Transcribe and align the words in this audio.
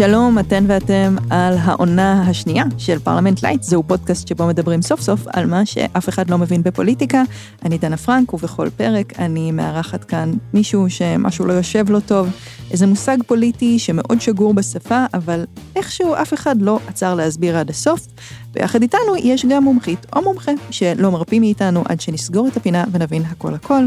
שלום, 0.00 0.38
אתן 0.38 0.64
ואתם 0.68 1.16
על 1.30 1.54
העונה 1.58 2.22
השנייה 2.22 2.64
של 2.78 2.98
פרלמנט 2.98 3.42
לייט. 3.42 3.62
זהו 3.62 3.82
פודקאסט 3.82 4.28
שבו 4.28 4.46
מדברים 4.46 4.82
סוף 4.82 5.00
סוף 5.00 5.20
על 5.26 5.46
מה 5.46 5.66
שאף 5.66 6.08
אחד 6.08 6.30
לא 6.30 6.38
מבין 6.38 6.62
בפוליטיקה. 6.62 7.22
אני 7.64 7.78
דנה 7.78 7.96
פרנק, 7.96 8.34
ובכל 8.34 8.70
פרק 8.76 9.18
אני 9.18 9.52
מארחת 9.52 10.04
כאן 10.04 10.32
מישהו 10.54 10.90
שמשהו 10.90 11.46
לא 11.46 11.52
יושב 11.52 11.90
לו 11.90 12.00
טוב, 12.00 12.28
איזה 12.70 12.86
מושג 12.86 13.16
פוליטי 13.26 13.78
שמאוד 13.78 14.20
שגור 14.20 14.54
בשפה, 14.54 15.04
אבל 15.14 15.44
איכשהו 15.76 16.14
אף 16.14 16.34
אחד 16.34 16.62
לא 16.62 16.78
עצר 16.86 17.14
להסביר 17.14 17.56
עד 17.56 17.70
הסוף. 17.70 18.06
ויחד 18.52 18.82
איתנו 18.82 19.16
יש 19.16 19.46
גם 19.46 19.64
מומחית 19.64 20.06
או 20.16 20.22
מומחה 20.22 20.52
שלא 20.70 21.10
מרפים 21.10 21.42
מאיתנו 21.42 21.82
עד 21.88 22.00
שנסגור 22.00 22.48
את 22.48 22.56
הפינה 22.56 22.84
ונבין 22.92 23.22
הכל 23.22 23.54
הכל. 23.54 23.84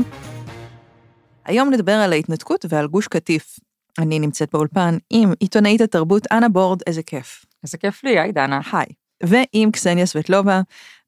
היום 1.46 1.70
נדבר 1.70 1.94
על 1.94 2.14
ההתנתקות 2.14 2.66
ועל 2.70 2.88
גוש 2.88 3.08
קטיף. 3.08 3.60
אני 4.00 4.20
נמצאת 4.20 4.50
באולפן 4.54 4.98
עם 5.10 5.34
עיתונאית 5.40 5.82
התרבות 5.82 6.28
אנה 6.32 6.50
בורד, 6.50 6.80
איזה 6.88 7.04
כיף. 7.04 7.46
איזה 7.64 7.78
כיף 7.78 8.04
לי, 8.04 8.20
היי 8.20 8.32
דנה. 8.32 8.60
היי. 8.72 8.86
ועם 9.24 9.72
קסניה 9.72 10.06
סבטלובה, 10.06 10.62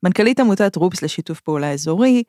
מנכ"לית 0.04 0.40
עמותת 0.40 0.76
רופס 0.76 1.02
לשיתוף 1.02 1.40
פעולה 1.40 1.72
אזורי, 1.72 2.24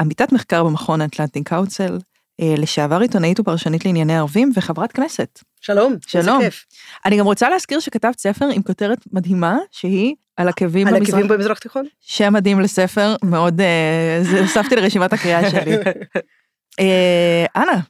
עמיתת 0.00 0.32
מחקר 0.32 0.64
במכון 0.64 1.00
אטלנטין 1.00 1.42
קאוצל, 1.42 1.98
אה, 2.40 2.54
לשעבר 2.58 3.00
עיתונאית 3.00 3.40
ופרשנית 3.40 3.84
לענייני 3.84 4.16
ערבים 4.16 4.52
וחברת 4.54 4.92
כנסת. 4.92 5.40
שלום, 5.60 5.94
שלום. 6.06 6.40
איזה 6.40 6.44
כיף. 6.44 6.64
אני 7.04 7.18
גם 7.18 7.24
רוצה 7.24 7.48
להזכיר 7.48 7.80
שכתבת 7.80 8.18
ספר 8.18 8.46
עם 8.52 8.62
כותרת 8.62 8.98
מדהימה, 9.12 9.58
שהיא 9.70 10.14
על 10.36 10.48
עקבים 10.48 10.86
על 10.86 10.94
במזרח. 10.94 11.14
עקבים 11.14 11.28
במזרח 11.28 11.58
תיכון? 11.58 11.84
שם 12.00 12.32
מדהים 12.32 12.60
לספר, 12.60 13.16
מאוד, 13.24 13.60
אה, 13.60 14.18
זה 14.22 14.40
הוספתי 14.40 14.76
לרשימת 14.76 15.12
הקריאה 15.12 15.50
שלי. 15.50 15.76
אה, 16.80 17.46
אנה, 17.56 17.80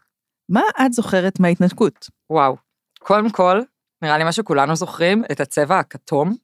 מה 0.48 0.60
את 0.86 0.92
זוכרת 0.92 1.40
מההתנתקות? 1.40 2.10
וואו. 2.30 2.56
קודם 2.98 3.30
כל, 3.30 3.60
נראה 4.02 4.18
לי 4.18 4.24
מה 4.24 4.32
שכולנו 4.32 4.76
זוכרים, 4.76 5.24
את 5.32 5.40
הצבע 5.40 5.78
הכתום, 5.78 6.34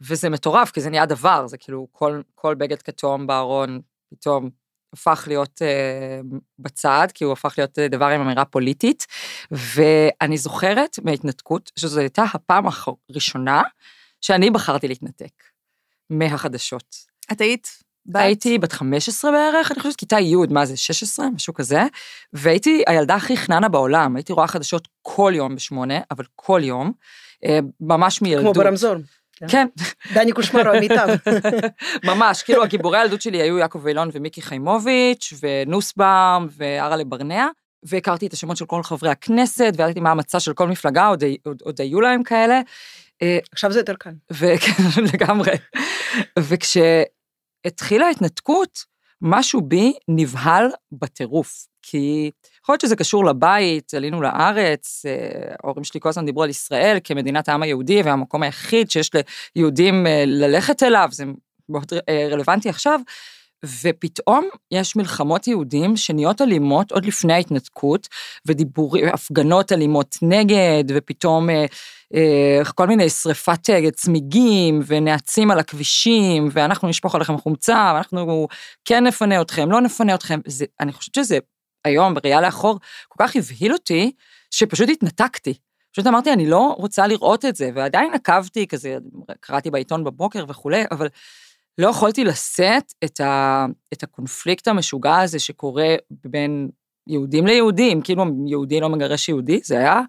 וזה 0.00 0.28
מטורף, 0.28 0.70
כי 0.70 0.80
זה 0.80 0.90
נהיה 0.90 1.06
דבר, 1.06 1.46
זה 1.46 1.58
כאילו 1.58 1.88
כל, 1.92 2.20
כל 2.34 2.54
בגד 2.54 2.82
כתום 2.82 3.26
בארון 3.26 3.80
פתאום 4.10 4.50
הפך 4.92 5.24
להיות 5.26 5.62
אה, 5.62 6.20
בצד, 6.58 7.08
כי 7.14 7.24
הוא 7.24 7.32
הפך 7.32 7.54
להיות 7.58 7.78
אה, 7.78 7.88
דבר 7.88 8.06
עם 8.06 8.20
אמירה 8.20 8.44
פוליטית, 8.44 9.06
ואני 9.50 10.38
זוכרת 10.38 10.98
מההתנתקות, 11.04 11.72
שזו 11.78 12.00
הייתה 12.00 12.24
הפעם 12.34 12.64
הראשונה 13.10 13.62
שאני 14.20 14.50
בחרתי 14.50 14.88
להתנתק 14.88 15.42
מהחדשות. 16.10 16.96
את 17.32 17.40
היית 17.40 17.68
בת? 18.08 18.20
הייתי 18.20 18.58
בת 18.58 18.72
15 18.72 19.30
בערך, 19.30 19.72
אני 19.72 19.80
חושבת, 19.80 19.96
כיתה 19.96 20.20
י', 20.20 20.34
מה 20.50 20.66
זה, 20.66 20.76
16, 20.76 21.30
משהו 21.30 21.54
כזה, 21.54 21.82
והייתי 22.32 22.82
הילדה 22.86 23.14
הכי 23.14 23.36
חננה 23.36 23.68
בעולם, 23.68 24.16
הייתי 24.16 24.32
רואה 24.32 24.46
חדשות 24.46 24.88
כל 25.02 25.32
יום 25.36 25.54
בשמונה, 25.54 25.98
אבל 26.10 26.24
כל 26.34 26.60
יום, 26.64 26.92
אה, 27.44 27.58
ממש 27.80 28.22
מילדות. 28.22 28.54
כמו 28.54 28.64
ברמזור. 28.64 28.94
כן. 29.48 29.66
דני 30.14 30.32
קושמרו, 30.32 30.70
המיטב. 30.70 31.08
ממש, 32.10 32.42
כאילו 32.42 32.62
הגיבורי 32.62 32.98
הילדות 32.98 33.22
שלי 33.22 33.42
היו 33.42 33.58
יעקב 33.58 33.86
אילון 33.86 34.10
ומיקי 34.12 34.42
חיימוביץ', 34.42 35.32
ונוסבאום, 35.42 36.48
וארלה 36.56 37.04
ברנע, 37.04 37.48
והכרתי 37.82 38.26
את 38.26 38.32
השמות 38.32 38.56
של 38.56 38.66
כל 38.66 38.82
חברי 38.82 39.10
הכנסת, 39.10 39.72
וידעתי 39.76 40.00
מה 40.00 40.10
המצע 40.10 40.40
של 40.40 40.52
כל 40.52 40.68
מפלגה, 40.68 41.06
עוד, 41.06 41.24
עוד, 41.44 41.62
עוד 41.62 41.80
היו 41.80 42.00
להם 42.00 42.22
כאלה. 42.22 42.60
אה, 43.22 43.38
עכשיו 43.52 43.72
זה 43.72 43.80
יותר 43.80 43.94
קל. 43.94 44.10
וכן, 44.30 44.82
לגמרי. 45.12 45.52
וכשהתחילה 47.66 48.06
ההתנתקות, 48.06 48.84
משהו 49.22 49.60
בי 49.60 49.92
נבהל 50.08 50.68
בטירוף. 50.92 51.66
כי 51.82 52.30
יכול 52.62 52.72
להיות 52.72 52.80
שזה 52.80 52.96
קשור 52.96 53.24
לבית, 53.24 53.94
עלינו 53.94 54.22
לארץ, 54.22 55.02
אה, 55.06 55.54
ההורים 55.64 55.84
שלי 55.84 56.00
כל 56.00 56.08
הזמן 56.08 56.26
דיברו 56.26 56.42
על 56.42 56.50
ישראל 56.50 56.98
כמדינת 57.04 57.48
העם 57.48 57.62
היהודי, 57.62 58.02
והמקום 58.02 58.42
היחיד 58.42 58.90
שיש 58.90 59.10
ליהודים 59.56 60.06
אה, 60.06 60.24
ללכת 60.26 60.82
אליו, 60.82 61.08
זה 61.12 61.24
מאוד 61.68 61.92
רלוונטי 62.30 62.68
עכשיו. 62.68 63.00
ופתאום 63.82 64.48
יש 64.70 64.96
מלחמות 64.96 65.46
יהודים 65.46 65.96
שנהיות 65.96 66.42
אלימות 66.42 66.92
עוד 66.92 67.04
לפני 67.04 67.32
ההתנתקות, 67.32 68.08
ודיבורים, 68.46 69.08
הפגנות 69.08 69.72
אלימות 69.72 70.16
נגד, 70.22 70.84
ופתאום 70.94 71.50
אה, 71.50 71.54
אה, 71.54 71.66
כל 72.74 72.86
מיני 72.86 73.10
שריפת 73.10 73.70
אה, 73.70 73.90
צמיגים, 73.90 74.80
ונעצים 74.86 75.50
על 75.50 75.58
הכבישים, 75.58 76.48
ואנחנו 76.52 76.88
נשפוך 76.88 77.14
עליכם 77.14 77.38
חומצה, 77.38 77.92
ואנחנו 77.94 78.48
כן 78.84 79.06
נפנה 79.06 79.40
אתכם, 79.40 79.70
לא 79.70 79.80
נפנה 79.80 80.14
אתכם. 80.14 80.40
זה, 80.46 80.64
אני 80.80 80.92
חושבת 80.92 81.14
שזה 81.14 81.38
היום, 81.84 82.14
בראייה 82.14 82.40
לאחור, 82.40 82.78
כל 83.08 83.24
כך 83.24 83.36
הבהיל 83.36 83.72
אותי, 83.72 84.12
שפשוט 84.50 84.88
התנתקתי. 84.88 85.54
פשוט 85.92 86.06
אמרתי, 86.06 86.32
אני 86.32 86.46
לא 86.46 86.74
רוצה 86.78 87.06
לראות 87.06 87.44
את 87.44 87.56
זה, 87.56 87.70
ועדיין 87.74 88.14
עקבתי, 88.14 88.66
כזה, 88.66 88.96
קראתי 89.40 89.70
בעיתון 89.70 90.04
בבוקר 90.04 90.44
וכולי, 90.48 90.84
אבל 90.90 91.08
לא 91.78 91.88
יכולתי 91.88 92.24
לשאת 92.24 92.92
את, 93.04 93.20
ה, 93.20 93.66
את 93.92 94.02
הקונפליקט 94.02 94.68
המשוגע 94.68 95.18
הזה 95.18 95.38
שקורה 95.38 95.94
בין 96.10 96.68
יהודים 97.06 97.46
ליהודים, 97.46 98.02
כאילו 98.02 98.24
יהודי 98.46 98.80
לא 98.80 98.88
מגרש 98.88 99.28
יהודי, 99.28 99.60
זה 99.64 99.78
היה 99.78 100.00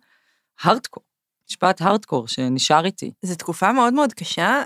הארדקור, 0.62 1.04
משפט 1.50 1.82
הארדקור 1.82 2.28
שנשאר 2.28 2.86
איתי. 2.86 3.12
זו 3.22 3.36
תקופה 3.36 3.72
מאוד 3.72 3.94
מאוד 3.94 4.14
קשה, 4.14 4.62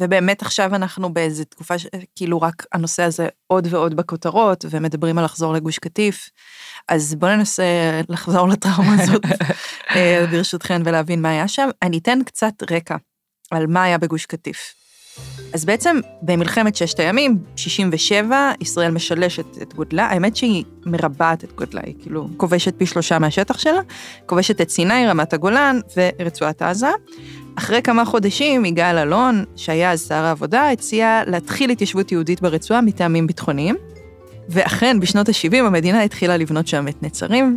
ובאמת 0.00 0.42
עכשיו 0.42 0.74
אנחנו 0.74 1.12
באיזו 1.12 1.44
תקופה 1.44 1.78
שכאילו 1.78 2.40
רק 2.40 2.66
הנושא 2.72 3.02
הזה 3.02 3.28
עוד 3.46 3.66
ועוד 3.70 3.94
בכותרות, 3.94 4.64
ומדברים 4.70 5.18
על 5.18 5.24
לחזור 5.24 5.52
לגוש 5.52 5.78
קטיף, 5.78 6.28
אז 6.88 7.14
בואו 7.14 7.36
ננסה 7.36 8.00
לחזור 8.08 8.48
לטראומה 8.48 9.02
הזאת, 9.02 9.22
ברשותכן, 10.30 10.82
ולהבין 10.84 11.22
מה 11.22 11.30
היה 11.30 11.48
שם. 11.48 11.68
אני 11.82 11.98
אתן 11.98 12.18
קצת 12.26 12.54
רקע 12.70 12.96
על 13.50 13.66
מה 13.66 13.82
היה 13.82 13.98
בגוש 13.98 14.26
קטיף. 14.26 14.81
אז 15.52 15.64
בעצם 15.64 16.00
במלחמת 16.22 16.76
ששת 16.76 17.00
הימים, 17.00 17.38
67, 17.56 18.52
ישראל 18.60 18.90
משלשת 18.90 19.62
את 19.62 19.74
גודלה, 19.74 20.06
האמת 20.06 20.36
שהיא 20.36 20.64
מרבעת 20.86 21.44
את 21.44 21.52
גודלה, 21.52 21.80
היא 21.84 21.94
כאילו 22.02 22.28
כובשת 22.36 22.74
פי 22.78 22.86
שלושה 22.86 23.18
מהשטח 23.18 23.58
שלה, 23.58 23.80
כובשת 24.26 24.60
את 24.60 24.70
סיני, 24.70 25.06
רמת 25.06 25.32
הגולן 25.32 25.80
ורצועת 25.96 26.62
עזה. 26.62 26.90
אחרי 27.54 27.82
כמה 27.82 28.04
חודשים 28.04 28.64
יגאל 28.64 28.98
אלון, 28.98 29.44
שהיה 29.56 29.92
אז 29.92 30.08
שר 30.08 30.14
העבודה, 30.14 30.70
הציע 30.70 31.22
להתחיל 31.26 31.70
התיישבות 31.70 32.12
יהודית 32.12 32.42
ברצועה 32.42 32.80
מטעמים 32.80 33.26
ביטחוניים. 33.26 33.76
ואכן, 34.48 35.00
בשנות 35.00 35.28
ה-70 35.28 35.56
המדינה 35.56 36.02
התחילה 36.02 36.36
לבנות 36.36 36.66
שם 36.66 36.88
את 36.88 37.02
נצרים. 37.02 37.56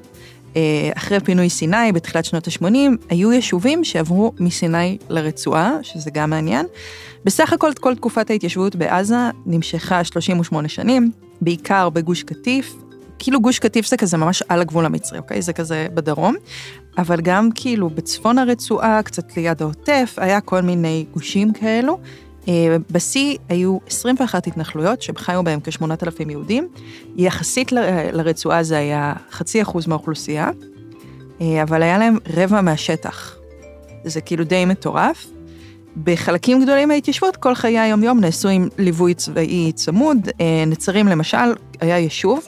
אחרי 0.96 1.20
פינוי 1.20 1.50
סיני 1.50 1.92
בתחילת 1.94 2.26
שנות 2.26 2.48
ה-80, 2.48 2.76
היו 3.10 3.32
יישובים 3.32 3.84
שעברו 3.84 4.34
מסיני 4.40 4.98
לרצועה, 5.10 5.72
שזה 5.82 6.12
גם 6.14 6.30
מעניין. 6.30 6.66
בסך 7.26 7.54
הכל 7.54 7.72
כל 7.80 7.96
תקופת 7.96 8.30
ההתיישבות 8.30 8.76
בעזה 8.76 9.16
נמשכה 9.46 10.04
38 10.04 10.68
שנים, 10.68 11.12
בעיקר 11.42 11.90
בגוש 11.90 12.24
קטיף. 12.24 12.76
כאילו 13.20 13.42
גוש 13.42 13.60
קטיף 13.60 13.88
זה 13.88 13.98
כזה 13.98 14.18
ממש 14.18 14.44
על 14.50 14.62
הגבול 14.62 14.86
המצרי, 14.86 15.20
אוקיי? 15.20 15.42
זה 15.42 15.54
כזה 15.54 15.88
בדרום. 15.94 16.36
אבל 16.98 17.22
גם 17.22 17.50
כאילו 17.56 17.90
בצפון 17.90 18.38
הרצועה, 18.38 19.04
קצת 19.04 19.38
ליד 19.38 19.62
העוטף, 19.62 20.16
היה 20.18 20.42
כל 20.42 20.62
מיני 20.62 21.06
גושים 21.14 21.54
כאלו. 21.54 22.00
בשיא 22.92 23.38
היו 23.50 23.78
21 23.88 24.48
התנחלויות 24.48 25.02
שחיו 25.02 25.44
בהם 25.44 25.60
כ-8,000 25.64 26.30
יהודים. 26.30 26.68
יחסית 27.16 27.72
לרצועה 28.14 28.64
זה 28.64 28.78
היה 28.78 29.14
חצי 29.32 29.62
אחוז 29.62 29.88
מהאוכלוסייה, 29.88 30.50
אבל 31.42 31.84
היה 31.84 31.98
להם 31.98 32.18
רבע 32.38 32.62
מהשטח. 32.62 33.36
זה 34.04 34.22
כאילו 34.22 34.44
די 34.44 34.66
מטורף. 34.66 35.28
בחלקים 36.04 36.64
גדולים 36.64 36.88
מההתיישבות, 36.88 37.36
כל 37.38 37.56
חיי 37.56 37.80
היום-יום 37.80 38.20
נעשו 38.20 38.50
עם 38.50 38.68
ליווי 38.78 39.14
צבאי 39.14 39.72
צמוד. 39.72 40.30
נצרים 40.68 41.08
למשל, 41.08 41.54
היה 41.82 41.98
יישוב 41.98 42.46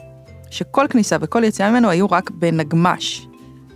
שכל 0.49 0.85
כניסה 0.89 1.17
וכל 1.21 1.43
יציאה 1.43 1.71
ממנו 1.71 1.89
היו 1.89 2.11
רק 2.11 2.31
בנגמש. 2.31 3.27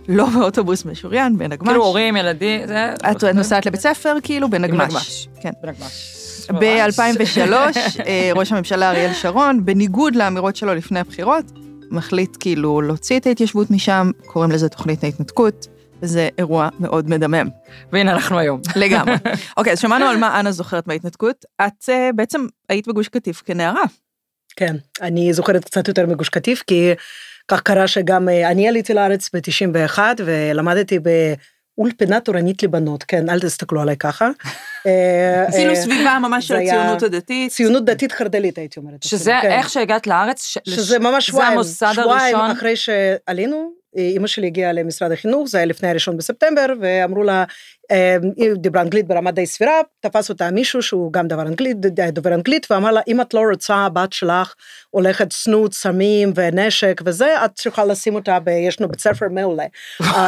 לא 0.08 0.26
באוטובוס 0.26 0.84
משוריין, 0.84 1.38
בנגמש. 1.38 1.68
כאילו 1.68 1.84
הורים, 1.84 2.16
ילדים, 2.16 2.66
זה... 2.66 2.94
את 3.10 3.24
נוסעת 3.24 3.66
לבית 3.66 3.80
ספר, 3.80 4.16
כאילו 4.22 4.50
בנגמש. 4.50 4.80
בנגמש. 4.80 5.28
כן. 5.40 5.50
בנגמש. 5.62 6.18
ב-2003, 6.50 7.52
ראש 8.38 8.52
הממשלה 8.52 8.90
אריאל 8.90 9.12
שרון, 9.12 9.64
בניגוד 9.64 10.16
לאמירות 10.16 10.56
שלו 10.56 10.74
לפני 10.74 11.00
הבחירות, 11.00 11.44
מחליט 11.90 12.36
כאילו 12.40 12.80
להוציא 12.80 13.18
את 13.18 13.26
ההתיישבות 13.26 13.70
משם, 13.70 14.10
קוראים 14.26 14.50
לזה 14.50 14.68
תוכנית 14.68 15.04
ההתנתקות, 15.04 15.66
וזה 16.02 16.28
אירוע 16.38 16.68
מאוד 16.80 17.10
מדמם. 17.10 17.48
והנה 17.92 18.12
אנחנו 18.12 18.38
היום. 18.38 18.60
לגמרי. 18.76 19.14
אוקיי, 19.56 19.72
אז 19.72 19.80
שמענו 19.80 20.04
על 20.04 20.16
מה 20.16 20.40
אנה 20.40 20.52
זוכרת 20.52 20.86
מההתנתקות. 20.86 21.44
את 21.66 21.88
בעצם 22.14 22.46
היית 22.68 22.88
בגוש 22.88 23.08
קטיף 23.08 23.42
כנערה. 23.44 23.84
כן, 24.56 24.76
אני 25.00 25.32
זוכרת 25.32 25.64
קצת 25.64 25.88
יותר 25.88 26.06
מגוש 26.06 26.28
קטיף, 26.28 26.62
כי 26.66 26.92
כך 27.48 27.60
קרה 27.60 27.86
שגם 27.86 28.28
אני 28.28 28.68
עליתי 28.68 28.94
לארץ 28.94 29.30
ב-91 29.34 29.98
ולמדתי 30.18 30.98
באולפנה 30.98 32.20
תורנית 32.20 32.62
לבנות, 32.62 33.04
כן, 33.04 33.30
אל 33.30 33.40
תסתכלו 33.40 33.80
עליי 33.80 33.96
ככה. 33.96 34.30
עשינו 35.48 35.76
סביבה 35.76 36.18
ממש 36.22 36.48
של 36.48 36.56
הציונות 36.56 37.02
הדתית. 37.02 37.52
ציונות 37.52 37.84
דתית 37.84 38.12
חרד"לית 38.12 38.58
הייתי 38.58 38.80
אומרת. 38.80 39.02
שזה 39.02 39.40
איך 39.42 39.70
שהגעת 39.70 40.06
לארץ, 40.06 40.56
שזה 40.68 40.98
ממש 40.98 41.26
שבועיים, 41.26 41.58
שבועיים 41.94 42.36
אחרי 42.36 42.76
שעלינו, 42.76 43.81
אימא 43.96 44.26
שלי 44.26 44.46
הגיעה 44.46 44.72
למשרד 44.72 45.12
החינוך, 45.12 45.48
זה 45.48 45.58
היה 45.58 45.66
לפני 45.66 45.88
הראשון 45.88 46.16
בספטמבר, 46.16 46.66
ואמרו 46.80 47.22
לה, 47.22 47.44
אה, 47.90 48.16
היא 48.36 48.52
דיברה 48.54 48.82
אנגלית 48.82 49.06
ברמה 49.06 49.30
די 49.30 49.46
סבירה, 49.46 49.80
תפס 50.00 50.28
אותה 50.28 50.50
מישהו 50.50 50.82
שהוא 50.82 51.12
גם 51.12 51.28
דבר 51.28 51.42
אנגלית, 51.42 51.76
דובר 52.12 52.34
אנגלית, 52.34 52.66
ואמר 52.70 52.90
לה, 52.90 53.00
אם 53.08 53.20
את 53.20 53.34
לא 53.34 53.40
רוצה, 53.50 53.74
הבת 53.74 54.12
שלך 54.12 54.54
הולכת 54.90 55.30
צנות, 55.30 55.74
סמים 55.74 56.32
ונשק 56.34 57.00
וזה, 57.04 57.44
את 57.44 57.50
צריכה 57.54 57.84
לשים 57.84 58.14
אותה 58.14 58.38
ב... 58.40 58.48
יש 58.48 58.80
לנו 58.80 58.90
בית 58.90 59.00
ספר 59.00 59.26
מעולה. 59.30 59.64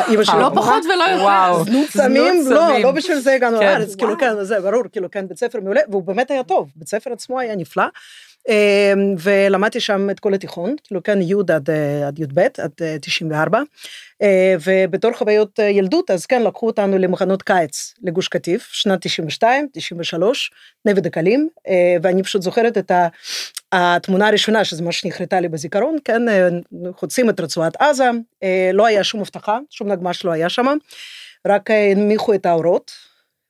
אימא 0.08 0.24
שלי... 0.24 0.40
לא 0.40 0.50
פחות 0.54 0.84
ולא 0.84 1.04
יותר. 1.04 1.64
זנות 1.64 1.88
סמים, 1.90 2.34
לא, 2.50 2.78
לא 2.78 2.90
בשביל 2.92 3.18
זה 3.18 3.34
הגענו 3.34 3.58
כן. 3.58 3.64
לארץ, 3.64 3.94
כאילו 3.94 4.18
כן, 4.18 4.44
זה 4.44 4.60
ברור, 4.60 4.82
כאילו 4.92 5.10
כן, 5.10 5.28
בית 5.28 5.38
ספר 5.38 5.60
מעולה, 5.60 5.80
והוא 5.88 6.02
באמת 6.02 6.30
היה 6.30 6.42
טוב, 6.42 6.70
בית 6.76 6.88
ספר 6.88 7.12
עצמו 7.12 7.40
היה 7.40 7.56
נפלא. 7.56 7.84
אמ, 8.48 9.14
ולמדתי 9.18 9.80
שם 9.80 10.10
את 10.10 10.20
כל 10.20 10.34
התיכון, 10.34 10.74
כאילו 10.84 11.02
כן 11.02 11.22
י' 11.22 11.34
עד, 11.48 11.70
אה, 11.70 12.06
עד 12.06 12.18
י"ב, 12.18 12.38
עד 12.58 12.70
94, 13.00 13.58
אה, 13.58 13.64
אה, 14.22 14.54
ובתור 14.64 15.12
חוויות 15.12 15.58
ילדות, 15.58 16.10
אז 16.10 16.26
כן, 16.26 16.42
לקחו 16.42 16.66
אותנו 16.66 16.98
למחנות 16.98 17.42
קיץ 17.42 17.94
לגוש 18.02 18.28
קטיף, 18.28 18.68
שנת 18.72 19.00
92, 19.02 19.68
93, 19.72 20.50
נווה 20.84 21.00
דקלים, 21.00 21.48
ואני 22.02 22.22
פשוט 22.22 22.42
זוכרת 22.42 22.78
את 22.78 22.92
התמונה 23.72 24.28
הראשונה, 24.28 24.64
שזה 24.64 24.82
מה 24.82 24.92
שנחרטה 24.92 25.40
לי 25.40 25.48
בזיכרון, 25.48 25.96
כן, 26.04 26.22
חוצים 26.96 27.30
את 27.30 27.40
רצועת 27.40 27.76
עזה, 27.76 28.10
לא 28.72 28.86
היה 28.86 29.04
שום 29.04 29.20
הבטחה, 29.20 29.58
שום 29.70 29.92
נגמ"ש 29.92 30.24
לא 30.24 30.30
היה 30.30 30.48
שם, 30.48 30.66
רק 31.46 31.70
הנמיכו 31.70 32.34
את 32.34 32.46
האורות, 32.46 32.90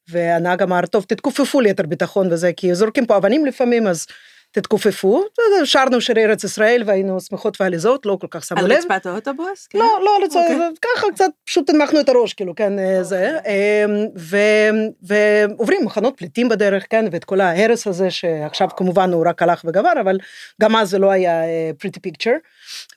והנהג 0.09 0.63
אמר, 0.63 0.87
טוב, 0.87 1.05
תתכופפו 1.09 1.61
ליתר 1.61 1.87
ביטחון 1.87 2.33
וזה, 2.33 2.53
כי 2.53 2.75
זורקים 2.75 3.07
פה 3.07 3.17
אבנים 3.17 3.47
לפעמים, 3.47 3.87
אז 3.87 4.07
תתכופפו, 4.55 5.25
שרנו 5.65 6.01
שירי 6.01 6.25
ארץ 6.25 6.45
ישראל 6.45 6.83
והיינו 6.87 7.21
שמחות 7.21 7.61
ועליזות, 7.61 8.07
לא 8.07 8.19
כל 8.21 8.27
כך 8.31 8.45
שמו 8.45 8.59
לב. 8.59 8.65
על 8.65 8.73
רצפת 8.73 9.07
האוטובוס? 9.07 9.67
כן? 9.67 9.79
לא, 9.79 10.01
לא 10.05 10.17
על 10.17 10.25
רצפת, 10.25 10.37
אוקיי. 10.37 10.71
ככה 10.83 11.07
קצת 11.15 11.31
פשוט 11.45 11.71
הנמכנו 11.71 12.01
את 12.01 12.09
הראש, 12.09 12.35
כאילו, 12.35 12.55
כן, 12.55 12.79
אה, 12.79 12.85
אוקיי. 12.85 13.05
זה. 13.05 13.39
אמ, 13.47 14.89
ועוברים 15.03 15.85
מחנות 15.85 16.15
פליטים 16.17 16.49
בדרך, 16.49 16.87
כן, 16.91 17.05
ואת 17.13 17.25
כל 17.25 17.41
ההרס 17.41 17.87
הזה, 17.87 18.11
שעכשיו 18.11 18.69
כמובן 18.77 19.13
הוא 19.13 19.25
רק 19.29 19.43
הלך 19.43 19.63
וגבר, 19.65 19.93
אבל 20.01 20.19
גם 20.63 20.77
אז 20.77 20.91
זה 20.91 20.99
לא 20.99 21.11
היה 21.11 21.43
פריטי 21.79 21.99
uh, 21.99 22.03
פיקצ'ר. 22.03 22.35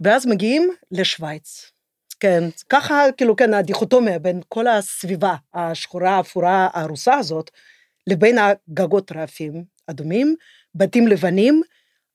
ואז 0.01 0.25
מגיעים 0.25 0.69
לשוויץ. 0.91 1.71
כן, 2.19 2.43
ככה, 2.69 3.03
כאילו, 3.17 3.35
כן, 3.35 3.53
הדיכוטומיה 3.53 4.19
בין 4.19 4.41
כל 4.49 4.67
הסביבה 4.67 5.35
השחורה, 5.53 6.09
האפורה, 6.09 6.67
הארוסה 6.73 7.15
הזאת, 7.15 7.51
לבין 8.07 8.37
הגגות 8.37 9.11
רעפים 9.11 9.63
אדומים, 9.87 10.35
בתים 10.77 11.07
לבנים, 11.07 11.61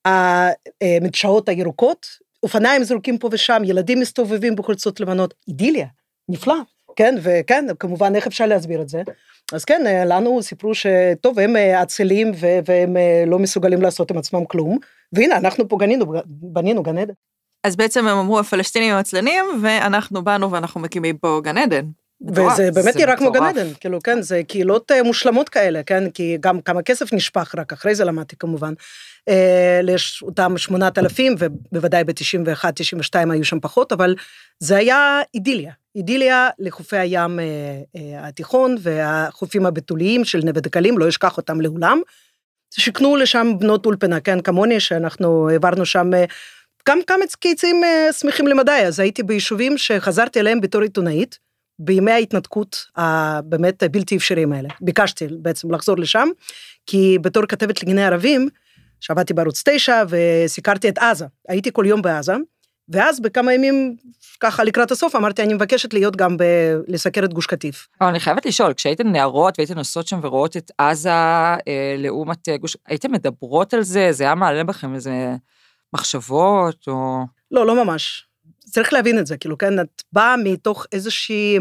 המדשאות 0.05 1.49
הירוקות, 1.49 2.07
אופניים 2.43 2.85
זרוקים 2.85 3.19
פה 3.19 3.29
ושם, 3.33 3.63
ילדים 3.65 4.01
מסתובבים 4.01 4.57
בחולצות 4.57 5.01
לבנות, 5.01 5.35
אידיליה, 5.49 5.87
נפלא, 6.29 6.55
כן, 6.97 7.15
וכן, 7.23 7.65
כמובן, 7.79 8.17
איך 8.17 8.27
אפשר 8.27 8.47
להסביר 8.47 8.83
את 8.83 8.89
זה? 8.89 9.03
אז 9.53 9.65
כן, 9.65 10.07
לנו 10.07 10.43
סיפרו 10.43 10.73
שטוב, 10.75 11.39
הם 11.39 11.57
עצלים 11.57 12.33
והם 12.67 12.97
לא 13.27 13.39
מסוגלים 13.39 13.83
לעשות 13.83 14.11
עם 14.11 14.19
עצמם 14.19 14.45
כלום, 14.45 14.79
והנה, 15.13 15.37
אנחנו 15.37 15.69
פה 15.69 15.77
גנינו, 15.79 16.07
בנינו 16.27 16.83
גן 16.83 16.99
עדן. 16.99 17.15
אז 17.65 17.77
בעצם 17.77 18.07
הם 18.07 18.19
אמרו, 18.19 18.39
הפלסטינים 18.39 18.93
הם 18.93 18.99
עצלנים, 18.99 19.45
ואנחנו 19.63 20.25
באנו 20.25 20.51
ואנחנו 20.51 20.81
מקימים 20.81 21.19
פה 21.19 21.41
גן 21.45 21.59
עדן. 21.59 21.85
וזה 22.29 22.71
באמת 22.75 22.97
נראה 22.97 23.17
כמו 23.17 23.33
גן 23.33 23.43
עדן, 23.43 23.67
כאילו, 23.81 23.99
כן, 24.05 24.23
זה 24.23 24.43
קהילות 24.49 24.93
אה, 24.93 25.03
מושלמות 25.03 25.49
כאלה, 25.49 25.83
כן, 25.83 26.11
כי 26.11 26.37
גם 26.41 26.61
כמה 26.61 26.83
כסף 26.83 27.13
נשפך, 27.13 27.55
רק 27.59 27.73
אחרי 27.73 27.95
זה 27.95 28.05
למדתי 28.05 28.37
כמובן. 28.37 28.73
אה, 29.29 29.81
יש 29.89 30.23
אותם 30.23 30.59
8,000, 30.59 31.35
ובוודאי 31.39 32.05
ב-91, 32.05 32.65
92 32.75 33.31
היו 33.31 33.45
שם 33.45 33.61
פחות, 33.61 33.93
אבל 33.93 34.15
זה 34.59 34.77
היה 34.77 35.21
אידיליה. 35.35 35.73
אידיליה 35.97 36.51
לחופי 36.59 36.97
הים 36.97 37.41
אה, 37.41 38.29
התיכון 38.29 38.77
והחופים 38.81 39.67
הבתוליים 39.67 40.25
של 40.25 40.41
נווה 40.45 40.61
דקלים, 40.61 40.99
לא 40.99 41.09
אשכח 41.09 41.37
אותם 41.37 41.61
לעולם. 41.61 42.01
שיכנו 42.75 43.17
לשם 43.17 43.53
בנות 43.59 43.87
אולפנה, 43.87 44.21
כן, 44.21 44.41
כמוני, 44.41 44.81
שאנחנו 44.81 45.49
העברנו 45.51 45.87
שם 45.87 46.11
גם 46.89 46.99
כמה 47.07 47.25
קיצים 47.41 47.83
שמחים 48.19 48.47
למדי, 48.47 48.83
אז 48.87 49.01
הייתי 49.01 49.23
ביישובים 49.23 49.79
שחזרתי 49.79 50.41
אליהם 50.41 50.61
בתור 50.61 50.83
עיתונאית. 50.83 51.39
בימי 51.85 52.13
ההתנתקות 52.13 52.87
הבאמת 52.97 53.83
בלתי 53.83 54.17
אפשריים 54.17 54.53
האלה. 54.53 54.69
ביקשתי 54.81 55.27
בעצם 55.31 55.75
לחזור 55.75 55.99
לשם, 55.99 56.29
כי 56.87 57.19
בתור 57.21 57.47
כתבת 57.47 57.83
לענייני 57.83 58.05
ערבים, 58.05 58.49
שעבדתי 59.01 59.35
בערוץ 59.35 59.63
9 59.65 60.03
וסיקרתי 60.09 60.89
את 60.89 60.99
עזה, 60.99 61.27
הייתי 61.49 61.71
כל 61.73 61.85
יום 61.87 62.03
בעזה, 62.03 62.35
ואז 62.89 63.21
בכמה 63.21 63.55
ימים, 63.55 63.97
ככה 64.41 64.65
לקראת 64.65 64.91
הסוף, 64.91 65.17
אמרתי, 65.17 65.43
אני 65.43 65.55
מבקשת 65.55 65.95
להיות 65.95 66.17
גם 66.17 66.37
ב... 66.37 66.43
לסקר 66.89 67.25
את 67.25 67.35
גוש 67.35 67.47
קטיף. 67.47 67.89
אבל 68.01 68.09
אני 68.09 68.21
חייבת 68.21 68.47
לשאול, 68.47 68.75
כשהייתן 68.75 69.09
נערות 69.09 69.59
והייתן 69.59 69.75
נוסעות 69.75 70.07
שם 70.07 70.21
ורואות 70.23 70.57
את 70.57 70.71
עזה 70.79 71.11
אה, 71.11 71.59
לעומת 71.99 72.49
אה, 72.49 72.57
גוש, 72.57 72.77
הייתן 72.87 73.11
מדברות 73.11 73.75
על 73.75 73.83
זה? 73.83 74.13
זה 74.13 74.25
היה 74.25 74.35
מעלה 74.35 74.65
בכם 74.65 74.95
איזה 74.95 75.13
מחשבות 75.93 76.85
או... 76.89 77.25
לא, 77.51 77.67
לא 77.67 77.85
ממש. 77.85 78.27
צריך 78.73 78.93
להבין 78.93 79.19
את 79.19 79.27
זה, 79.27 79.37
כאילו, 79.37 79.59
כן, 79.59 79.81
את 79.81 80.03
באה 80.13 80.37
מתוך 80.37 80.87
איזושהי, 80.93 81.59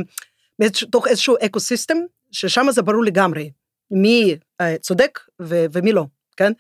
מתוך 0.59 1.07
איזשהו 1.07 1.35
אקו 1.45 1.59
סיסטם, 1.59 1.97
ששם 2.31 2.65
זה 2.71 2.81
ברור 2.81 3.03
לגמרי, 3.03 3.51
מי 3.91 4.35
אה, 4.61 4.77
צודק 4.77 5.19
ו- 5.41 5.65
ומי 5.71 5.91
לא, 5.91 6.05
כן? 6.37 6.51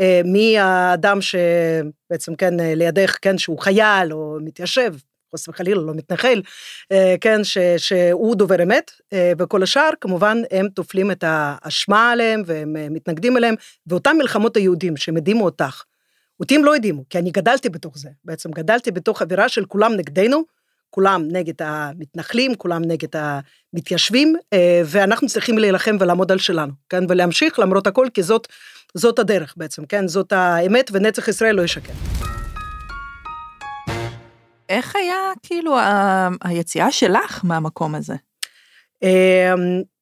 אה, 0.00 0.20
מי 0.24 0.58
האדם 0.58 1.18
שבעצם, 1.20 2.34
כן, 2.34 2.60
אה, 2.60 2.74
לידך, 2.74 3.16
כן, 3.22 3.38
שהוא 3.38 3.58
חייל 3.58 4.12
או 4.12 4.38
מתיישב, 4.40 4.94
חס 5.34 5.48
וחלילה, 5.48 5.82
לא 5.82 5.94
מתנחל, 5.94 6.42
כן, 7.20 7.44
ש, 7.44 7.58
שהוא 7.76 8.36
דובר 8.36 8.62
אמת, 8.62 8.90
וכל 9.38 9.62
השאר, 9.62 9.90
כמובן, 10.00 10.42
הם 10.50 10.68
טופלים 10.68 11.10
את 11.10 11.24
האשמה 11.26 12.10
עליהם 12.10 12.42
והם 12.46 12.76
מתנגדים 12.90 13.36
אליהם, 13.36 13.54
ואותם 13.86 14.16
מלחמות 14.18 14.56
היהודים 14.56 14.96
שהם 14.96 15.16
הדהימו 15.16 15.44
אותך, 15.44 15.82
אותי 16.40 16.56
הם 16.56 16.64
לא 16.64 16.74
הדהימו, 16.74 17.04
כי 17.10 17.18
אני 17.18 17.30
גדלתי 17.30 17.68
בתוך 17.68 17.98
זה. 17.98 18.08
בעצם 18.24 18.50
גדלתי 18.50 18.90
בתוך 18.90 19.22
אווירה 19.22 19.48
של 19.48 19.64
כולם 19.64 19.92
נגדנו, 19.92 20.42
כולם 20.90 21.28
נגד 21.30 21.54
המתנחלים, 21.62 22.54
כולם 22.54 22.82
נגד 22.84 23.08
המתיישבים, 23.72 24.36
אה, 24.52 24.82
ואנחנו 24.84 25.28
צריכים 25.28 25.58
להילחם 25.58 25.96
ולעמוד 26.00 26.32
על 26.32 26.38
שלנו, 26.38 26.72
כן? 26.88 27.04
ולהמשיך 27.08 27.58
למרות 27.58 27.86
הכל, 27.86 28.06
כי 28.14 28.22
זאת, 28.22 28.48
זאת 28.94 29.18
הדרך 29.18 29.54
בעצם, 29.56 29.86
כן? 29.86 30.08
זאת 30.08 30.32
האמת, 30.32 30.90
ונצח 30.92 31.28
ישראל 31.28 31.56
לא 31.56 31.62
ישקר. 31.62 31.92
איך 34.68 34.96
היה 34.96 35.16
כאילו 35.42 35.78
ה... 35.78 36.28
היציאה 36.44 36.92
שלך 36.92 37.40
מהמקום 37.44 37.94
הזה? 37.94 38.14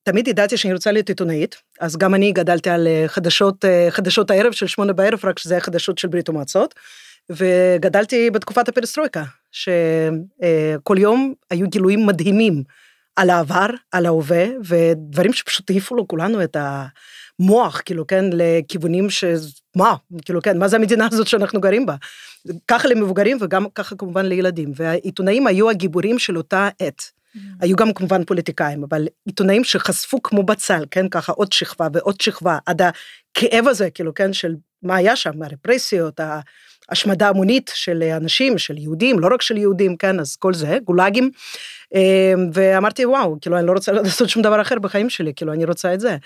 תמיד 0.02 0.28
ידעתי 0.28 0.56
שאני 0.56 0.74
רוצה 0.74 0.92
להיות 0.92 1.08
עיתונאית, 1.08 1.56
אז 1.80 1.96
גם 1.96 2.14
אני 2.14 2.32
גדלתי 2.32 2.70
על 2.70 2.86
אה, 2.86 3.04
חדשות, 3.06 3.64
אה, 3.64 3.86
חדשות 3.90 4.30
הערב 4.30 4.52
של 4.52 4.66
שמונה 4.66 4.92
בערב, 4.92 5.20
רק 5.24 5.38
שזה 5.38 5.54
היה 5.54 5.60
חדשות 5.60 5.98
של 5.98 6.08
ברית 6.08 6.28
המועצות, 6.28 6.74
וגדלתי 7.30 8.30
בתקופת 8.30 8.68
הפרסטרויקה, 8.68 9.24
שכל 9.52 10.96
יום 10.98 11.34
היו 11.50 11.68
גילויים 11.68 12.06
מדהימים 12.06 12.62
על 13.16 13.30
העבר, 13.30 13.66
על 13.92 14.06
ההווה, 14.06 14.46
ודברים 14.64 15.32
שפשוט 15.32 15.70
העיפו 15.70 15.94
לו 15.94 16.08
כולנו 16.08 16.44
את 16.44 16.56
המוח, 17.40 17.82
כאילו, 17.84 18.06
כן, 18.06 18.24
לכיוונים 18.32 19.10
ש... 19.10 19.24
מה, 19.76 19.94
כאילו, 20.24 20.42
כן, 20.42 20.58
מה 20.58 20.68
זה 20.68 20.76
המדינה 20.76 21.08
הזאת 21.12 21.26
שאנחנו 21.26 21.60
גרים 21.60 21.86
בה? 21.86 21.96
ככה 22.68 22.88
למבוגרים 22.88 23.38
וגם 23.40 23.66
ככה 23.74 23.96
כמובן 23.96 24.26
לילדים, 24.26 24.72
והעיתונאים 24.76 25.46
היו 25.46 25.70
הגיבורים 25.70 26.18
של 26.18 26.36
אותה 26.36 26.68
עת. 26.78 27.21
Mm. 27.36 27.38
היו 27.60 27.76
גם 27.76 27.92
כמובן 27.92 28.24
פוליטיקאים, 28.24 28.84
אבל 28.84 29.06
עיתונאים 29.24 29.64
שחשפו 29.64 30.22
כמו 30.22 30.42
בצל, 30.42 30.84
כן, 30.90 31.08
ככה 31.08 31.32
עוד 31.32 31.52
שכבה 31.52 31.88
ועוד 31.92 32.20
שכבה, 32.20 32.58
עד 32.66 32.82
הכאב 32.82 33.68
הזה, 33.68 33.90
כאילו, 33.90 34.14
כן, 34.14 34.32
של 34.32 34.54
מה 34.82 34.96
היה 34.96 35.16
שם, 35.16 35.42
הרפרסיות, 35.42 36.20
ההשמדה 36.88 37.28
המונית 37.28 37.70
של 37.74 38.02
אנשים, 38.02 38.58
של 38.58 38.78
יהודים, 38.78 39.18
לא 39.18 39.28
רק 39.34 39.42
של 39.42 39.56
יהודים, 39.56 39.96
כן, 39.96 40.20
אז 40.20 40.36
כל 40.36 40.54
זה, 40.54 40.78
גולאגים. 40.84 41.30
אמ, 41.94 42.50
ואמרתי, 42.52 43.06
וואו, 43.06 43.36
כאילו, 43.40 43.58
אני 43.58 43.66
לא 43.66 43.72
רוצה 43.72 43.92
לעשות 43.92 44.28
שום 44.28 44.42
דבר 44.42 44.60
אחר 44.60 44.78
בחיים 44.78 45.10
שלי, 45.10 45.32
כאילו, 45.36 45.52
אני 45.52 45.64
רוצה 45.64 45.94
את 45.94 46.00
זה. 46.00 46.16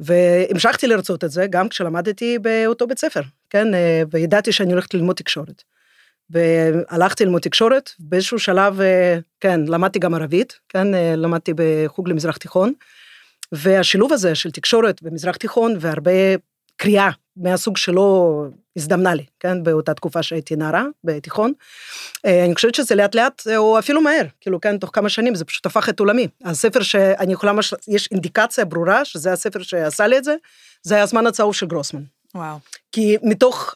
והמשכתי 0.00 0.86
לרצות 0.86 1.24
את 1.24 1.30
זה 1.30 1.46
גם 1.50 1.68
כשלמדתי 1.68 2.38
באותו 2.38 2.86
בית 2.86 2.98
ספר, 2.98 3.20
כן, 3.50 3.74
אה, 3.74 4.02
וידעתי 4.10 4.52
שאני 4.52 4.72
הולכת 4.72 4.94
ללמוד 4.94 5.16
תקשורת. 5.16 5.62
והלכתי 6.30 7.24
ללמוד 7.24 7.42
תקשורת, 7.42 7.90
באיזשהו 7.98 8.38
שלב, 8.38 8.80
אה, 8.80 9.18
כן, 9.40 9.60
למדתי 9.66 9.98
גם 9.98 10.14
ערבית, 10.14 10.58
כן, 10.68 10.94
אה, 10.94 11.16
למדתי 11.16 11.52
בחוג 11.56 12.08
למזרח 12.08 12.36
תיכון, 12.36 12.72
והשילוב 13.52 14.12
הזה 14.12 14.34
של 14.34 14.50
תקשורת 14.50 15.02
במזרח 15.02 15.36
תיכון 15.36 15.76
והרבה 15.80 16.10
קריאה 16.76 17.10
מהסוג 17.36 17.76
שלא 17.76 18.44
הזדמנה 18.76 19.14
לי, 19.14 19.24
כן, 19.40 19.62
באותה 19.62 19.94
תקופה 19.94 20.22
שהייתי 20.22 20.56
נערה 20.56 20.84
בתיכון. 21.04 21.52
אה, 22.26 22.44
אני 22.44 22.54
חושבת 22.54 22.74
שזה 22.74 22.94
לאט 22.94 23.14
לאט, 23.14 23.42
או 23.56 23.78
אפילו 23.78 24.00
מהר, 24.00 24.26
כאילו, 24.40 24.60
כן, 24.60 24.78
תוך 24.78 24.90
כמה 24.92 25.08
שנים 25.08 25.34
זה 25.34 25.44
פשוט 25.44 25.66
הפך 25.66 25.88
את 25.88 26.00
עולמי. 26.00 26.28
הספר 26.44 26.82
שאני 26.82 27.32
יכולה, 27.32 27.52
מש... 27.52 27.74
יש 27.88 28.08
אינדיקציה 28.12 28.64
ברורה 28.64 29.04
שזה 29.04 29.32
הספר 29.32 29.62
שעשה 29.62 30.06
לי 30.06 30.18
את 30.18 30.24
זה, 30.24 30.34
זה 30.82 30.94
היה 30.94 31.04
הזמן 31.04 31.26
הצהוב 31.26 31.54
של 31.54 31.66
גרוסמן. 31.66 32.02
וואו. 32.34 32.58
כי 32.92 33.16
מתוך 33.22 33.74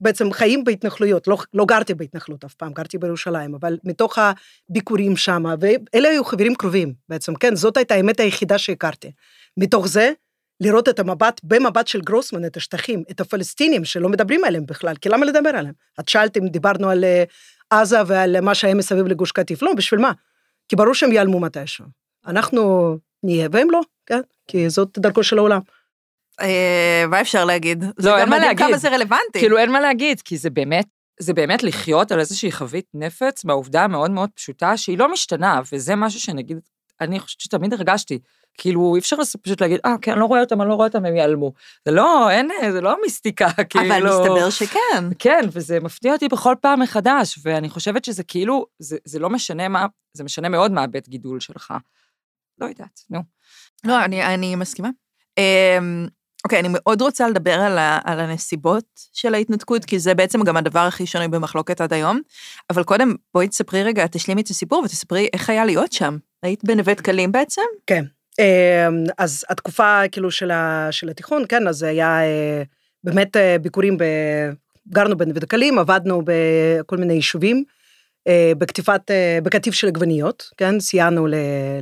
בעצם 0.00 0.32
חיים 0.32 0.64
בהתנחלויות, 0.64 1.28
לא, 1.28 1.36
לא 1.54 1.64
גרתי 1.64 1.94
בהתנחלות 1.94 2.44
אף 2.44 2.54
פעם, 2.54 2.72
גרתי 2.72 2.98
בירושלים, 2.98 3.54
אבל 3.54 3.78
מתוך 3.84 4.18
הביקורים 4.18 5.16
שם, 5.16 5.44
ואלה 5.60 6.08
היו 6.08 6.24
חברים 6.24 6.54
קרובים 6.54 6.94
בעצם, 7.08 7.34
כן, 7.34 7.56
זאת 7.56 7.76
הייתה 7.76 7.94
האמת 7.94 8.20
היחידה 8.20 8.58
שהכרתי. 8.58 9.12
מתוך 9.56 9.88
זה, 9.88 10.12
לראות 10.60 10.88
את 10.88 10.98
המבט, 10.98 11.40
במבט 11.44 11.86
של 11.86 12.00
גרוסמן, 12.00 12.44
את 12.44 12.56
השטחים, 12.56 13.02
את 13.10 13.20
הפלסטינים 13.20 13.84
שלא 13.84 14.08
מדברים 14.08 14.44
עליהם 14.44 14.66
בכלל, 14.66 14.96
כי 14.96 15.08
למה 15.08 15.26
לדבר 15.26 15.48
עליהם? 15.48 15.74
את 16.00 16.08
שאלת 16.08 16.36
אם 16.36 16.48
דיברנו 16.48 16.90
על 16.90 17.04
אה, 17.04 17.24
עזה 17.70 17.98
ועל 18.06 18.40
מה 18.40 18.54
שהיה 18.54 18.74
מסביב 18.74 19.06
לגוש 19.06 19.32
קטיף, 19.32 19.62
לא, 19.62 19.74
בשביל 19.74 20.00
מה? 20.00 20.12
כי 20.68 20.76
ברור 20.76 20.94
שהם 20.94 21.12
ייעלמו 21.12 21.40
מתישהו. 21.40 21.84
אנחנו 22.26 22.96
נהיה 23.22 23.48
והם 23.52 23.70
לא, 23.70 23.80
כן? 24.06 24.20
כי 24.48 24.70
זאת 24.70 24.98
דרכו 24.98 25.22
של 25.22 25.38
העולם. 25.38 25.60
אה, 26.40 27.04
מה 27.08 27.20
אפשר 27.20 27.44
להגיד? 27.44 27.84
לא, 27.98 28.18
אין 28.18 28.28
מה 28.28 28.38
להגיד. 28.38 28.66
כמה 28.66 28.76
זה 28.76 28.88
רלוונטי. 28.88 29.38
כאילו 29.38 29.58
אין 29.58 29.72
מה 29.72 29.80
להגיד, 29.80 30.20
כי 30.20 30.36
זה 30.36 30.50
באמת, 30.50 30.86
זה 31.20 31.34
באמת 31.34 31.62
לחיות 31.62 32.12
על 32.12 32.20
איזושהי 32.20 32.52
חבית 32.52 32.86
נפץ 32.94 33.44
מהעובדה 33.44 33.84
המאוד 33.84 34.10
מאוד 34.10 34.30
פשוטה 34.34 34.76
שהיא 34.76 34.98
לא 34.98 35.12
משתנה, 35.12 35.60
וזה 35.72 35.96
משהו 35.96 36.20
שנגיד, 36.20 36.60
אני 37.00 37.20
חושבת 37.20 37.40
שתמיד 37.40 37.72
הרגשתי. 37.72 38.18
כאילו, 38.58 38.94
אי 38.94 39.00
אפשר 39.00 39.16
פשוט 39.42 39.60
להגיד, 39.60 39.80
אה, 39.84 39.94
כן, 40.02 40.12
אני 40.12 40.20
לא 40.20 40.24
רואה 40.24 40.40
אותם, 40.40 40.60
אני 40.60 40.68
לא 40.68 40.74
רואה 40.74 40.86
אותם, 40.86 41.04
הם 41.04 41.16
ייעלמו. 41.16 41.52
זה 41.84 41.90
לא, 41.90 42.30
אין, 42.30 42.50
זה 42.72 42.80
לא 42.80 42.96
מיסטיקה, 43.02 43.48
כאילו. 43.70 43.84
אבל 43.84 44.04
מסתבר 44.04 44.50
שכן. 44.50 45.04
כן, 45.18 45.40
וזה 45.52 45.80
מפתיע 45.80 46.12
אותי 46.12 46.28
בכל 46.28 46.54
פעם 46.60 46.80
מחדש, 46.80 47.38
ואני 47.42 47.68
חושבת 47.68 48.04
שזה 48.04 48.22
כאילו, 48.22 48.66
זה, 48.78 48.96
זה 49.04 49.18
לא 49.18 49.30
משנה 49.30 49.68
מה, 49.68 49.86
זה 50.12 50.24
משנה 50.24 50.48
מאוד 50.48 50.72
מה 50.72 50.82
הבית 50.82 51.08
גידול 51.08 51.40
שלך. 51.40 51.74
לא 52.58 52.66
יודעת, 52.66 53.00
נו. 53.10 53.20
לא, 53.84 54.04
אני, 54.04 54.34
אני 54.34 54.56
מסכימה. 54.56 54.88
אוקיי, 56.46 56.60
אני 56.60 56.68
מאוד 56.70 57.02
רוצה 57.02 57.28
לדבר 57.28 57.54
על, 57.54 57.78
ה, 57.78 57.98
על 58.04 58.20
הנסיבות 58.20 58.84
של 59.12 59.34
ההתנתקות, 59.34 59.84
כי 59.84 59.98
זה 59.98 60.14
בעצם 60.14 60.42
גם 60.42 60.56
הדבר 60.56 60.80
הכי 60.80 61.06
שונה 61.06 61.28
במחלוקת 61.28 61.80
עד 61.80 61.92
היום. 61.92 62.20
אבל 62.70 62.82
קודם, 62.82 63.14
בואי 63.34 63.48
תספרי 63.48 63.82
רגע, 63.82 64.06
תשלימי 64.06 64.42
את 64.42 64.48
הסיפור 64.48 64.82
ותספרי 64.84 65.28
איך 65.32 65.50
היה 65.50 65.64
להיות 65.64 65.92
שם. 65.92 66.18
היית 66.42 66.64
בנווה 66.64 66.94
דקלים 66.94 67.32
בעצם? 67.32 67.62
כן. 67.86 68.04
אמ, 68.38 68.44
אז 69.18 69.44
התקופה 69.48 70.02
כאילו 70.12 70.30
של, 70.30 70.50
ה, 70.50 70.88
של 70.90 71.08
התיכון, 71.08 71.44
כן, 71.48 71.68
אז 71.68 71.76
זה 71.76 71.88
היה 71.88 72.22
אה, 72.22 72.62
באמת 73.04 73.36
אה, 73.36 73.56
ביקורים, 73.58 73.98
ב, 73.98 74.04
גרנו 74.88 75.16
בנווה 75.16 75.40
דקלים, 75.40 75.78
עבדנו 75.78 76.22
בכל 76.24 76.96
מיני 76.96 77.14
יישובים. 77.14 77.64
אה, 78.28 78.52
בקטיפת, 78.58 79.10
בקטיף 79.42 79.74
של 79.74 79.86
עגבניות, 79.86 80.50
כן, 80.56 80.80
סייענו 80.80 81.26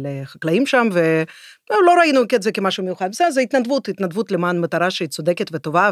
לחקלאים 0.01 0.67
שם, 0.67 0.89
ולא 0.93 1.95
ראינו 2.01 2.23
את 2.35 2.43
זה 2.43 2.53
כמשהו 2.53 2.85
מיוחד. 2.85 3.11
בסדר, 3.11 3.31
זה 3.31 3.41
התנדבות, 3.41 3.89
התנדבות 3.89 4.33
למען 4.33 4.61
מטרה 4.61 4.91
שהיא 4.91 5.09
צודקת 5.09 5.51
וטובה, 5.53 5.91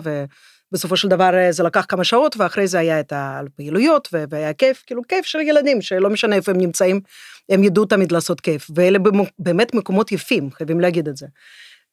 ובסופו 0.73 0.97
של 0.97 1.09
דבר 1.09 1.31
זה 1.51 1.63
לקח 1.63 1.85
כמה 1.89 2.05
שעות, 2.05 2.37
ואחרי 2.37 2.67
זה 2.67 2.79
היה 2.79 3.01
את 3.01 3.13
הפעילויות, 3.17 4.09
והיה 4.31 4.53
כיף, 4.53 4.83
כאילו 4.87 5.03
כיף 5.09 5.27
של 5.27 5.41
ילדים, 5.41 5.83
שלא 5.83 6.11
משנה 6.11 6.37
איפה 6.37 6.53
הם 6.53 6.59
נמצאים, 6.59 7.01
הם 7.49 7.65
ידעו 7.65 7.85
תמיד 7.85 8.13
לעשות 8.13 8.41
כיף, 8.41 8.67
ואלה 8.75 8.99
באמת 9.39 9.75
מקומות 9.75 10.13
יפים, 10.13 10.51
חייבים 10.51 10.81
להגיד 10.81 11.09
את 11.09 11.17
זה. 11.17 11.27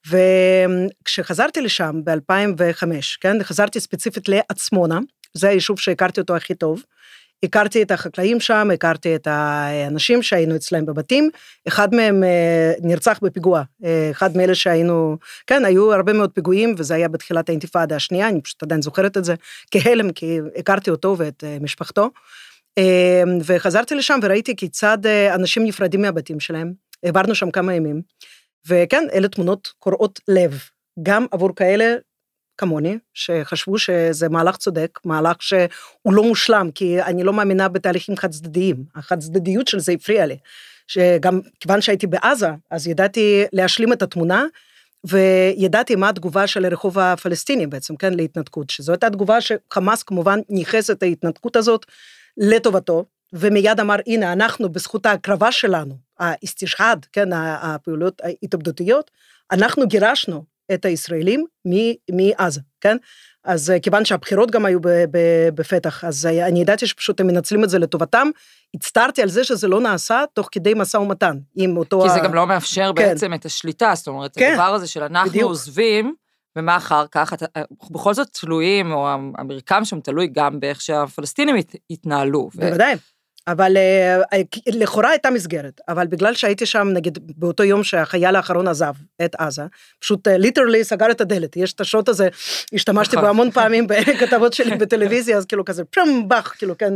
וכשחזרתי 0.08 1.62
לשם 1.62 2.02
ב-2005, 2.04 2.84
כן, 3.22 3.44
חזרתי 3.44 3.80
ספציפית 3.80 4.30
לעצמונה, 4.30 5.00
זה 5.34 5.50
היישוב 5.50 5.80
שהכרתי 5.80 6.22
אותו 6.22 6.36
הכי 6.36 6.56
טוב. 6.56 6.84
הכרתי 7.44 7.82
את 7.82 7.92
החקלאים 7.92 8.40
שם, 8.40 8.70
הכרתי 8.74 9.16
את 9.16 9.28
האנשים 9.28 10.24
שהיינו 10.24 10.56
אצלם 10.56 10.86
בבתים, 10.86 11.30
אחד 11.68 11.96
מהם 11.96 12.24
אה, 12.24 12.72
נרצח 12.82 13.20
בפיגוע, 13.22 13.64
אה, 13.86 14.08
אחד 14.12 14.38
מאלה 14.38 14.56
שהיינו, 14.56 15.18
כן, 15.48 15.66
היו 15.66 15.94
הרבה 15.94 16.14
מאוד 16.14 16.32
פיגועים, 16.32 16.76
וזה 16.78 16.96
היה 16.96 17.08
בתחילת 17.08 17.50
האינתיפאדה 17.50 17.96
השנייה, 17.96 18.30
אני 18.30 18.42
פשוט 18.42 18.64
עדיין 18.64 18.82
זוכרת 18.82 19.18
את 19.18 19.26
זה 19.26 19.36
כהלם, 19.72 20.12
כי 20.12 20.40
הכרתי 20.58 20.90
אותו 20.90 21.16
ואת 21.18 21.44
אה, 21.44 21.58
משפחתו. 21.62 22.10
וחזרתי 23.46 23.96
לשם 23.96 24.20
וראיתי 24.24 24.56
כיצד 24.56 24.98
אנשים 25.36 25.64
נפרדים 25.64 26.02
מהבתים 26.02 26.40
שלהם, 26.40 26.74
העברנו 27.04 27.36
שם 27.36 27.52
כמה 27.52 27.74
ימים, 27.74 28.02
וכן, 28.68 29.08
אלה 29.14 29.28
תמונות 29.28 29.74
קורעות 29.80 30.20
לב, 30.28 30.60
גם 31.04 31.26
עבור 31.32 31.56
כאלה 31.56 31.96
כמוני, 32.60 32.98
שחשבו 33.14 33.78
שזה 33.78 34.30
מהלך 34.30 34.58
צודק, 34.58 35.00
מהלך 35.06 35.42
שהוא 35.42 36.14
לא 36.14 36.24
מושלם, 36.24 36.70
כי 36.76 37.02
אני 37.02 37.24
לא 37.24 37.34
מאמינה 37.34 37.68
בתהליכים 37.68 38.18
חד 38.18 38.32
צדדיים, 38.32 38.84
החד 38.96 39.20
צדדיות 39.20 39.68
של 39.68 39.80
זה 39.80 39.92
הפריעה 39.92 40.26
לי. 40.26 40.38
שגם 40.88 41.40
כיוון 41.60 41.82
שהייתי 41.82 42.08
בעזה, 42.08 42.50
אז 42.72 42.88
ידעתי 42.88 43.44
להשלים 43.54 43.94
את 43.94 44.02
התמונה, 44.02 44.46
וידעתי 45.04 45.96
מה 45.96 46.10
התגובה 46.10 46.48
של 46.48 46.66
הרחוב 46.66 47.00
הפלסטיני 47.00 47.68
בעצם, 47.68 47.96
כן, 47.96 48.14
להתנתקות, 48.14 48.70
שזו 48.70 48.92
הייתה 48.92 49.10
תגובה 49.10 49.38
שחמאס 49.42 50.04
כמובן 50.04 50.40
ניכס 50.50 50.90
את 50.90 51.04
ההתנתקות 51.04 51.56
הזאת 51.56 51.86
לטובתו, 52.38 53.06
ומיד 53.34 53.80
אמר, 53.80 53.96
הנה, 54.08 54.34
אנחנו 54.34 54.70
בזכות 54.70 55.06
ההקרבה 55.06 55.52
שלנו, 55.52 55.98
האסתשהד, 56.20 57.06
כן, 57.14 57.30
הפעולות 57.34 58.22
ההתאבדותיות, 58.24 59.12
אנחנו 59.52 59.88
גירשנו 59.88 60.44
את 60.74 60.86
הישראלים 60.86 61.46
מעזה, 62.12 62.62
כן? 62.82 62.98
אז 63.44 63.72
אה, 63.72 63.80
כיוון 63.80 64.06
שהבחירות 64.06 64.52
גם 64.52 64.66
היו 64.66 64.80
בפתח, 65.54 66.04
אז 66.04 66.26
אני 66.26 66.62
ידעתי 66.62 66.88
שפשוט 66.88 67.20
הם 67.20 67.28
מנצלים 67.28 67.64
את 67.64 67.70
זה 67.70 67.80
לטובתם. 67.80 68.30
הצטערתי 68.76 69.22
על 69.22 69.30
זה 69.30 69.44
שזה 69.44 69.68
לא 69.68 69.82
נעשה 69.82 70.24
תוך 70.34 70.50
כדי 70.52 70.74
משא 70.74 70.98
ומתן 70.98 71.38
עם 71.56 71.78
אותו... 71.78 72.02
כי 72.02 72.10
זה 72.10 72.22
ה... 72.22 72.24
גם 72.24 72.34
לא 72.34 72.48
מאפשר 72.48 72.92
כן. 72.96 73.04
בעצם 73.04 73.34
את 73.34 73.46
השליטה, 73.46 73.92
זאת 73.96 74.08
אומרת, 74.08 74.38
כן. 74.38 74.52
הדבר 74.52 74.74
הזה 74.74 74.88
של 74.88 75.04
אנחנו 75.04 75.30
בדיוק. 75.30 75.50
עוזבים, 75.50 76.14
ומה 76.56 76.78
אחר 76.78 77.06
כך, 77.12 77.34
אה, 77.56 77.62
בכל 77.92 78.14
זאת 78.14 78.28
תלויים, 78.42 78.92
או 78.92 79.10
המרקם 79.38 79.86
שם 79.86 80.00
תלוי 80.00 80.28
גם 80.28 80.60
באיך 80.60 80.82
שהפלסטינים 80.82 81.56
התנהלו. 81.90 82.50
בוודאי. 82.56 82.96
אבל 83.48 83.78
אה, 83.78 84.22
אה, 84.34 84.42
לכאורה 84.68 85.10
הייתה 85.10 85.30
מסגרת, 85.30 85.82
אבל 85.88 86.08
בגלל 86.08 86.34
שהייתי 86.34 86.66
שם, 86.66 86.88
נגיד, 86.94 87.20
באותו 87.38 87.64
יום 87.64 87.84
שהחייל 87.84 88.36
האחרון 88.36 88.68
עזב 88.68 88.94
את 89.26 89.36
עזה, 89.36 89.64
פשוט 90.00 90.28
ליטרלי 90.28 90.84
סגר 90.84 91.12
את 91.12 91.22
הדלת, 91.22 91.58
יש 91.58 91.74
את 91.74 91.82
השוט 91.82 92.10
הזה, 92.10 92.28
השתמשתי 92.74 93.18
בו 93.18 93.28
המון 93.28 93.52
פעמים 93.52 93.88
בכתבות 93.90 94.54
שלי 94.54 94.78
בטלוויזיה, 94.78 95.38
אז 95.38 95.46
כאילו 95.46 95.66
כזה 95.66 95.84
פרם 95.84 96.28
באך, 96.28 96.56
כאילו 96.58 96.78
כן, 96.78 96.94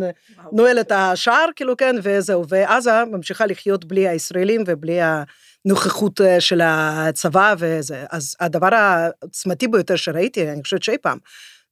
נועל 0.52 0.80
את 0.80 0.92
השער, 0.92 1.46
כאילו 1.56 1.78
כן, 1.78 1.96
וזהו, 2.04 2.48
ועזה 2.50 2.92
ממשיכה 3.12 3.46
לחיות 3.46 3.86
בלי 3.86 4.08
הישראלים 4.08 4.64
ובלי 4.68 5.00
הנוכחות 5.66 6.22
אה, 6.22 6.42
של 6.42 6.62
הצבא 6.64 7.56
וזה, 7.58 8.06
אז 8.12 8.36
הדבר 8.40 8.76
העצמתי 8.76 9.68
ביותר 9.68 9.96
שראיתי, 9.96 10.52
אני 10.52 10.64
חושבת 10.64 10.84
שאי 10.84 10.98
פעם, 11.02 11.18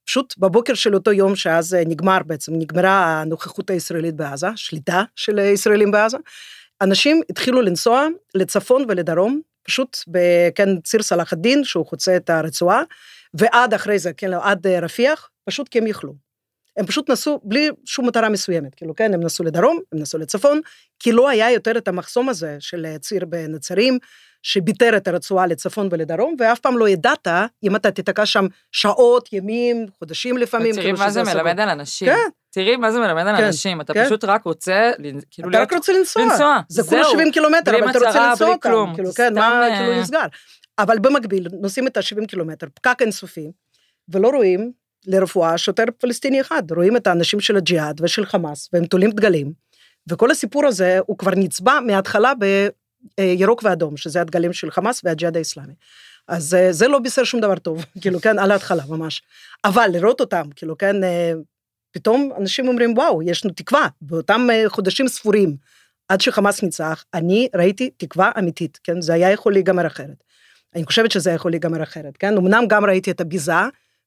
פשוט 0.04 0.34
בבוקר 0.38 0.74
של 0.74 0.94
אותו 0.94 1.12
יום 1.12 1.36
שאז 1.36 1.74
אה, 1.74 1.82
נגמר 1.86 2.18
בעצם, 2.26 2.52
נגמרה 2.54 3.20
הנוכחות 3.20 3.70
הישראלית 3.70 4.14
בעזה, 4.14 4.48
שליטה 4.56 5.02
של 5.16 5.38
הישראלים 5.38 5.90
בעזה, 5.90 6.16
אנשים 6.80 7.20
התחילו 7.30 7.62
לנסוע 7.62 8.06
לצפון 8.34 8.84
ולדרום, 8.88 9.40
פשוט 9.62 9.96
בכן 10.08 10.80
ציר 10.80 11.02
סלאח 11.02 11.32
א-דין, 11.32 11.64
שהוא 11.64 11.86
חוצה 11.86 12.16
את 12.16 12.30
הרצועה, 12.30 12.82
ועד 13.34 13.74
אחרי 13.74 13.98
זה, 13.98 14.12
כן, 14.12 14.34
עד 14.34 14.66
אה, 14.66 14.80
רפיח, 14.80 15.30
פשוט 15.44 15.68
כי 15.68 15.78
הם 15.78 15.86
יכלו. 15.86 16.14
הם 16.76 16.86
פשוט 16.86 17.10
נסעו 17.10 17.40
בלי 17.44 17.68
שום 17.84 18.06
מטרה 18.06 18.28
מסוימת, 18.28 18.74
כאילו 18.74 18.94
כן, 18.94 19.14
הם 19.14 19.20
נסעו 19.20 19.44
לדרום, 19.44 19.80
הם 19.92 19.98
נסעו 19.98 20.20
לצפון, 20.20 20.60
כי 20.98 21.12
לא 21.12 21.28
היה 21.28 21.50
יותר 21.50 21.78
את 21.78 21.88
המחסום 21.88 22.28
הזה 22.28 22.56
של 22.60 22.86
אה, 22.86 22.98
ציר 22.98 23.24
בנצרים, 23.24 23.98
שביטר 24.42 24.96
את 24.96 25.08
הרצועה 25.08 25.46
לצפון 25.46 25.88
ולדרום, 25.90 26.36
ואף 26.38 26.58
פעם 26.58 26.78
לא 26.78 26.88
ידעת 26.88 27.28
אם 27.62 27.76
אתה 27.76 27.90
תיתקע 27.90 28.26
שם 28.26 28.46
שעות, 28.72 29.32
ימים, 29.32 29.86
חודשים 29.98 30.38
לפעמים. 30.38 30.74
תראי 30.74 30.92
מה 30.92 31.10
זה 31.10 31.22
מלמד 31.22 31.60
על 31.60 31.68
אנשים. 31.68 32.08
כן. 32.08 32.28
תראי 32.50 32.76
מה 32.76 32.92
זה 32.92 32.98
מלמד 32.98 33.26
על 33.26 33.36
כן, 33.36 33.44
אנשים, 33.44 33.80
אתה 33.80 33.94
כן. 33.94 34.06
פשוט 34.06 34.24
רק 34.24 34.44
רוצה, 34.44 34.90
כאילו 35.30 35.50
אתה 35.50 35.60
רק 35.60 35.72
רוצה 35.72 35.92
לנסוע. 35.92 36.22
לנסוע, 36.24 36.60
זה 36.68 36.82
כולה 36.82 37.04
70 37.04 37.32
קילומטר, 37.32 37.78
אבל 37.78 37.90
אתה 37.90 37.98
רוצה 37.98 38.30
לנסוע 38.30 38.48
אותם. 38.48 38.94
כאילו, 38.94 39.12
כן, 39.12 39.34
מה 39.34 39.68
כאילו 39.78 40.00
נסגר. 40.00 40.26
אבל 40.78 40.98
במקביל, 40.98 41.48
נוסעים 41.60 41.86
את 41.86 41.96
ה-70 41.96 42.26
קילומטר, 42.26 42.66
פקק 42.74 42.96
אינסופי, 43.00 43.52
ולא 44.08 44.28
רואים 44.28 44.72
לרפואה 45.06 45.58
שוטר 45.58 45.84
פלסטיני 45.98 46.40
אחד, 46.40 46.62
רואים 46.72 46.96
את 46.96 47.06
האנשים 47.06 47.40
של 47.40 47.56
הג'יהאד 47.56 48.00
ושל 48.04 48.26
חמאס, 48.26 48.68
והם 48.72 48.84
תולים 48.84 49.10
דגלים, 49.10 49.52
וכל 50.10 50.30
הסיפור 50.30 50.66
הזה 50.66 50.98
הוא 51.06 51.18
כבר 51.18 51.32
נצבע 51.36 51.80
מההתחלה 51.86 52.32
בירוק 53.20 53.62
ואדום, 53.64 53.96
שזה 53.96 54.20
הדגלים 54.20 54.52
של 54.52 54.70
חמאס 54.70 55.00
והג'יהאד 55.04 55.36
האיסלאמי. 55.36 55.74
אז 56.28 56.54
אה, 56.54 56.72
זה 56.72 56.88
לא 56.88 56.98
בישר 56.98 57.24
שום 57.24 57.40
דבר 57.40 57.56
טוב, 57.56 57.84
כאילו, 58.02 58.20
כן, 58.20 58.38
על 58.38 58.50
ההתחלה 58.50 58.82
ממש. 58.88 59.22
אבל 59.64 59.88
לראות 59.92 60.20
אותם, 60.20 60.42
כאילו, 60.56 60.78
כן, 60.78 61.04
אה, 61.04 61.32
פתאום 61.90 62.30
אנשים 62.38 62.68
אומרים, 62.68 62.98
וואו, 62.98 63.22
יש 63.22 63.44
לנו 63.44 63.54
תקווה. 63.54 63.88
באותם 64.00 64.48
אה, 64.52 64.64
חודשים 64.68 65.08
ספורים, 65.08 65.56
עד 66.08 66.20
שחמאס 66.20 66.62
ניצח, 66.62 67.04
אני 67.14 67.48
ראיתי 67.54 67.90
תקווה 67.96 68.30
אמיתית, 68.38 68.78
כן, 68.84 69.00
זה 69.00 69.14
היה 69.14 69.30
יכול 69.30 69.52
להיגמר 69.52 69.86
אחרת. 69.86 70.24
אני 70.74 70.84
חושבת 70.84 71.10
שזה 71.10 71.30
יכול 71.30 71.50
להיגמר 71.50 71.82
אחרת, 71.82 72.16
כן? 72.16 72.36
אמנם 72.36 72.64
גם 72.68 72.84
ראיתי 72.84 73.10
את 73.10 73.20
הביזה 73.20 73.52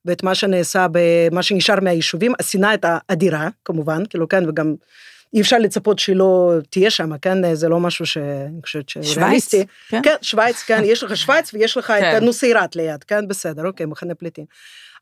ואת 0.05 0.23
מה 0.23 0.35
שנעשה, 0.35 0.87
במה 0.91 1.43
שנשאר 1.43 1.79
מהיישובים, 1.79 2.33
השנאה 2.39 2.73
את 2.73 2.85
האדירה, 2.87 3.49
כמובן, 3.65 4.03
כאילו, 4.09 4.29
כן, 4.29 4.49
וגם 4.49 4.75
אי 5.35 5.41
אפשר 5.41 5.57
לצפות 5.57 5.99
שהיא 5.99 6.15
לא 6.15 6.53
תהיה 6.69 6.89
שם, 6.89 7.17
כן? 7.17 7.55
זה 7.55 7.69
לא 7.69 7.79
משהו 7.79 8.05
שאני 8.05 8.61
חושבת 8.61 8.89
ש... 8.89 8.97
שווייץ? 9.01 9.51
כן? 9.89 10.01
כן, 10.03 10.15
שווייץ, 10.21 10.63
כן, 10.63 10.81
יש 10.85 11.03
לך 11.03 11.17
שווייץ 11.17 11.53
ויש 11.53 11.77
לך 11.77 11.91
את 11.91 12.01
כן. 12.01 12.23
נוסיירת 12.23 12.75
ליד, 12.75 13.03
כן? 13.03 13.27
בסדר, 13.27 13.67
אוקיי, 13.67 13.85
מחנה 13.85 14.15
פליטים. 14.15 14.45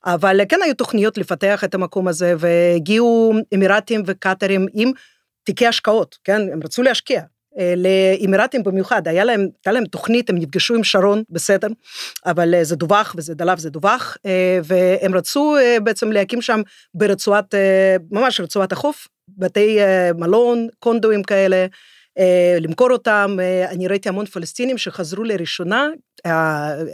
אבל 0.06 0.42
כן 0.50 0.60
היו 0.64 0.74
תוכניות 0.74 1.18
לפתח 1.18 1.64
את 1.64 1.76
המקום 1.76 2.08
הזה, 2.08 2.36
והגיעו 2.38 3.34
אמירתים 3.54 4.04
וקטרים 4.06 4.66
עם 4.74 4.92
תיקי 5.44 5.68
השקעות, 5.68 6.18
כן? 6.24 6.42
הם 6.54 6.60
רצו 6.64 6.84
להשקיע. 6.84 7.22
אה, 7.60 7.74
לאמירתים 7.78 8.64
במיוחד, 8.64 9.08
היה 9.08 9.24
להם, 9.24 9.40
הייתה 9.40 9.72
להם 9.72 9.86
תוכנית, 9.86 10.30
הם 10.30 10.38
נפגשו 10.38 10.76
עם 10.76 10.84
שרון, 10.84 11.24
בסדר, 11.30 11.68
אבל 12.26 12.56
אה, 12.56 12.64
זה 12.64 12.76
דווח 12.76 13.16
וזה 13.18 13.36
דלף, 13.36 13.60
זה 13.60 13.70
דווח, 13.70 14.18
אה, 14.26 14.60
והם 14.64 15.16
רצו 15.16 15.56
בעצם 15.84 16.12
להקים 16.12 16.42
שם 16.42 16.62
ברצועת, 16.94 17.56
ממש 18.12 18.40
רצועת 18.40 18.72
החוף, 18.72 19.08
בתי 19.28 19.80
מלון, 20.16 20.68
קונדואים 20.80 21.24
כאלה, 21.24 21.66
למכור 22.60 22.92
אותם, 22.92 23.38
אני 23.70 23.88
ראיתי 23.88 24.10
המון 24.10 24.26
פלסטינים 24.26 24.78
שחזרו 24.78 25.24
לראשונה, 25.24 25.88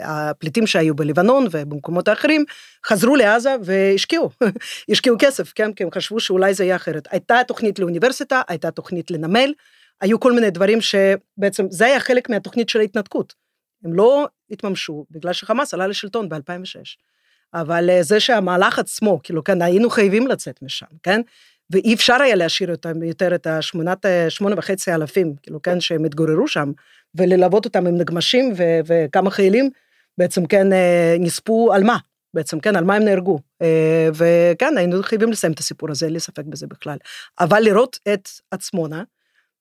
הפליטים 0.02 0.68
שהיו 0.68 0.96
בלבנון 0.96 1.48
ובמקומות 1.52 2.08
האחרים, 2.08 2.46
חזרו 2.86 3.16
לעזה 3.16 3.56
והשקיעו, 3.64 4.30
השקיעו 4.92 5.16
כסף, 5.20 5.54
כן, 5.54 5.74
כי 5.74 5.84
הם 5.84 5.92
חשבו 5.92 6.20
שאולי 6.20 6.54
זה 6.54 6.64
יהיה 6.64 6.76
אחרת. 6.76 7.08
הייתה 7.12 7.42
תוכנית 7.48 7.80
לאוניברסיטה, 7.80 8.42
הייתה 8.48 8.72
תוכנית 8.72 9.12
לנמל, 9.12 9.54
היו 10.02 10.20
כל 10.20 10.32
מיני 10.32 10.50
דברים 10.50 10.80
שבעצם, 10.82 11.66
זה 11.70 11.86
היה 11.86 12.00
חלק 12.00 12.30
מהתוכנית 12.30 12.70
של 12.70 12.80
ההתנתקות. 12.80 13.34
הם 13.84 13.94
לא 13.94 14.28
התממשו 14.52 15.06
בגלל 15.12 15.34
שחמאס 15.34 15.74
עלה 15.74 15.88
לשלטון 15.88 16.30
ב-2006. 16.30 16.40
אבל 17.54 17.90
אה, 17.90 18.04
זה 18.04 18.20
שהמהלך 18.20 18.80
עצמו, 18.80 19.20
כאילו, 19.24 19.44
כן, 19.44 19.62
היינו 19.62 19.90
חייבים 19.90 20.28
לצאת 20.28 20.62
משם, 20.62 20.86
כן? 21.04 21.22
ואי 21.72 21.94
אפשר 21.94 22.22
היה 22.22 22.36
להשאיר 22.36 22.72
אותם 22.72 23.04
יותר 23.04 23.36
את 23.36 23.48
השמונת, 23.48 24.06
אה, 24.06 24.30
שמונה 24.30 24.56
וחצי 24.58 24.94
אלפים, 24.94 25.34
כאילו, 25.44 25.62
כן, 25.62 25.80
שהם 25.80 26.06
התגוררו 26.06 26.48
שם, 26.48 26.72
וללוות 27.16 27.66
אותם 27.66 27.88
עם 27.88 27.98
נגמשים 27.98 28.54
ו- 28.58 28.80
וכמה 28.86 29.32
חיילים, 29.32 29.70
בעצם, 30.18 30.46
כן, 30.46 30.74
אה, 30.74 31.16
נספו 31.20 31.74
על 31.74 31.84
מה? 31.84 31.98
בעצם, 32.34 32.60
כן, 32.60 32.76
על 32.76 32.84
מה 32.84 32.96
הם 32.96 33.04
נהרגו. 33.04 33.40
וכן, 34.14 34.78
היינו 34.78 35.04
חייבים 35.04 35.32
לסיים 35.32 35.54
את 35.54 35.60
הסיפור 35.60 35.92
הזה, 35.92 36.06
אין 36.06 36.14
לי 36.14 36.20
ספק 36.20 36.44
בזה 36.46 36.68
בכלל. 36.68 36.98
אבל 37.40 37.60
לראות 37.60 38.00
את 38.14 38.30
עצמונה, 38.52 39.04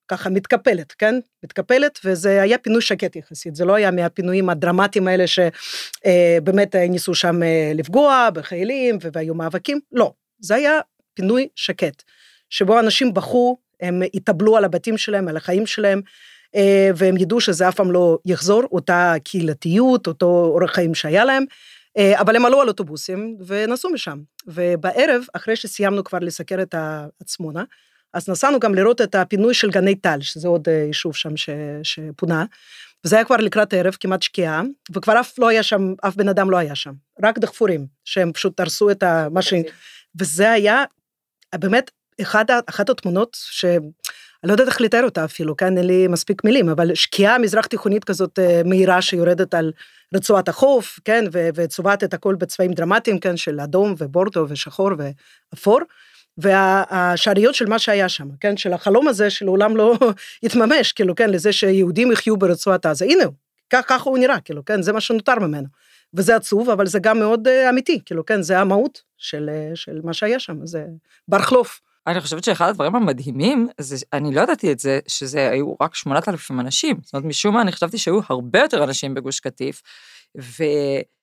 ככה 0.08 0.30
מתקפלת, 0.30 0.92
כן? 0.92 1.14
מתקפלת, 1.44 1.98
וזה 2.04 2.42
היה 2.42 2.58
פינוי 2.58 2.82
שקט 2.82 3.16
יחסית, 3.16 3.56
זה 3.56 3.64
לא 3.64 3.74
היה 3.74 3.90
מהפינויים 3.90 4.50
הדרמטיים 4.50 5.08
האלה 5.08 5.24
שבאמת 5.26 6.76
אה, 6.76 6.88
ניסו 6.88 7.14
שם 7.14 7.42
אה, 7.42 7.72
לפגוע 7.74 8.28
בחיילים 8.34 8.98
והיו 9.12 9.34
מאבקים, 9.34 9.80
לא, 9.92 10.12
זה 10.38 10.54
היה 10.54 10.80
פינוי 11.18 11.48
שקט, 11.56 12.02
שבו 12.50 12.80
אנשים 12.80 13.14
בכו, 13.14 13.58
הם 13.80 14.02
התאבלו 14.14 14.56
על 14.56 14.64
הבתים 14.64 14.98
שלהם, 14.98 15.28
על 15.28 15.36
החיים 15.36 15.66
שלהם, 15.66 16.00
אה, 16.54 16.90
והם 16.96 17.16
ידעו 17.16 17.40
שזה 17.40 17.68
אף 17.68 17.74
פעם 17.74 17.92
לא 17.92 18.18
יחזור, 18.24 18.62
אותה 18.72 19.14
קהילתיות, 19.24 20.06
אותו 20.06 20.26
אורח 20.26 20.74
חיים 20.74 20.94
שהיה 20.94 21.24
להם. 21.24 21.44
אבל 22.14 22.36
הם 22.36 22.44
עלו 22.44 22.60
על 22.60 22.68
אוטובוסים 22.68 23.36
ונסעו 23.46 23.90
משם. 23.90 24.18
ובערב, 24.46 25.22
אחרי 25.32 25.56
שסיימנו 25.56 26.04
כבר 26.04 26.18
לסקר 26.18 26.62
את 26.62 26.74
העצמונה, 26.74 27.64
אז 28.14 28.28
נסענו 28.28 28.60
גם 28.60 28.74
לראות 28.74 29.00
את 29.00 29.14
הפינוי 29.14 29.54
של 29.54 29.70
גני 29.70 29.94
טל, 29.94 30.20
שזה 30.20 30.48
עוד 30.48 30.68
אה, 30.68 30.84
יישוב 30.86 31.14
שם 31.16 31.36
ש, 31.36 31.50
שפונה, 31.82 32.44
וזה 33.04 33.16
היה 33.16 33.24
כבר 33.24 33.36
לקראת 33.36 33.74
ערב, 33.74 33.96
כמעט 34.00 34.22
שקיעה, 34.22 34.62
וכבר 34.92 35.20
אף 35.20 35.38
לא 35.38 35.48
היה 35.48 35.62
שם, 35.62 35.94
אף 36.08 36.16
בן 36.16 36.28
אדם 36.28 36.50
לא 36.50 36.56
היה 36.56 36.74
שם, 36.74 36.92
רק 37.22 37.38
דחפורים, 37.38 37.86
שהם 38.04 38.32
פשוט 38.32 38.60
הרסו 38.60 38.90
את 38.90 39.02
ה... 39.02 39.28
מה 39.30 39.42
ש... 39.42 39.54
וזה 40.20 40.50
היה 40.50 40.84
באמת 41.54 41.90
אחד, 42.20 42.44
אחת 42.66 42.90
התמונות 42.90 43.36
ש... 43.40 43.64
אני 44.44 44.48
לא 44.48 44.52
יודעת 44.52 44.68
איך 44.68 44.80
לתאר 44.80 45.04
אותה 45.04 45.24
אפילו, 45.24 45.56
כן, 45.56 45.78
אין 45.78 45.86
לי 45.86 46.06
מספיק 46.08 46.44
מילים, 46.44 46.68
אבל 46.68 46.94
שקיעה 46.94 47.38
מזרח 47.38 47.66
תיכונית 47.66 48.04
כזאת 48.04 48.38
אה, 48.38 48.62
מהירה 48.64 49.02
שיורדת 49.02 49.54
על 49.54 49.72
רצועת 50.14 50.48
החוף, 50.48 51.00
כן, 51.04 51.24
וצובעת 51.32 52.04
את 52.04 52.14
הכל 52.14 52.34
בצבעים 52.34 52.72
דרמטיים, 52.72 53.18
כן, 53.20 53.36
של 53.36 53.60
אדום 53.60 53.94
ובורדו 53.98 54.46
ושחור 54.48 54.90
ואפור. 54.98 55.80
והשאריות 56.38 57.54
של 57.54 57.66
מה 57.66 57.78
שהיה 57.78 58.08
שם, 58.08 58.28
כן, 58.40 58.56
של 58.56 58.72
החלום 58.72 59.08
הזה 59.08 59.30
שלעולם 59.30 59.76
לא 59.76 59.98
יתממש, 60.42 60.92
כאילו, 60.92 61.14
כן, 61.14 61.30
לזה 61.30 61.52
שיהודים 61.52 62.12
יחיו 62.12 62.36
ברצועת 62.36 62.86
עזה, 62.86 63.04
הנה 63.04 63.24
הוא, 63.24 63.34
ככה 63.70 64.10
הוא 64.10 64.18
נראה, 64.18 64.40
כאילו, 64.40 64.64
כן, 64.64 64.82
זה 64.82 64.92
מה 64.92 65.00
שנותר 65.00 65.38
ממנו. 65.38 65.68
וזה 66.14 66.36
עצוב, 66.36 66.70
אבל 66.70 66.86
זה 66.86 66.98
גם 66.98 67.18
מאוד 67.18 67.48
uh, 67.48 67.70
אמיתי, 67.70 68.00
כאילו, 68.06 68.26
כן, 68.26 68.42
זה 68.42 68.58
המהות 68.58 69.02
של, 69.16 69.50
uh, 69.72 69.76
של 69.76 70.00
מה 70.04 70.12
שהיה 70.12 70.38
שם, 70.38 70.66
זה 70.66 70.84
בר 71.28 71.38
חלוף. 71.38 71.80
אני 72.06 72.20
חושבת 72.20 72.44
שאחד 72.44 72.68
הדברים 72.68 72.96
המדהימים, 72.96 73.68
זה, 73.80 73.96
אני 74.12 74.34
לא 74.34 74.40
ידעתי 74.40 74.72
את 74.72 74.78
זה, 74.78 74.98
שזה 75.08 75.50
היו 75.50 75.74
רק 75.82 75.94
8,000 75.94 76.60
אנשים. 76.60 76.96
זאת 77.02 77.14
אומרת, 77.14 77.26
משום 77.26 77.54
מה 77.54 77.62
אני 77.62 77.72
חשבתי 77.72 77.98
שהיו 77.98 78.20
הרבה 78.28 78.58
יותר 78.58 78.84
אנשים 78.84 79.14
בגוש 79.14 79.40
קטיף, 79.40 79.82
ו... 80.40 80.64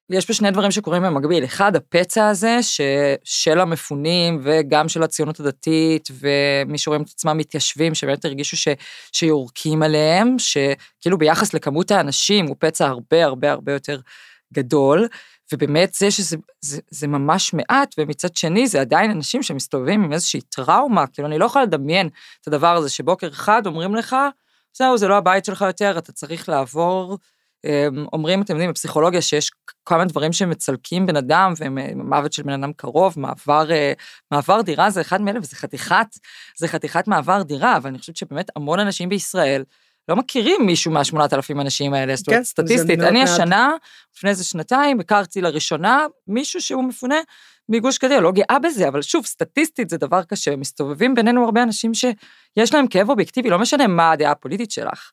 יש 0.09 0.25
פה 0.25 0.33
שני 0.33 0.51
דברים 0.51 0.71
שקורים 0.71 1.03
במקביל. 1.03 1.43
אחד, 1.43 1.75
הפצע 1.75 2.27
הזה 2.27 2.57
ש... 2.61 2.81
של 3.23 3.59
המפונים 3.59 4.39
וגם 4.43 4.89
של 4.89 5.03
הציונות 5.03 5.39
הדתית, 5.39 6.09
ומי 6.11 6.77
שרואים 6.77 7.01
את 7.01 7.09
עצמם 7.09 7.37
מתיישבים, 7.37 7.95
שבאמת 7.95 8.25
הרגישו 8.25 8.57
ש... 8.57 8.67
שיורקים 9.11 9.83
עליהם, 9.83 10.35
שכאילו 10.39 11.17
ביחס 11.17 11.53
לכמות 11.53 11.91
האנשים 11.91 12.47
הוא 12.47 12.55
פצע 12.59 12.87
הרבה 12.87 13.25
הרבה 13.25 13.51
הרבה 13.51 13.73
יותר 13.73 13.99
גדול, 14.55 15.07
ובאמת 15.53 15.93
זה 15.93 16.11
שזה 16.11 16.37
זה, 16.61 16.81
זה 16.89 17.07
ממש 17.07 17.53
מעט, 17.53 17.95
ומצד 17.97 18.35
שני 18.35 18.67
זה 18.67 18.81
עדיין 18.81 19.11
אנשים 19.11 19.43
שמסתובבים 19.43 20.03
עם 20.03 20.13
איזושהי 20.13 20.41
טראומה, 20.41 21.07
כאילו 21.07 21.27
אני 21.27 21.37
לא 21.37 21.45
יכולה 21.45 21.65
לדמיין 21.65 22.09
את 22.41 22.47
הדבר 22.47 22.75
הזה 22.75 22.89
שבוקר 22.89 23.27
אחד 23.27 23.67
אומרים 23.67 23.95
לך, 23.95 24.15
זהו, 24.77 24.97
זה 24.97 25.07
לא 25.07 25.17
הבית 25.17 25.45
שלך 25.45 25.61
יותר, 25.61 25.97
אתה 25.97 26.11
צריך 26.11 26.49
לעבור. 26.49 27.17
אמ, 27.65 28.05
אומרים, 28.13 28.41
אתם 28.41 28.53
יודעים, 28.53 28.69
בפסיכולוגיה 28.69 29.21
שיש 29.21 29.51
כמה 29.85 30.05
דברים 30.05 30.33
שמצלקים 30.33 31.05
בן 31.05 31.15
אדם, 31.15 31.53
ומוות 31.57 32.33
של 32.33 32.43
בן 32.43 32.63
אדם 32.63 32.73
קרוב, 32.73 33.13
מעבר, 33.17 33.71
אה, 33.71 33.93
מעבר 34.31 34.61
דירה 34.61 34.89
זה 34.89 35.01
אחד 35.01 35.21
מאלה, 35.21 35.39
וזה 35.39 35.55
חתיכת, 35.55 36.07
זה 36.57 36.67
חתיכת 36.67 37.07
מעבר 37.07 37.41
דירה, 37.41 37.77
אבל 37.77 37.89
אני 37.89 37.99
חושבת 37.99 38.17
שבאמת 38.17 38.47
המון 38.55 38.79
אנשים 38.79 39.09
בישראל 39.09 39.63
לא 40.09 40.15
מכירים 40.15 40.65
מישהו 40.65 40.91
מהשמונת 40.91 41.33
אלפים 41.33 41.61
אנשים 41.61 41.93
האלה, 41.93 42.15
זאת 42.15 42.27
אומרת, 42.27 42.39
כן, 42.39 42.43
סטטיסטית. 42.43 42.99
אני 42.99 43.19
מעט. 43.19 43.29
השנה, 43.29 43.71
לפני 44.15 44.29
איזה 44.29 44.43
שנתיים, 44.43 44.99
הכרתי 44.99 45.41
לראשונה 45.41 46.05
מישהו 46.27 46.61
שהוא 46.61 46.83
מפונה 46.83 47.15
מגוש 47.69 47.97
קדימה, 47.97 48.21
לא 48.21 48.31
גאה 48.31 48.59
בזה, 48.59 48.87
אבל 48.87 49.01
שוב, 49.01 49.25
סטטיסטית 49.25 49.89
זה 49.89 49.97
דבר 49.97 50.23
קשה, 50.23 50.55
מסתובבים 50.55 51.15
בינינו 51.15 51.45
הרבה 51.45 51.63
אנשים 51.63 51.93
שיש 51.93 52.73
להם 52.73 52.87
כאב 52.87 53.09
אובייקטיבי, 53.09 53.49
לא 53.49 53.59
משנה 53.59 53.87
מה 53.87 54.11
הדעה 54.11 54.31
הפוליטית 54.31 54.71
שלך. 54.71 55.11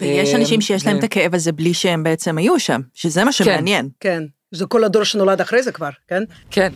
ויש 0.00 0.34
אנשים 0.34 0.60
שיש 0.60 0.86
להם 0.86 0.98
את 0.98 1.04
הכאב 1.04 1.34
הזה 1.34 1.52
בלי 1.52 1.74
שהם 1.74 2.02
בעצם 2.02 2.38
היו 2.38 2.60
שם, 2.60 2.80
שזה 2.94 3.24
מה 3.24 3.32
שמעניין. 3.32 3.88
כן, 4.00 4.22
זה 4.50 4.66
כל 4.66 4.84
הדור 4.84 5.04
שנולד 5.04 5.40
אחרי 5.40 5.62
זה 5.62 5.72
כבר, 5.72 5.90
כן? 6.08 6.22
כן. 6.50 6.72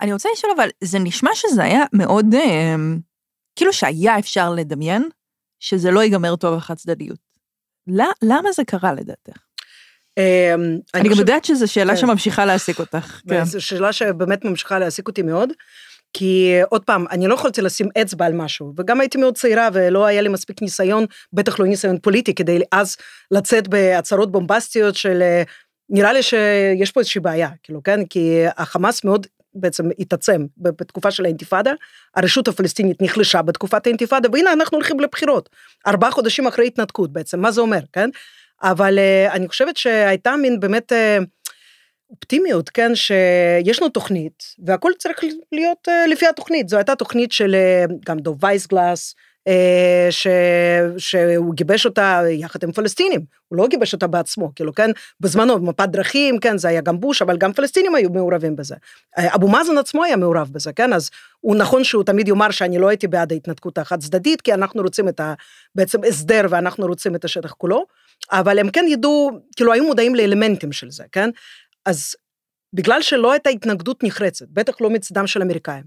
אני 0.00 0.12
רוצה 0.12 0.28
לשאול, 0.32 0.52
אבל 0.56 0.68
זה 0.80 0.98
נשמע 0.98 1.30
שזה 1.34 1.62
היה 1.62 1.84
מאוד, 1.92 2.34
אה, 2.34 2.74
כאילו 3.56 3.72
שהיה 3.72 4.18
אפשר 4.18 4.50
לדמיין 4.50 5.08
שזה 5.60 5.90
לא 5.90 6.02
ייגמר 6.02 6.36
טוב 6.36 6.54
החד 6.54 6.74
צדדיות. 6.74 7.18
למה 8.22 8.52
זה 8.52 8.64
קרה 8.64 8.92
לדעתך? 8.92 9.38
אמ, 10.18 10.78
אני 10.94 11.08
גם 11.08 11.18
יודעת 11.18 11.44
שזו 11.44 11.72
שאלה 11.72 11.92
כן. 11.94 12.00
שממשיכה 12.00 12.44
להעסיק 12.44 12.78
אותך. 12.78 13.20
כן. 13.28 13.44
זו 13.44 13.60
שאלה 13.60 13.92
שבאמת 13.92 14.44
ממשיכה 14.44 14.78
להעסיק 14.78 15.08
אותי 15.08 15.22
מאוד. 15.22 15.52
כי 16.16 16.52
עוד 16.70 16.84
פעם, 16.84 17.04
אני 17.10 17.26
לא 17.26 17.34
יכולתי 17.34 17.62
לשים 17.62 17.88
אצבע 18.02 18.26
על 18.26 18.32
משהו, 18.32 18.72
וגם 18.76 19.00
הייתי 19.00 19.18
מאוד 19.18 19.34
צעירה 19.34 19.68
ולא 19.72 20.06
היה 20.06 20.22
לי 20.22 20.28
מספיק 20.28 20.62
ניסיון, 20.62 21.06
בטח 21.32 21.60
לא 21.60 21.66
ניסיון 21.66 21.98
פוליטי, 21.98 22.34
כדי 22.34 22.60
אז 22.72 22.96
לצאת 23.30 23.68
בהצהרות 23.68 24.32
בומבסטיות 24.32 24.94
של 24.94 25.22
נראה 25.90 26.12
לי 26.12 26.22
שיש 26.22 26.92
פה 26.92 27.00
איזושהי 27.00 27.20
בעיה, 27.20 27.48
כאילו, 27.62 27.82
כן? 27.82 28.04
כי 28.04 28.42
החמאס 28.56 29.04
מאוד 29.04 29.26
בעצם 29.54 29.88
התעצם 29.98 30.46
בתקופה 30.56 31.10
של 31.10 31.24
האינתיפאדה, 31.24 31.72
הרשות 32.16 32.48
הפלסטינית 32.48 33.02
נחלשה 33.02 33.42
בתקופת 33.42 33.86
האינתיפאדה, 33.86 34.28
והנה 34.32 34.52
אנחנו 34.52 34.76
הולכים 34.76 35.00
לבחירות, 35.00 35.50
ארבעה 35.86 36.10
חודשים 36.10 36.46
אחרי 36.46 36.66
התנתקות 36.66 37.12
בעצם, 37.12 37.40
מה 37.40 37.50
זה 37.50 37.60
אומר, 37.60 37.80
כן? 37.92 38.10
אבל 38.62 38.98
uh, 38.98 39.32
אני 39.32 39.48
חושבת 39.48 39.76
שהייתה 39.76 40.36
מין 40.36 40.60
באמת 40.60 40.92
uh, 40.92 41.24
אופטימיות, 42.10 42.70
כן, 42.70 42.94
שיש 42.94 43.82
לנו 43.82 43.88
תוכנית, 43.88 44.44
והכל 44.64 44.92
צריך 44.98 45.20
להיות 45.52 45.88
uh, 45.88 46.10
לפי 46.10 46.26
התוכנית. 46.26 46.68
זו 46.68 46.76
הייתה 46.76 46.96
תוכנית 46.96 47.32
של 47.32 47.56
גם 48.06 48.18
דוב 48.18 48.44
וייסגלס, 48.44 49.14
ש, 50.10 50.26
שהוא 50.98 51.54
גיבש 51.54 51.86
אותה 51.86 52.22
יחד 52.30 52.62
עם 52.62 52.72
פלסטינים, 52.72 53.20
הוא 53.48 53.58
לא 53.58 53.66
גיבש 53.68 53.92
אותה 53.92 54.06
בעצמו, 54.06 54.52
כאילו, 54.54 54.74
כן, 54.74 54.90
בזמנו, 55.20 55.58
מפת 55.58 55.88
דרכים, 55.88 56.38
כן, 56.38 56.58
זה 56.58 56.68
היה 56.68 56.80
גם 56.80 57.00
בוש, 57.00 57.22
אבל 57.22 57.36
גם 57.36 57.52
פלסטינים 57.52 57.94
היו 57.94 58.10
מעורבים 58.10 58.56
בזה. 58.56 58.74
אבו 59.18 59.48
מאזן 59.48 59.78
עצמו 59.78 60.04
היה 60.04 60.16
מעורב 60.16 60.48
בזה, 60.52 60.72
כן, 60.72 60.92
אז 60.92 61.10
הוא 61.40 61.56
נכון 61.56 61.84
שהוא 61.84 62.04
תמיד 62.04 62.28
יאמר 62.28 62.50
שאני 62.50 62.78
לא 62.78 62.88
הייתי 62.88 63.06
בעד 63.06 63.32
ההתנתקות 63.32 63.78
החד 63.78 64.00
צדדית, 64.00 64.40
כי 64.40 64.54
אנחנו 64.54 64.82
רוצים 64.82 65.08
את 65.08 65.20
ה... 65.20 65.34
בעצם 65.74 66.04
הסדר 66.04 66.46
ואנחנו 66.50 66.86
רוצים 66.86 67.14
את 67.14 67.24
השטח 67.24 67.52
כולו, 67.52 67.86
אבל 68.32 68.58
הם 68.58 68.70
כן 68.70 68.84
ידעו, 68.88 69.30
כאילו 69.56 69.72
היו 69.72 69.84
מודעים 69.84 70.14
לאלמנטים 70.14 70.72
של 70.72 70.90
זה, 70.90 71.04
כן? 71.12 71.30
אז 71.86 72.14
בגלל 72.74 73.02
שלא 73.02 73.32
הייתה 73.32 73.50
התנגדות 73.50 74.04
נחרצת, 74.04 74.46
בטח 74.50 74.80
לא 74.80 74.90
מצדם 74.90 75.26
של 75.26 75.42
אמריקאים, 75.42 75.84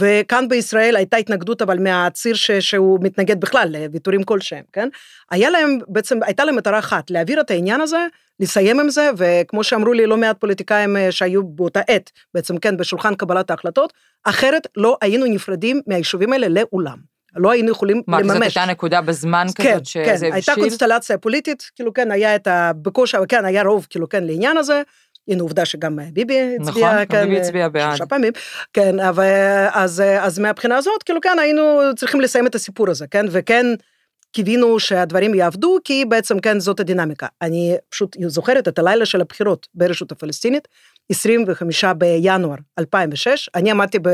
וכאן 0.00 0.48
בישראל 0.48 0.96
הייתה 0.96 1.16
התנגדות 1.16 1.62
אבל 1.62 1.78
מהציר 1.78 2.34
ש, 2.34 2.50
שהוא 2.50 2.98
מתנגד 3.02 3.40
בכלל 3.40 3.68
לוויתורים 3.68 4.22
כלשהם, 4.22 4.64
כן? 4.72 4.88
היה 5.30 5.50
להם, 5.50 5.78
בעצם 5.88 6.18
הייתה 6.22 6.44
להם 6.44 6.56
מטרה 6.56 6.78
אחת, 6.78 7.10
להעביר 7.10 7.40
את 7.40 7.50
העניין 7.50 7.80
הזה, 7.80 8.06
לסיים 8.40 8.80
עם 8.80 8.90
זה, 8.90 9.10
וכמו 9.16 9.64
שאמרו 9.64 9.92
לי 9.92 10.06
לא 10.06 10.16
מעט 10.16 10.40
פוליטיקאים 10.40 10.96
אה, 10.96 11.12
שהיו 11.12 11.42
באותה 11.42 11.80
עת, 11.88 12.10
בעצם 12.34 12.58
כן, 12.58 12.76
בשולחן 12.76 13.14
קבלת 13.14 13.50
ההחלטות, 13.50 13.92
אחרת 14.24 14.66
לא 14.76 14.96
היינו 15.00 15.26
נפרדים 15.26 15.80
מהיישובים 15.86 16.32
האלה 16.32 16.48
לעולם. 16.48 17.16
לא 17.36 17.50
היינו 17.50 17.70
יכולים 17.70 18.02
מה, 18.06 18.20
לממש. 18.20 18.28
מה, 18.28 18.34
זאת 18.34 18.42
הייתה 18.42 18.64
נקודה 18.72 19.00
בזמן 19.00 19.46
כן, 19.54 19.72
כזאת 19.72 19.86
שזה 19.86 20.04
כן, 20.04 20.10
הבשיל? 20.10 20.32
הייתה 20.32 20.54
קונסטלציה 20.54 21.18
פוליטית, 21.18 21.70
כאילו 21.74 21.92
כן, 21.92 22.10
היה 22.10 22.36
את 22.36 22.46
הבקושי, 22.46 23.16
כן, 23.28 23.44
היה 23.44 23.62
רוב, 23.62 23.86
כאילו 23.90 24.08
כן, 24.08 24.24
לעניין 24.24 24.56
הזה. 24.56 24.82
הנה 25.28 25.42
עובדה 25.42 25.64
שגם 25.64 25.98
ביבי 26.12 26.56
הצביע, 26.60 26.86
נכון, 26.92 27.04
כן, 27.08 27.24
ביבי 27.24 27.40
הצביע 27.40 27.68
בעד. 27.68 27.88
שלושה 27.88 28.06
פעמים, 28.06 28.32
כן, 28.72 29.00
אבל 29.00 29.24
אז, 29.72 30.02
אז 30.20 30.38
מהבחינה 30.38 30.76
הזאת, 30.76 31.02
כאילו 31.02 31.20
כן, 31.20 31.38
היינו 31.40 31.80
צריכים 31.96 32.20
לסיים 32.20 32.46
את 32.46 32.54
הסיפור 32.54 32.90
הזה, 32.90 33.06
כן, 33.06 33.26
וכן 33.30 33.66
קיווינו 34.32 34.80
שהדברים 34.80 35.34
יעבדו, 35.34 35.78
כי 35.84 36.04
בעצם 36.04 36.38
כן, 36.40 36.60
זאת 36.60 36.80
הדינמיקה. 36.80 37.26
אני 37.42 37.76
פשוט 37.88 38.16
זוכרת 38.26 38.68
את 38.68 38.78
הלילה 38.78 39.06
של 39.06 39.20
הבחירות 39.20 39.66
ברשות 39.74 40.12
הפלסטינית, 40.12 40.68
25 41.10 41.84
בינואר 41.84 42.56
2006, 42.78 43.48
אני 43.54 43.70
עמדתי 43.70 43.98
ב, 43.98 44.08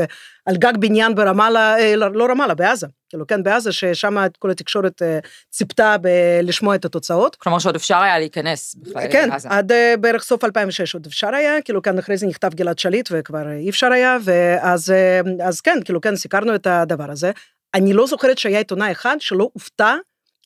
על 0.45 0.57
גג 0.57 0.73
בניין 0.79 1.15
ברמאללה, 1.15 1.79
אה, 1.79 1.95
לא, 1.95 2.11
לא 2.13 2.25
רמאללה, 2.25 2.53
בעזה, 2.53 2.87
כאילו 3.09 3.27
כן, 3.27 3.43
בעזה, 3.43 3.71
ששם 3.71 4.17
כל 4.39 4.51
התקשורת 4.51 5.01
אה, 5.01 5.19
ציפתה 5.49 5.95
ב- 6.01 6.39
לשמוע 6.43 6.75
את 6.75 6.85
התוצאות. 6.85 7.35
כלומר 7.35 7.59
שעוד 7.59 7.75
אפשר 7.75 7.97
היה 7.97 8.19
להיכנס 8.19 8.75
בכלל 8.75 9.11
כן, 9.11 9.29
לעזה. 9.29 9.49
עד 9.51 9.71
אה, 9.71 9.93
בערך 9.99 10.23
סוף 10.23 10.43
2006 10.43 10.93
עוד 10.93 11.05
אפשר 11.05 11.35
היה, 11.35 11.61
כאילו 11.61 11.81
כן, 11.81 11.99
אחרי 11.99 12.17
זה 12.17 12.27
נכתב 12.27 12.53
גלעד 12.53 12.79
שליט 12.79 13.09
וכבר 13.11 13.51
אי 13.51 13.69
אפשר 13.69 13.87
היה, 13.91 14.17
ואז 14.23 14.91
אה, 14.91 15.21
אז 15.43 15.61
כן, 15.61 15.77
כאילו 15.85 16.01
כן, 16.01 16.15
סיקרנו 16.15 16.55
את 16.55 16.67
הדבר 16.67 17.11
הזה. 17.11 17.31
אני 17.73 17.93
לא 17.93 18.07
זוכרת 18.07 18.37
שהיה 18.37 18.57
עיתונאי 18.57 18.91
אחד 18.91 19.15
שלא 19.19 19.49
הופתע 19.53 19.95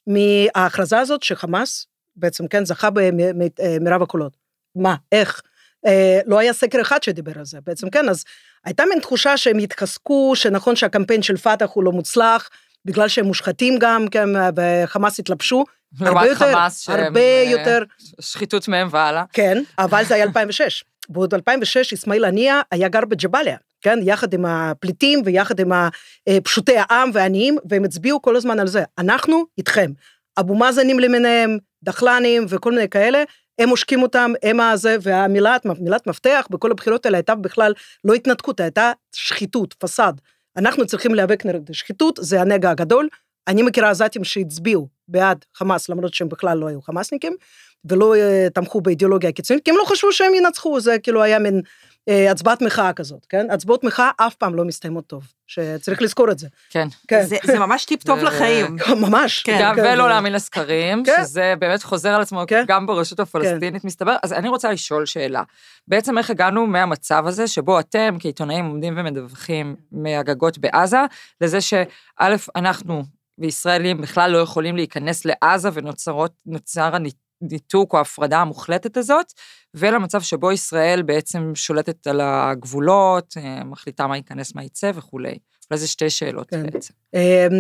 מההכרזה 0.07 0.99
הזאת 0.99 1.23
שחמאס 1.23 1.88
בעצם 2.15 2.47
כן 2.47 2.65
זכה 2.65 2.89
במרב 2.89 4.01
הקולות. 4.01 4.38
מה, 4.75 4.95
איך? 5.12 5.41
אה, 5.85 6.19
לא 6.25 6.39
היה 6.39 6.53
סקר 6.53 6.81
אחד 6.81 7.03
שדיבר 7.03 7.31
על 7.35 7.45
זה, 7.45 7.57
בעצם 7.65 7.89
כן, 7.89 8.09
אז 8.09 8.23
הייתה 8.65 8.83
מין 8.89 8.99
תחושה 8.99 9.37
שהם 9.37 9.57
התחזקו, 9.57 10.35
שנכון 10.35 10.75
שהקמפיין 10.75 11.21
של 11.21 11.37
פת"ח 11.37 11.69
הוא 11.73 11.83
לא 11.83 11.91
מוצלח, 11.91 12.49
בגלל 12.85 13.07
שהם 13.07 13.25
מושחתים 13.25 13.79
גם, 13.79 14.07
כן, 14.11 14.29
וחמאס 14.55 15.19
התלבשו, 15.19 15.63
הרבה 16.01 16.25
יותר, 16.25 16.51
חמאס 16.51 16.89
הרבה 16.89 17.19
אה, 17.19 17.43
יותר, 17.51 17.83
שחיתות 18.21 18.67
מהם 18.67 18.87
והלאה. 18.91 19.23
כן, 19.33 19.63
אבל 19.79 20.03
זה 20.03 20.15
היה 20.15 20.23
2006. 20.23 20.83
בעוד 21.09 21.33
2006 21.33 21.93
אסמאעיל 21.93 22.25
הנייה 22.25 22.61
היה 22.71 22.87
גר 22.87 23.05
בג'באליה, 23.05 23.57
כן, 23.81 23.99
יחד 24.03 24.33
עם 24.33 24.45
הפליטים 24.45 25.21
ויחד 25.25 25.59
עם 25.59 25.71
פשוטי 26.43 26.75
העם 26.77 27.09
והעניים, 27.13 27.57
והם 27.69 27.83
הצביעו 27.83 28.21
כל 28.21 28.35
הזמן 28.35 28.59
על 28.59 28.67
זה. 28.67 28.83
אנחנו 28.97 29.45
איתכם. 29.57 29.91
אבו 30.39 30.55
מאזנים 30.55 30.99
למיניהם, 30.99 31.57
דחלנים 31.83 32.45
וכל 32.49 32.71
מיני 32.71 32.89
כאלה, 32.89 33.23
הם 33.59 33.69
עושקים 33.69 34.03
אותם, 34.03 34.31
הם 34.43 34.59
הזה, 34.59 34.97
והמילת 35.01 35.65
מילת 35.79 36.07
מפתח 36.07 36.47
בכל 36.49 36.71
הבחירות 36.71 37.05
האלה 37.05 37.17
הייתה 37.17 37.35
בכלל 37.35 37.73
לא 38.03 38.13
התנתקות, 38.13 38.59
הייתה 38.59 38.91
שחיתות, 39.15 39.73
פסאד. 39.73 40.21
אנחנו 40.57 40.85
צריכים 40.87 41.15
להיאבק 41.15 41.45
נגד 41.45 41.73
שחיתות, 41.73 42.19
זה 42.21 42.41
הנגע 42.41 42.69
הגדול. 42.69 43.07
אני 43.47 43.61
מכירה 43.61 43.89
עזתים 43.89 44.23
שהצביעו 44.23 44.87
בעד 45.07 45.45
חמאס, 45.53 45.89
למרות 45.89 46.13
שהם 46.13 46.29
בכלל 46.29 46.57
לא 46.57 46.67
היו 46.67 46.81
חמאסניקים, 46.81 47.35
ולא 47.85 48.15
uh, 48.15 48.49
תמכו 48.49 48.81
באידיאולוגיה 48.81 49.29
הקיצונית, 49.29 49.65
כי 49.65 49.71
הם 49.71 49.77
לא 49.77 49.83
חשבו 49.85 50.11
שהם 50.11 50.33
ינצחו, 50.33 50.79
זה 50.79 50.99
כאילו 50.99 51.23
היה 51.23 51.39
מין 51.39 51.61
הצבעת 52.07 52.61
מחאה 52.61 52.93
כזאת, 52.93 53.25
כן? 53.29 53.47
הצבעות 53.51 53.83
מחאה 53.83 54.09
אף 54.17 54.35
פעם 54.35 54.55
לא 54.55 54.65
מסתיימות 54.65 55.07
טוב, 55.07 55.23
שצריך 55.47 56.01
לזכור 56.01 56.31
את 56.31 56.39
זה. 56.39 56.47
כן. 56.69 56.87
כן, 57.07 57.23
זה, 57.25 57.37
זה 57.43 57.59
ממש 57.59 57.85
טיפ-טופ 57.85 58.19
זה- 58.19 58.25
לחיים. 58.25 58.75
ממש. 59.07 59.43
כן, 59.43 59.57
גם 59.61 59.75
כן, 59.75 59.81
ולא 59.81 60.09
להאמין 60.09 60.33
לסקרים, 60.33 61.03
כן. 61.05 61.15
שזה 61.23 61.53
באמת 61.59 61.83
חוזר 61.83 62.09
על 62.09 62.21
עצמו 62.21 62.43
כן. 62.47 62.63
גם 62.67 62.85
ברשות 62.87 63.19
הפלסטינית, 63.19 63.83
מסתבר. 63.85 64.15
אז 64.23 64.33
אני 64.33 64.49
רוצה 64.49 64.71
לשאול 64.71 65.05
שאלה. 65.05 65.43
בעצם 65.87 66.17
איך 66.17 66.29
הגענו 66.29 66.67
מהמצב 66.67 67.23
הזה, 67.27 67.47
שבו 67.47 67.79
אתם 67.79 68.15
כעיתונאים 68.19 68.65
עומדים 68.65 68.93
ומדווחים 68.97 69.75
מהגגות 69.91 70.57
בעזה, 70.57 70.99
לזה 71.41 71.61
שא', 71.61 71.83
אנחנו 72.55 73.03
וישראלים 73.39 74.01
בכלל 74.01 74.31
לא 74.31 74.37
יכולים 74.37 74.75
להיכנס 74.75 75.25
לעזה 75.25 75.69
ונוצר 75.73 76.95
הניתוק 76.95 77.26
או 77.76 77.97
ההפרדה 77.97 78.38
המוחלטת 78.38 78.97
הזאת, 78.97 79.34
ולמצב 79.73 80.21
שבו 80.21 80.52
ישראל 80.52 81.02
בעצם 81.02 81.52
שולטת 81.56 82.08
על 82.08 82.21
הגבולות, 82.23 83.34
אה, 83.38 83.63
מחליטה 83.63 84.08
מה 84.08 84.17
ייכנס, 84.17 84.56
מה 84.56 84.63
יצא 84.63 84.91
וכולי. 84.95 85.38
אולי 85.71 85.80
זה 85.80 85.88
שתי 85.88 86.10
שאלות 86.10 86.50
כן. 86.50 86.69
בעצם. 86.69 86.93
אמ, 87.13 87.19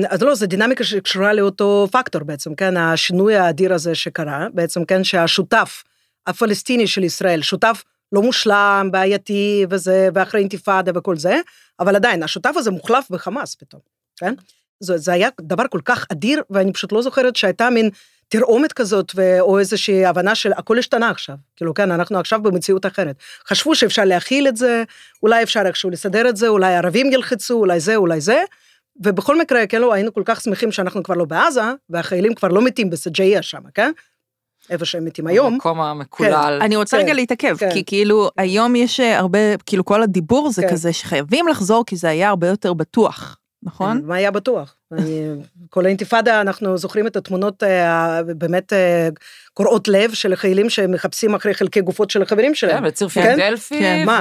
אז 0.09 0.21
לא, 0.21 0.35
זה 0.35 0.47
דינמיקה 0.47 0.83
שקשורה 0.83 1.33
לאותו 1.33 1.87
פקטור 1.91 2.23
בעצם, 2.23 2.55
כן, 2.55 2.77
השינוי 2.77 3.35
האדיר 3.35 3.73
הזה 3.73 3.95
שקרה, 3.95 4.47
בעצם, 4.53 4.85
כן, 4.85 5.03
שהשותף 5.03 5.83
הפלסטיני 6.27 6.87
של 6.87 7.03
ישראל, 7.03 7.41
שותף 7.41 7.83
לא 8.11 8.21
מושלם, 8.21 8.89
בעייתי 8.91 9.65
וזה, 9.69 10.09
ואחרי 10.13 10.39
אינתיפאדה 10.39 10.91
וכל 10.95 11.17
זה, 11.17 11.39
אבל 11.79 11.95
עדיין, 11.95 12.23
השותף 12.23 12.53
הזה 12.55 12.71
מוחלף 12.71 13.09
בחמאס 13.09 13.55
פתאום, 13.55 13.81
כן? 14.19 14.33
זה, 14.79 14.97
זה 14.97 15.13
היה 15.13 15.29
דבר 15.41 15.63
כל 15.69 15.81
כך 15.85 16.05
אדיר, 16.11 16.41
ואני 16.49 16.73
פשוט 16.73 16.91
לא 16.91 17.01
זוכרת 17.01 17.35
שהייתה 17.35 17.69
מין 17.69 17.89
תרעומת 18.29 18.73
כזאת, 18.73 19.11
ו- 19.15 19.39
או 19.39 19.59
איזושהי 19.59 20.05
הבנה 20.05 20.35
של 20.35 20.51
הכל 20.53 20.79
השתנה 20.79 21.09
עכשיו. 21.09 21.35
כאילו, 21.55 21.73
כן, 21.73 21.91
אנחנו 21.91 22.19
עכשיו 22.19 22.41
במציאות 22.41 22.85
אחרת. 22.85 23.15
חשבו 23.47 23.75
שאפשר 23.75 24.05
להכיל 24.05 24.47
את 24.47 24.57
זה, 24.57 24.83
אולי 25.23 25.43
אפשר 25.43 25.61
איכשהו 25.65 25.89
לסדר 25.89 26.29
את 26.29 26.37
זה, 26.37 26.47
אולי 26.47 26.75
ערבים 26.75 27.11
ילחצו, 27.13 27.53
אולי 27.53 27.79
זה, 27.79 27.95
אולי 27.95 28.21
זה. 28.21 28.43
ובכל 29.03 29.39
מקרה, 29.39 29.67
כן, 29.67 29.81
לא, 29.81 29.93
היינו 29.93 30.13
כל 30.13 30.21
כך 30.25 30.41
שמחים 30.41 30.71
שאנחנו 30.71 31.03
כבר 31.03 31.15
לא 31.15 31.25
בעזה, 31.25 31.61
והחיילים 31.89 32.33
כבר 32.33 32.47
לא 32.47 32.61
מתים 32.61 32.89
בסג'איה 32.89 33.41
שם, 33.41 33.61
כן? 33.73 33.91
איפה 34.69 34.85
שהם 34.85 35.05
מתים 35.05 35.27
היום. 35.27 35.53
המקום 35.53 35.81
המקולל. 35.81 36.59
אני 36.61 36.75
רוצה 36.75 36.97
כן, 36.97 37.03
רגע 37.03 37.13
להתעכב, 37.13 37.57
כן. 37.57 37.69
כי 37.73 37.83
כאילו 37.85 38.29
היום 38.37 38.75
יש 38.75 38.99
אה, 38.99 39.17
הרבה, 39.17 39.39
כאילו 39.65 39.85
כל 39.85 40.03
הדיבור 40.03 40.51
זה 40.51 40.61
כן. 40.61 40.69
כזה 40.71 40.93
שחייבים 40.93 41.47
לחזור 41.47 41.83
כי 41.85 41.95
זה 41.95 42.09
היה 42.09 42.29
הרבה 42.29 42.47
יותר 42.47 42.73
בטוח, 42.73 43.37
נכון? 43.67 44.01
מה 44.03 44.15
היה 44.15 44.31
בטוח? 44.31 44.75
אני, 44.91 45.27
כל 45.69 45.85
האינתיפאדה, 45.85 46.41
אנחנו 46.41 46.77
זוכרים 46.77 47.07
את 47.07 47.15
התמונות 47.15 47.63
אה, 47.63 48.23
באמת 48.23 48.73
אה, 48.73 49.09
קורעות 49.53 49.87
לב 49.87 50.13
של 50.13 50.35
חיילים 50.35 50.69
שמחפשים 50.69 51.35
אחרי 51.35 51.53
חלקי 51.53 51.81
גופות 51.81 52.09
של 52.09 52.21
החברים 52.21 52.55
שלהם. 52.55 52.77
כן, 52.77 52.83
בציר 52.87 53.09
כן? 53.09 53.35
פילדלפי, 53.35 53.79
כן, 53.79 54.03
מה, 54.05 54.19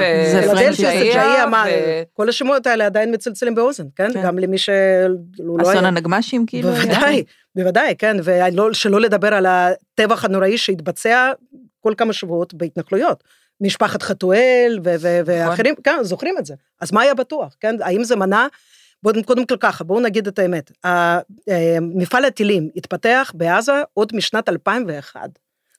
כל 2.13 2.29
השמות 2.29 2.67
האלה 2.67 2.87
עדיין 2.87 3.15
מצלצלים 3.15 3.55
באוזן, 3.55 3.85
כן? 3.97 4.13
כן. 4.13 4.23
גם 4.23 4.39
למי 4.39 4.59
שלא 4.59 5.57
אסון 5.63 5.77
היה. 5.77 5.89
הנגמ"שים 5.89 6.47
כאילו. 6.47 6.71
בוודאי, 6.71 7.25
בוודאי, 7.57 7.95
כן, 7.99 8.17
ושלא 8.23 9.01
לדבר 9.01 9.35
על 9.35 9.47
הטבח 9.47 10.25
הנוראי 10.25 10.59
שהתבצע 10.59 11.33
כל 11.81 11.95
כמה 11.97 12.13
שבועות 12.13 12.55
בהתנחלויות. 12.55 13.25
משפחת 13.61 14.03
חתואל 14.03 14.79
ו- 14.85 15.21
ואחרים, 15.27 15.75
כן, 15.85 15.99
זוכרים 16.03 16.39
את 16.39 16.47
זה. 16.47 16.55
אז 16.81 16.93
מה 16.93 17.03
היה 17.03 17.15
בטוח, 17.15 17.57
כן? 17.61 17.77
האם 17.81 18.05
זה 18.05 18.17
מנע? 18.17 18.47
בואו 19.07 19.25
קודם 19.25 19.47
כל 19.47 19.57
ככה, 19.61 19.85
בואו 19.85 20.01
נגיד 20.01 20.27
את 20.27 20.39
האמת. 20.39 20.73
אה, 20.85 21.21
מפעל 21.81 22.25
הטילים 22.25 22.71
התפתח 22.77 23.33
בעזה 23.35 23.73
עוד 23.95 24.17
משנת 24.17 24.49
2001. 24.49 25.21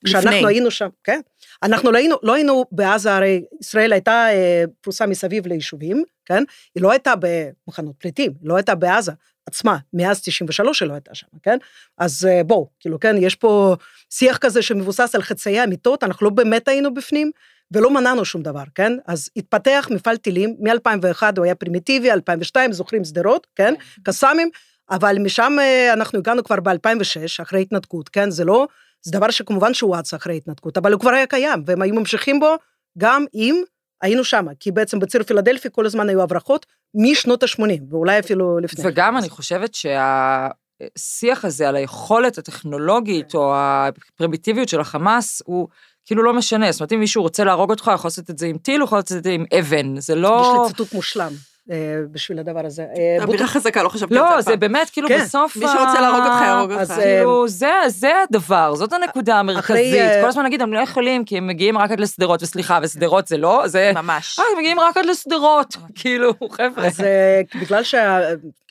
לפני. 0.04 0.20
כשאנחנו 0.22 0.48
היינו 0.48 0.72
שם, 0.72 0.90
כן. 1.04 1.20
אנחנו 1.64 1.92
לא 1.92 1.98
היינו, 1.98 2.16
לא 2.24 2.34
היינו 2.34 2.66
בעזה, 2.72 3.16
הרי 3.16 3.44
ישראל 3.62 3.94
הייתה 3.94 4.28
אה, 4.30 4.64
פרוסה 4.82 5.06
מסביב 5.06 5.48
ליישובים, 5.48 6.04
כן? 6.26 6.44
היא 6.76 6.84
לא 6.84 6.92
הייתה 6.92 7.14
במחנות 7.20 7.96
פליטים, 7.98 8.34
היא 8.42 8.50
לא 8.50 8.56
הייתה 8.56 8.76
בעזה 8.76 9.12
עצמה, 9.46 9.78
מאז 9.94 10.22
93 10.22 10.82
היא 10.82 10.90
לא 10.90 10.94
הייתה 10.94 11.16
שם, 11.16 11.28
כן? 11.44 11.58
אז 11.98 12.26
אה, 12.26 12.44
בואו, 12.44 12.68
כאילו, 12.80 13.00
כן, 13.00 13.16
יש 13.20 13.36
פה 13.36 13.76
שיח 14.10 14.38
כזה 14.38 14.62
שמבוסס 14.62 15.16
על 15.16 15.22
חצאי 15.22 15.64
אמיתות, 15.64 16.04
אנחנו 16.04 16.26
לא 16.26 16.30
באמת 16.30 16.68
היינו 16.68 16.94
בפנים, 16.94 17.32
ולא 17.72 17.94
מנענו 17.94 18.26
שום 18.26 18.42
דבר, 18.42 18.64
כן? 18.76 18.92
אז 19.08 19.30
התפתח 19.36 19.88
מפעל 19.92 20.18
טילים, 20.18 20.56
מ-2001 20.60 21.24
הוא 21.38 21.46
היה 21.46 21.56
פרימיטיבי, 21.56 22.12
2002, 22.12 22.74
זוכרים 22.74 23.04
שדרות, 23.04 23.48
כן? 23.56 23.74
קסאמים, 24.04 24.50
אבל 24.90 25.18
משם 25.20 25.54
אה, 25.60 25.94
אנחנו 25.94 26.20
הגענו 26.20 26.44
כבר 26.44 26.60
ב-2006, 26.60 27.42
אחרי 27.42 27.62
התנתקות, 27.62 28.10
כן? 28.10 28.30
זה 28.30 28.46
לא, 28.46 28.68
זה 29.02 29.12
דבר 29.12 29.30
שכמובן 29.32 29.74
שהואץ 29.74 30.14
אחרי 30.14 30.38
התנתקות, 30.38 30.78
אבל 30.78 30.94
הוא 30.94 31.02
כבר 31.02 31.12
היה 31.12 31.28
קיים, 31.28 31.64
והם 31.66 31.82
היו 31.82 31.96
ממשיכים 31.96 32.40
בו 32.40 32.56
גם 32.98 33.26
אם 33.34 33.64
היינו 34.02 34.24
שם, 34.24 34.46
כי 34.60 34.72
בעצם 34.72 35.00
בציר 35.00 35.24
פילדלפי 35.24 35.70
כל 35.72 35.86
הזמן 35.86 36.10
היו 36.10 36.22
הברחות 36.22 36.66
משנות 36.96 37.44
ה-80, 37.44 37.82
ואולי 37.90 38.20
אפילו 38.20 38.60
לפני. 38.60 38.84
וגם 38.88 39.18
אני 39.18 39.30
חושבת 39.30 39.76
שהשיח 39.76 41.46
הזה 41.46 41.70
על 41.70 41.76
היכולת 41.76 42.38
הטכנולוגית 42.38 43.36
או 43.36 43.54
הפרימיטיביות 43.56 44.70
של 44.70 44.80
החמאס 44.80 45.42
הוא 45.46 45.68
כאילו 46.08 46.24
לא 46.24 46.34
משנה, 46.34 46.72
זאת 46.72 46.82
אומרת 46.82 46.94
אם 46.94 47.00
מישהו 47.00 47.24
רוצה 47.24 47.44
להרוג 47.44 47.70
אותך, 47.70 47.92
יכול 47.94 48.08
לעשות 48.08 48.30
את 48.30 48.38
זה 48.38 48.48
עם 48.48 48.58
טיל, 48.58 48.82
הוא 48.82 48.86
יכול 48.86 48.98
לעשות 48.98 49.18
את 49.18 49.24
זה 49.24 49.32
עם 49.32 49.46
אבן, 49.60 50.00
זה 50.00 50.14
יש 50.14 50.20
לא... 50.20 50.62
לי 50.64 50.68
ציטוט 50.68 50.94
מושלם. 50.94 51.32
אה, 51.72 51.76
בשביל 52.12 52.40
הדבר 52.40 52.66
הזה. 52.66 52.82
אה, 52.82 53.24
אווירה 53.24 53.44
בוט- 53.46 53.50
חזקה, 53.50 53.84
לא 53.84 53.90
חשבתי 53.90 54.16
על 54.18 54.20
לא, 54.22 54.36
אף 54.40 54.44
זה 54.44 54.50
פעם. 54.52 54.60
באמת, 54.60 54.90
כאילו, 54.90 55.08
כן. 55.08 55.22
בסוף... 55.24 55.56
מי 55.58 55.66
שרוצה 55.68 56.02
להרוג 56.02 56.20
אותך, 56.26 56.42
יהרוג 56.46 56.72
אותך. 56.72 56.92
אה, 56.92 56.96
כאילו, 56.96 57.48
זה, 57.48 57.72
זה 57.88 58.12
הדבר, 58.30 58.76
זאת 58.76 58.94
הנקודה 58.94 59.36
המרכזית. 59.40 59.94
אה, 59.94 60.22
כל 60.22 60.28
הזמן 60.28 60.46
נגיד, 60.46 60.62
הם 60.62 60.74
לא 60.74 60.80
יכולים, 60.80 61.26
כי 61.26 61.38
הם 61.38 61.48
מגיעים 61.48 61.78
רק 61.78 61.92
עד 61.92 62.00
לשדרות, 62.00 62.44
וסליחה, 62.44 62.80
ושדרות 62.84 63.28
זה 63.28 63.38
לא, 63.38 63.64
זה... 63.66 63.92
ממש. 63.96 64.40
אה, 64.40 64.44
הם 64.52 64.58
מגיעים 64.58 64.80
רק 64.80 64.98
עד 64.98 65.06
לשדרות, 65.06 65.76
כאילו, 65.96 66.34
חבר'ה. 66.58 66.88
אז 66.88 67.02
אה, 67.02 67.42
בגלל 67.62 67.84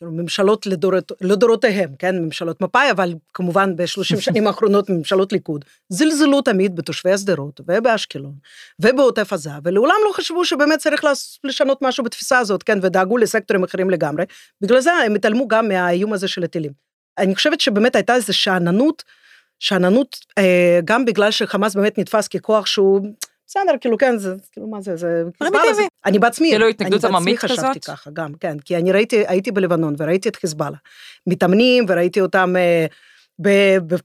שהממשלות 0.01 0.67
לדורות, 0.67 1.13
לדורותיהם, 1.21 1.89
כן, 1.99 2.19
ממשלות 2.19 2.61
מפא"י, 2.61 2.91
אבל 2.91 3.15
כמובן 3.35 3.77
בשלושים 3.77 4.21
שנים 4.21 4.47
האחרונות 4.49 4.91
ממשלות 4.91 5.33
ליכוד, 5.33 5.65
זלזלו 5.89 6.43
תמיד 6.43 6.77
בתושבי 6.77 7.13
השדרות 7.13 7.61
ובאשקלון 7.69 8.33
ובעוטף 8.81 9.33
עזה, 9.33 9.51
ולעולם 9.65 9.95
לא 10.09 10.13
חשבו 10.13 10.45
שבאמת 10.45 10.79
צריך 10.79 11.05
לשנות 11.45 11.83
משהו 11.83 12.05
בתפיסה 12.05 12.39
הזאת, 12.39 12.63
כן, 12.63 12.79
ודאגו 12.87 13.19
לסקטורים 13.19 13.65
אחרים 13.65 13.91
לגמרי. 13.91 14.25
בגלל 14.61 14.81
זה 14.81 14.93
הם 14.93 15.15
התעלמו 15.15 15.49
גם 15.49 15.69
מהאיום 15.69 16.13
הזה 16.13 16.29
של 16.29 16.45
הטילים. 16.45 16.73
אני 17.19 17.35
חושבת 17.35 17.61
שבאמת 17.61 17.97
הייתה 17.97 18.15
איזו 18.15 18.35
שאננות, 18.39 19.03
שאננות 19.59 20.17
אה, 20.39 20.81
גם 20.85 21.05
בגלל 21.05 21.31
שחמאס 21.31 21.75
באמת 21.75 21.99
נתפס 21.99 22.29
ככוח 22.29 22.67
שהוא... 22.67 23.01
בסדר, 23.49 23.73
כאילו, 23.81 23.99
כן, 23.99 24.19
זה, 24.19 24.35
כאילו, 24.53 24.67
מה 24.67 24.81
זה, 24.81 24.97
זה... 24.97 25.23
פרימיטיבי. 25.39 25.75
זה- 25.75 25.83
אני 26.07 26.19
בעצמי, 26.19 26.51
כאילו 26.51 26.69
התנגדות 26.69 27.05
אני 27.05 27.13
בעצמי 27.13 27.31
עממית 27.31 27.39
חשבתי 27.39 27.61
כזאת? 27.81 27.85
ככה 27.85 28.11
גם, 28.13 28.35
כן, 28.41 28.59
כי 28.59 28.77
אני 28.77 28.93
ראיתי, 28.93 29.25
הייתי 29.27 29.51
בלבנון 29.51 29.95
וראיתי 29.99 30.29
את 30.29 30.37
חיזבאללה, 30.37 30.77
מתאמנים 31.27 31.85
וראיתי 31.89 32.21
אותם 32.21 32.55
אה, 32.57 32.87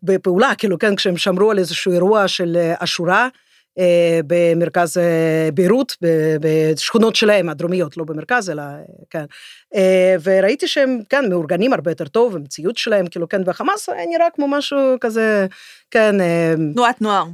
בפעולה, 0.04 0.56
כאילו, 0.58 0.80
כן, 0.80 0.96
כשהם 0.96 1.18
שמרו 1.18 1.52
על 1.52 1.60
איזשהו 1.60 1.92
אירוע 1.92 2.28
של 2.28 2.58
אה, 2.60 2.74
אשורה, 2.78 3.28
במרכז 4.28 4.98
אה, 4.98 5.50
ביירות, 5.54 5.98
בשכונות 6.42 7.16
שלהם, 7.16 7.50
הדרומיות, 7.50 7.98
לא 7.98 8.04
במרכז, 8.04 8.50
אלא, 8.50 8.62
אה, 8.62 8.78
כן. 9.10 9.26
אה, 9.76 10.16
וראיתי 10.24 10.68
שהם, 10.68 11.00
כן, 11.10 11.30
מאורגנים 11.30 11.74
הרבה 11.74 11.92
יותר 11.92 12.08
טוב, 12.08 12.36
עם 12.36 12.46
ציוד 12.46 12.78
שלהם, 12.78 13.08
כאילו, 13.08 13.30
כן, 13.30 13.42
והחמאס 13.46 13.90
היה 13.90 14.06
נראה 14.06 14.28
כמו 14.36 14.48
משהו 14.48 14.80
כזה, 15.02 15.48
כן, 15.92 16.22
אה, 16.22 16.54
תנועת 16.74 17.02
נוער. 17.02 17.26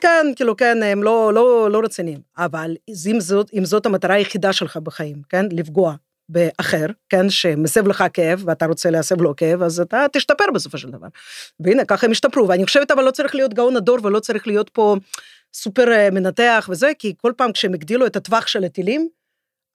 כן, 0.00 0.26
כאילו, 0.36 0.56
כן, 0.56 0.82
הם 0.82 1.02
לא, 1.02 1.34
לא, 1.34 1.70
לא 1.70 1.80
רציניים. 1.84 2.20
אבל 2.38 2.76
אם 3.06 3.20
זאת, 3.20 3.50
אם 3.54 3.64
זאת 3.64 3.86
המטרה 3.86 4.14
היחידה 4.14 4.52
שלך 4.52 4.76
בחיים, 4.76 5.16
כן, 5.28 5.46
לפגוע 5.50 5.94
באחר, 6.28 6.86
כן, 7.08 7.30
שמסב 7.30 7.88
לך 7.88 8.04
כאב 8.12 8.42
ואתה 8.46 8.66
רוצה 8.66 8.90
להסב 8.90 9.20
לו 9.20 9.36
כאב, 9.36 9.62
אז 9.62 9.80
אתה 9.80 10.06
תשתפר 10.12 10.44
בסופו 10.54 10.78
של 10.78 10.90
דבר. 10.90 11.06
והנה, 11.60 11.84
ככה 11.84 12.06
הם 12.06 12.10
השתפרו, 12.10 12.48
ואני 12.48 12.64
חושבת, 12.64 12.90
אבל 12.90 13.04
לא 13.04 13.10
צריך 13.10 13.34
להיות 13.34 13.54
גאון 13.54 13.76
הדור 13.76 13.98
ולא 14.02 14.20
צריך 14.20 14.46
להיות 14.46 14.70
פה 14.70 14.96
סופר 15.54 15.92
אה, 15.92 16.10
מנתח 16.10 16.68
וזה, 16.70 16.92
כי 16.98 17.14
כל 17.16 17.32
פעם 17.36 17.52
כשהם 17.52 17.74
הגדילו 17.74 18.06
את 18.06 18.16
הטווח 18.16 18.46
של 18.46 18.64
הטילים, 18.64 19.08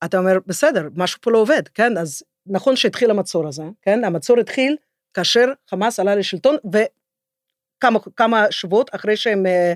אתה 0.05 0.17
אומר, 0.17 0.37
בסדר, 0.47 0.87
משהו 0.95 1.21
פה 1.21 1.31
לא 1.31 1.37
עובד, 1.37 1.67
כן, 1.67 1.97
אז 1.97 2.23
נכון 2.47 2.75
שהתחיל 2.75 3.11
המצור 3.11 3.47
הזה, 3.47 3.63
כן, 3.81 4.03
המצור 4.03 4.39
התחיל 4.39 4.75
כאשר 5.13 5.45
חמאס 5.69 5.99
עלה 5.99 6.15
לשלטון, 6.15 6.55
וכמה 6.73 7.99
כמה 8.15 8.45
שבועות 8.51 8.89
אחרי 8.95 9.17
שהם 9.17 9.45
אה, 9.45 9.73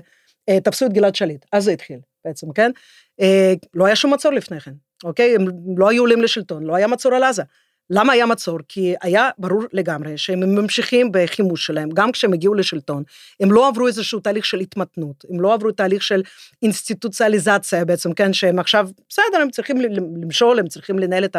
אה, 0.48 0.60
תפסו 0.60 0.86
את 0.86 0.92
גלעד 0.92 1.14
שליט, 1.14 1.44
אז 1.52 1.64
זה 1.64 1.72
התחיל 1.72 1.98
בעצם, 2.24 2.52
כן? 2.52 2.70
אה, 3.20 3.52
לא 3.74 3.86
היה 3.86 3.96
שום 3.96 4.14
מצור 4.14 4.32
לפני 4.32 4.60
כן, 4.60 4.72
אוקיי? 5.04 5.34
הם 5.34 5.46
לא 5.76 5.88
היו 5.88 6.02
עולים 6.02 6.22
לשלטון, 6.22 6.64
לא 6.64 6.76
היה 6.76 6.86
מצור 6.86 7.14
על 7.14 7.22
עזה. 7.22 7.42
למה 7.90 8.12
היה 8.12 8.26
מצור? 8.26 8.58
כי 8.68 8.94
היה 9.02 9.30
ברור 9.38 9.62
לגמרי 9.72 10.18
שהם 10.18 10.40
ממשיכים 10.54 11.08
בחימוש 11.12 11.66
שלהם, 11.66 11.88
גם 11.94 12.12
כשהם 12.12 12.32
הגיעו 12.32 12.54
לשלטון. 12.54 13.02
הם 13.40 13.52
לא 13.52 13.68
עברו 13.68 13.86
איזשהו 13.86 14.20
תהליך 14.20 14.44
של 14.44 14.60
התמתנות, 14.60 15.24
הם 15.30 15.40
לא 15.40 15.54
עברו 15.54 15.72
תהליך 15.72 16.02
של 16.02 16.22
אינסטיטוציאליזציה 16.62 17.84
בעצם, 17.84 18.12
כן? 18.12 18.32
שהם 18.32 18.58
עכשיו, 18.58 18.88
בסדר, 19.08 19.42
הם 19.42 19.50
צריכים 19.50 19.80
למשול, 20.22 20.58
הם 20.58 20.68
צריכים 20.68 20.98
לנהל 20.98 21.24
את 21.24 21.36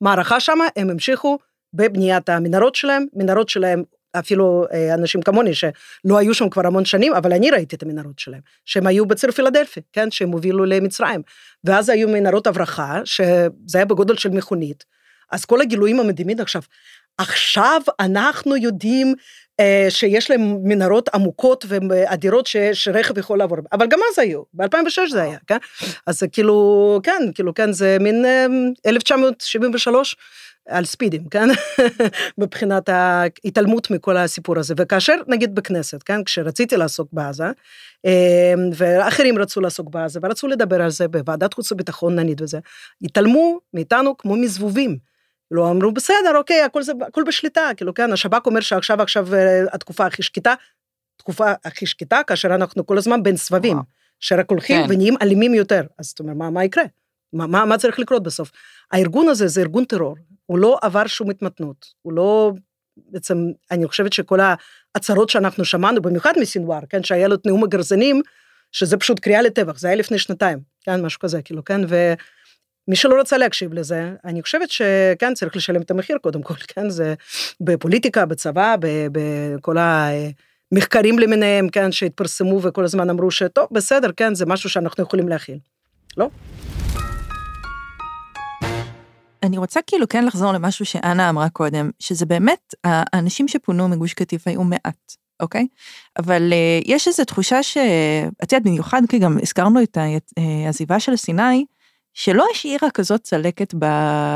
המערכה 0.00 0.40
שם, 0.40 0.58
הם 0.76 0.90
המשיכו 0.90 1.38
בבניית 1.74 2.28
המנהרות 2.28 2.74
שלהם, 2.74 3.06
מנהרות 3.14 3.48
שלהם 3.48 3.82
אפילו 4.18 4.64
אה, 4.72 4.94
אנשים 4.94 5.22
כמוני 5.22 5.54
שלא 5.54 6.18
היו 6.18 6.34
שם 6.34 6.48
כבר 6.48 6.66
המון 6.66 6.84
שנים, 6.84 7.14
אבל 7.14 7.32
אני 7.32 7.50
ראיתי 7.50 7.76
את 7.76 7.82
המנהרות 7.82 8.18
שלהם, 8.18 8.40
שהם 8.64 8.86
היו 8.86 9.06
בציר 9.06 9.30
פילדלפי, 9.30 9.80
כן, 9.92 10.10
שהם 10.10 10.30
הובילו 10.30 10.64
למצרים. 10.64 11.22
ואז 11.64 11.88
היו 11.88 12.08
מנהרות 12.08 12.46
הברחה, 12.46 13.00
שזה 13.04 13.78
היה 13.78 13.84
בגודל 13.84 14.16
של 14.16 14.28
מכונית. 14.28 14.84
אז 15.30 15.44
כל 15.44 15.60
הגילויים 15.60 16.00
המדהימים 16.00 16.40
עכשיו, 16.40 16.62
עכשיו 17.18 17.80
אנחנו 18.00 18.56
יודעים 18.56 19.14
אה, 19.60 19.86
שיש 19.88 20.30
להם 20.30 20.56
מנהרות 20.64 21.08
עמוקות 21.14 21.64
ואדירות 21.68 22.46
ש, 22.46 22.56
שרכב 22.72 23.18
יכול 23.18 23.38
לעבור, 23.38 23.58
אבל 23.72 23.86
גם 23.86 23.98
אז 24.12 24.18
היו, 24.18 24.42
ב-2006 24.54 25.10
זה 25.10 25.22
היה, 25.22 25.38
כן? 25.46 25.56
אז 26.06 26.22
כאילו, 26.32 27.00
כן, 27.02 27.22
כאילו, 27.34 27.54
כן, 27.54 27.72
זה 27.72 27.96
מין 28.00 28.24
אה, 28.24 28.46
1973. 28.86 30.16
על 30.68 30.84
ספידים, 30.84 31.28
כן? 31.28 31.48
מבחינת 32.38 32.88
ההתעלמות 32.88 33.90
מכל 33.90 34.16
הסיפור 34.16 34.58
הזה. 34.58 34.74
וכאשר, 34.76 35.14
נגיד 35.26 35.54
בכנסת, 35.54 36.02
כן? 36.02 36.24
כשרציתי 36.24 36.76
לעסוק 36.76 37.08
בעזה, 37.12 37.44
אה, 38.06 38.54
ואחרים 38.76 39.38
רצו 39.38 39.60
לעסוק 39.60 39.88
בעזה, 39.90 40.20
ורצו 40.22 40.46
לדבר 40.46 40.82
על 40.82 40.90
זה 40.90 41.08
בוועדת 41.08 41.54
חוץ 41.54 41.72
וביטחון 41.72 42.18
נגיד 42.18 42.42
וזה, 42.42 42.58
התעלמו 43.02 43.60
מאיתנו 43.74 44.18
כמו 44.18 44.36
מזבובים. 44.36 45.13
לא 45.50 45.70
אמרו, 45.70 45.92
בסדר, 45.92 46.36
אוקיי, 46.36 46.62
הכל, 46.62 46.82
זה, 46.82 46.92
הכל 47.06 47.22
בשליטה, 47.26 47.70
כאילו, 47.76 47.94
כן, 47.94 48.12
השב"כ 48.12 48.46
אומר 48.46 48.60
שעכשיו, 48.60 49.02
עכשיו 49.02 49.34
אה, 49.34 49.64
התקופה 49.72 50.06
הכי 50.06 50.22
שקטה, 50.22 50.54
תקופה 51.16 51.52
הכי 51.64 51.86
שקטה, 51.86 52.20
כאשר 52.26 52.54
אנחנו 52.54 52.86
כל 52.86 52.98
הזמן 52.98 53.22
בין 53.22 53.36
סבבים. 53.36 53.76
שרק 54.20 54.50
הולכים 54.50 54.76
כן. 54.86 54.92
ונהיים 54.94 55.14
אלימים 55.22 55.54
יותר. 55.54 55.82
אז 55.98 56.06
זאת 56.06 56.20
אומרת, 56.20 56.36
מה, 56.36 56.50
מה 56.50 56.64
יקרה? 56.64 56.84
מה, 57.32 57.46
מה, 57.46 57.64
מה 57.64 57.78
צריך 57.78 57.98
לקרות 57.98 58.22
בסוף? 58.22 58.50
הארגון 58.92 59.28
הזה 59.28 59.48
זה 59.48 59.60
ארגון 59.60 59.84
טרור, 59.84 60.16
הוא 60.46 60.58
לא 60.58 60.78
עבר 60.82 61.06
שום 61.06 61.30
התמתנות, 61.30 61.86
הוא 62.02 62.12
לא, 62.12 62.52
בעצם, 62.96 63.36
אני 63.70 63.86
חושבת 63.86 64.12
שכל 64.12 64.38
ההצהרות 64.94 65.30
שאנחנו 65.30 65.64
שמענו, 65.64 66.02
במיוחד 66.02 66.32
מסינואר, 66.40 66.80
כן, 66.88 67.02
שהיה 67.02 67.28
לו 67.28 67.34
את 67.34 67.46
נאום 67.46 67.64
הגרזנים, 67.64 68.22
שזה 68.72 68.96
פשוט 68.96 69.20
קריאה 69.20 69.42
לטבח, 69.42 69.78
זה 69.78 69.88
היה 69.88 69.96
לפני 69.96 70.18
שנתיים, 70.18 70.58
כן, 70.80 71.02
משהו 71.02 71.20
כזה, 71.20 71.42
כאילו, 71.42 71.64
כן, 71.64 71.80
ומי 72.88 72.96
שלא 72.96 73.20
רצה 73.20 73.38
להקשיב 73.38 73.72
לזה, 73.72 74.12
אני 74.24 74.42
חושבת 74.42 74.70
שכן, 74.70 75.34
צריך 75.34 75.56
לשלם 75.56 75.82
את 75.82 75.90
המחיר 75.90 76.18
קודם 76.18 76.42
כל, 76.42 76.54
כן, 76.74 76.90
זה 76.90 77.14
בפוליטיקה, 77.60 78.26
בצבא, 78.26 78.76
בכל 79.12 79.76
המחקרים 79.78 81.18
למיניהם, 81.18 81.68
כן, 81.68 81.92
שהתפרסמו 81.92 82.60
וכל 82.62 82.84
הזמן 82.84 83.10
אמרו 83.10 83.30
שטוב, 83.30 83.66
בסדר, 83.72 84.10
כן, 84.16 84.34
זה 84.34 84.46
משהו 84.46 84.70
שאנחנו 84.70 85.04
יכולים 85.04 85.28
להכיל. 85.28 85.58
לא? 86.16 86.28
אני 89.42 89.58
רוצה 89.58 89.80
כאילו 89.86 90.08
כן 90.08 90.24
לחזור 90.24 90.52
למשהו 90.52 90.84
שאנה 90.84 91.30
אמרה 91.30 91.48
קודם, 91.48 91.90
שזה 91.98 92.26
באמת, 92.26 92.74
האנשים 92.84 93.48
שפונו 93.48 93.88
מגוש 93.88 94.14
קטיף 94.14 94.48
היו 94.48 94.64
מעט, 94.64 95.12
אוקיי? 95.40 95.66
אבל 96.18 96.52
uh, 96.52 96.84
יש 96.86 97.08
איזו 97.08 97.24
תחושה 97.24 97.62
ש... 97.62 97.76
את 98.42 98.52
יודעת, 98.52 98.66
במיוחד 98.66 99.02
כי 99.08 99.18
גם 99.18 99.38
הזכרנו 99.42 99.82
את 99.82 99.98
העזיבה 100.66 101.00
של 101.00 101.16
סיני, 101.16 101.64
שלא 102.14 102.46
השאירה 102.52 102.90
כזאת 102.94 103.20
צלקת 103.20 103.74
ב... 103.74 103.84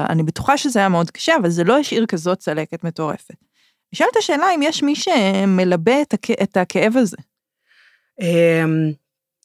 אני 0.09 0.23
בטוחה 0.23 0.57
שזה 0.57 0.79
היה 0.79 0.88
מאוד 0.88 1.11
קשה, 1.11 1.37
אבל 1.41 1.51
זה 1.51 1.64
לא 1.64 1.79
השאיר 1.79 2.07
כזאת 2.07 2.38
צלקת 2.38 2.85
מטורפת. 2.85 3.35
נשאלת 3.93 4.17
השאלה 4.17 4.47
אם 4.55 4.62
יש 4.62 4.83
מי 4.83 4.95
שמלבה 4.95 6.03
את, 6.03 6.14
הכ... 6.14 6.31
את 6.43 6.57
הכאב 6.57 6.97
הזה. 6.97 7.17
אמ, 8.21 8.93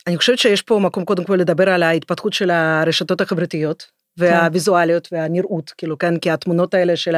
אני 0.08 0.18
חושבת 0.18 0.40
שיש 0.40 0.62
פה 0.62 0.80
מקום 0.80 1.06
קודם 1.06 1.24
כל 1.24 1.36
לדבר 1.36 1.70
על 1.70 1.84
ההתפתחות 1.84 2.34
של 2.34 2.52
הרשתות 2.52 3.22
החברתיות 3.22 3.92
והוויזואליות 4.18 5.08
והנראות, 5.12 5.74
כאילו, 5.78 5.98
כן, 5.98 6.18
כי 6.20 6.32
התמונות 6.32 6.74
האלה 6.74 6.96
של 6.96 7.16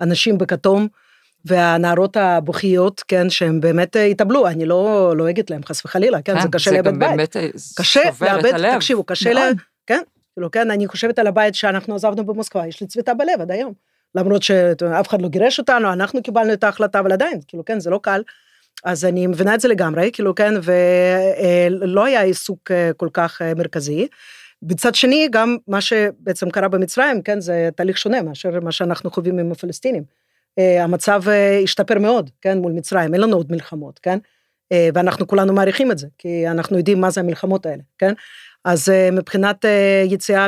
האנשים 0.00 0.38
בכתום 0.38 0.88
והנערות 1.44 2.16
הבוכיות, 2.16 3.02
כן, 3.08 3.30
שהם 3.30 3.60
באמת 3.60 3.96
התאבלו, 4.10 4.46
אני 4.46 4.66
לא 4.66 5.12
לועגת 5.16 5.50
להם 5.50 5.64
חס 5.64 5.84
וחלילה, 5.84 6.22
כן, 6.22 6.40
זה 6.40 6.48
קשה 6.52 6.70
לאבד 6.70 6.98
בית. 6.98 7.36
קשה 7.76 8.00
לאבד, 8.20 8.74
תקשיבו, 8.76 9.04
קשה 9.04 9.32
ל... 9.32 9.38
כאילו, 10.38 10.50
כן, 10.50 10.70
אני 10.70 10.86
חושבת 10.86 11.18
על 11.18 11.26
הבית 11.26 11.54
שאנחנו 11.54 11.94
עזבנו 11.94 12.26
במוסקבה, 12.26 12.66
יש 12.66 12.80
לי 12.80 12.86
צביטה 12.86 13.14
בלב 13.14 13.40
עד 13.40 13.50
היום. 13.50 13.72
למרות 14.14 14.42
שאף 14.42 15.08
אחד 15.08 15.22
לא 15.22 15.28
גירש 15.28 15.58
אותנו, 15.58 15.92
אנחנו 15.92 16.22
קיבלנו 16.22 16.52
את 16.52 16.64
ההחלטה, 16.64 17.00
אבל 17.00 17.12
עדיין, 17.12 17.40
כאילו, 17.48 17.64
כן, 17.64 17.80
זה 17.80 17.90
לא 17.90 18.00
קל. 18.02 18.22
אז 18.84 19.04
אני 19.04 19.26
מבינה 19.26 19.54
את 19.54 19.60
זה 19.60 19.68
לגמרי, 19.68 20.10
כאילו, 20.12 20.34
כן, 20.34 20.54
ולא 20.62 22.04
היה 22.04 22.22
עיסוק 22.22 22.70
כל 22.96 23.08
כך 23.12 23.42
מרכזי. 23.56 24.06
בצד 24.62 24.94
שני, 24.94 25.28
גם 25.30 25.56
מה 25.68 25.80
שבעצם 25.80 26.50
קרה 26.50 26.68
במצרים, 26.68 27.22
כן, 27.22 27.40
זה 27.40 27.68
תהליך 27.76 27.98
שונה 27.98 28.22
מאשר 28.22 28.60
מה 28.60 28.72
שאנחנו 28.72 29.10
חווים 29.10 29.38
עם 29.38 29.52
הפלסטינים. 29.52 30.02
המצב 30.58 31.22
השתפר 31.64 31.98
מאוד, 31.98 32.30
כן, 32.40 32.58
מול 32.58 32.72
מצרים, 32.72 33.14
אין 33.14 33.20
לנו 33.20 33.36
עוד 33.36 33.52
מלחמות, 33.52 33.98
כן, 33.98 34.18
ואנחנו 34.94 35.26
כולנו 35.26 35.52
מעריכים 35.52 35.92
את 35.92 35.98
זה, 35.98 36.06
כי 36.18 36.48
אנחנו 36.48 36.78
יודעים 36.78 37.00
מה 37.00 37.10
זה 37.10 37.20
המלחמות 37.20 37.66
האלה, 37.66 37.82
כן. 37.98 38.12
אז 38.68 38.88
מבחינת 39.12 39.64
יציאה 40.06 40.46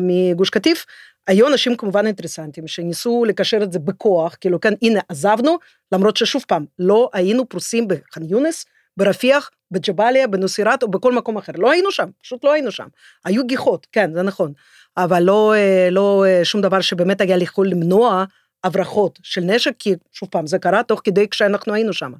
מגוש 0.00 0.50
קטיף, 0.50 0.86
היו 1.26 1.48
אנשים 1.48 1.76
כמובן 1.76 2.06
אינטרסנטים 2.06 2.66
שניסו 2.66 3.24
לקשר 3.28 3.62
את 3.62 3.72
זה 3.72 3.78
בכוח, 3.78 4.36
כאילו 4.40 4.60
כן, 4.60 4.74
הנה 4.82 5.00
עזבנו, 5.08 5.58
למרות 5.92 6.16
ששוב 6.16 6.44
פעם, 6.48 6.64
לא 6.78 7.10
היינו 7.12 7.48
פרוסים 7.48 7.88
בח'אן 7.88 8.22
יונס, 8.28 8.64
ברפיח, 8.96 9.50
בג'באליה, 9.70 10.26
בנוסירת 10.26 10.82
או 10.82 10.88
בכל 10.88 11.12
מקום 11.12 11.36
אחר. 11.36 11.52
לא 11.56 11.70
היינו 11.70 11.90
שם, 11.90 12.08
פשוט 12.22 12.44
לא 12.44 12.52
היינו 12.52 12.70
שם. 12.70 12.86
היו 13.24 13.46
גיחות, 13.46 13.86
כן, 13.92 14.12
זה 14.14 14.22
נכון. 14.22 14.52
אבל 14.96 15.22
לא, 15.22 15.54
אה, 15.54 15.88
לא 15.90 16.24
אה, 16.26 16.44
שום 16.44 16.60
דבר 16.60 16.80
שבאמת 16.80 17.20
היה 17.20 17.36
יכול 17.36 17.68
למנוע 17.68 18.24
הברחות 18.64 19.18
של 19.22 19.40
נשק, 19.40 19.72
כי 19.78 19.94
שוב 20.12 20.28
פעם, 20.32 20.46
זה 20.46 20.58
קרה 20.58 20.82
תוך 20.82 21.00
כדי 21.04 21.28
כשאנחנו 21.28 21.74
היינו 21.74 21.92
שם. 21.92 22.12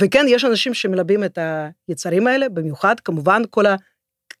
וכן, 0.00 0.26
יש 0.28 0.44
אנשים 0.44 0.74
שמלבים 0.74 1.24
את 1.24 1.38
היצרים 1.88 2.26
האלה, 2.26 2.48
במיוחד, 2.48 3.00
כמובן, 3.00 3.42
כל 3.50 3.64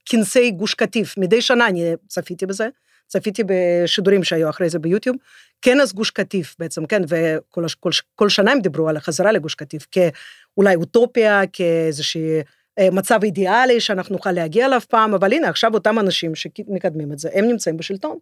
הכנסי 0.06 0.50
גוש 0.50 0.74
קטיף. 0.74 1.18
מדי 1.18 1.42
שנה 1.42 1.66
אני 1.66 1.92
צפיתי 2.08 2.46
בזה, 2.46 2.68
צפיתי 3.06 3.42
בשידורים 3.46 4.24
שהיו 4.24 4.50
אחרי 4.50 4.68
זה 4.70 4.78
ביוטיוב. 4.78 5.16
כנס 5.62 5.92
גוש 5.92 6.10
קטיף 6.10 6.54
בעצם, 6.58 6.86
כן, 6.86 7.02
וכל 7.08 7.64
כל, 7.80 7.90
כל 8.14 8.28
שנה 8.28 8.52
הם 8.52 8.60
דיברו 8.60 8.88
על 8.88 8.96
החזרה 8.96 9.32
לגוש 9.32 9.54
קטיף, 9.54 9.86
כאולי 9.90 10.74
אוטופיה, 10.74 11.42
כאיזושהי 11.52 12.40
אה, 12.78 12.90
מצב 12.92 13.20
אידיאלי 13.22 13.80
שאנחנו 13.80 14.16
נוכל 14.16 14.32
להגיע 14.32 14.66
אליו 14.66 14.80
פעם, 14.88 15.14
אבל 15.14 15.32
הנה, 15.32 15.48
עכשיו 15.48 15.74
אותם 15.74 15.98
אנשים 15.98 16.34
שמקדמים 16.34 17.12
את 17.12 17.18
זה, 17.18 17.28
הם 17.34 17.44
נמצאים 17.44 17.76
בשלטון. 17.76 18.18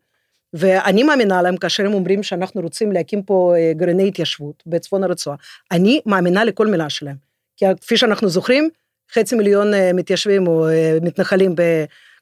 ואני 0.55 1.03
מאמינה 1.03 1.43
להם 1.43 1.57
כאשר 1.57 1.87
הם 1.87 1.95
אומרים 1.95 2.23
שאנחנו 2.23 2.61
רוצים 2.61 2.93
להקים 2.93 3.23
פה 3.23 3.55
אה, 3.57 3.73
גרעיני 3.77 4.09
התיישבות 4.09 4.63
בצפון 4.67 5.05
הרצועה. 5.05 5.37
אני 5.71 6.01
מאמינה 6.07 6.45
לכל 6.45 6.67
מילה 6.67 6.91
שלהם. 6.91 7.17
כי 7.57 7.65
כפי 7.81 7.97
שאנחנו 7.97 8.29
זוכרים, 8.29 8.69
חצי 9.15 9.35
מיליון 9.35 9.75
אה, 9.75 9.93
מתיישבים 9.93 10.47
או 10.47 10.67
מתנחלים 11.03 11.55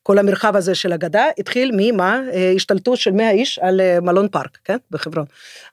כל 0.03 0.19
המרחב 0.19 0.57
הזה 0.57 0.75
של 0.75 0.93
הגדה 0.93 1.25
התחיל 1.39 1.71
ממה? 1.77 2.21
אה, 2.33 2.53
השתלטות 2.57 2.99
של 2.99 3.11
100 3.11 3.31
איש 3.31 3.59
על 3.59 3.81
אה, 3.81 4.01
מלון 4.01 4.29
פארק, 4.29 4.59
כן? 4.65 4.77
בחברון. 4.91 5.27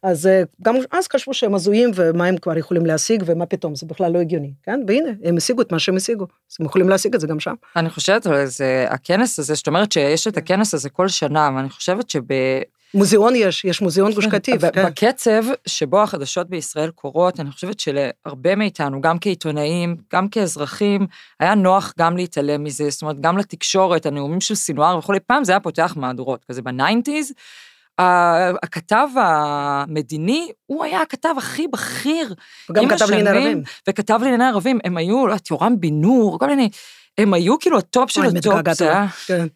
אז 0.03 0.27
אה, 0.27 0.43
גם 0.61 0.75
אז 0.91 1.07
חשבו 1.07 1.33
שהם 1.33 1.55
הזויים 1.55 1.91
ומה 1.95 2.25
הם 2.25 2.37
כבר 2.37 2.57
יכולים 2.57 2.85
להשיג 2.85 3.23
ומה 3.25 3.45
פתאום, 3.45 3.75
זה 3.75 3.85
בכלל 3.85 4.11
לא 4.11 4.19
הגיוני, 4.19 4.51
כן? 4.63 4.79
והנה, 4.87 5.09
הם 5.23 5.37
השיגו 5.37 5.61
את 5.61 5.71
מה 5.71 5.79
שהם 5.79 5.95
השיגו, 5.95 6.25
אז 6.51 6.57
הם 6.59 6.65
יכולים 6.65 6.89
להשיג 6.89 7.15
את 7.15 7.21
זה 7.21 7.27
גם 7.27 7.39
שם. 7.39 7.53
אני 7.75 7.89
חושבת 7.89 8.27
זה, 8.45 8.85
הכנס 8.89 9.39
הזה, 9.39 9.53
זאת 9.53 9.67
אומרת 9.67 9.91
שיש 9.91 10.27
את 10.27 10.33
כן. 10.33 10.39
הכנס 10.39 10.73
הזה 10.73 10.89
כל 10.89 11.07
שנה, 11.07 11.49
ואני 11.55 11.69
חושבת 11.69 12.09
שב... 12.09 12.21
מוזיאון 12.93 13.35
יש, 13.35 13.65
יש 13.65 13.81
מוזיאון 13.81 14.11
גוש 14.13 14.25
קטיף. 14.25 14.61
כן. 14.61 14.85
בקצב 14.85 15.43
שבו 15.67 16.03
החדשות 16.03 16.49
בישראל 16.49 16.91
קורות, 16.91 17.39
אני 17.39 17.51
חושבת 17.51 17.79
שלהרבה 17.79 18.55
מאיתנו, 18.55 19.01
גם 19.01 19.19
כעיתונאים, 19.19 19.95
גם 20.13 20.29
כאזרחים, 20.29 21.07
היה 21.39 21.55
נוח 21.55 21.93
גם 21.99 22.17
להתעלם 22.17 22.63
מזה, 22.63 22.89
זאת 22.89 23.01
אומרת, 23.01 23.21
גם 23.21 23.37
לתקשורת, 23.37 24.05
הנאומים 24.05 24.41
של 24.41 24.55
סינואר 24.55 24.97
וכולי, 24.97 25.19
פעם 25.19 25.43
זה 25.43 25.51
היה 25.51 25.59
פותח 25.59 25.93
מהדורות, 25.97 26.45
כזה 26.49 26.61
ב 26.61 26.68
nineties, 26.68 27.33
הכתב 28.63 29.07
המדיני, 29.15 30.51
הוא 30.65 30.83
היה 30.83 31.01
הכתב 31.01 31.33
הכי 31.37 31.67
בכיר. 31.67 32.33
וגם 32.69 32.89
כתב 32.89 33.05
לענייני 33.09 33.29
ערבים. 33.29 33.63
וכתב 33.89 34.19
לענייני 34.21 34.45
ערבים, 34.45 34.79
הם 34.83 34.97
היו, 34.97 35.27
לא 35.27 35.31
יודעת, 35.31 35.51
יורם 35.51 35.79
בן 35.79 36.01
נור, 36.01 36.39
כל 36.39 36.47
מיני, 36.47 36.69
הם 37.17 37.33
היו 37.33 37.59
כאילו 37.59 37.77
הטופ 37.77 38.11
של 38.11 38.21
הטופ, 38.25 38.73
זה 38.73 38.89
היה... 38.89 39.07
כן. 39.25 39.47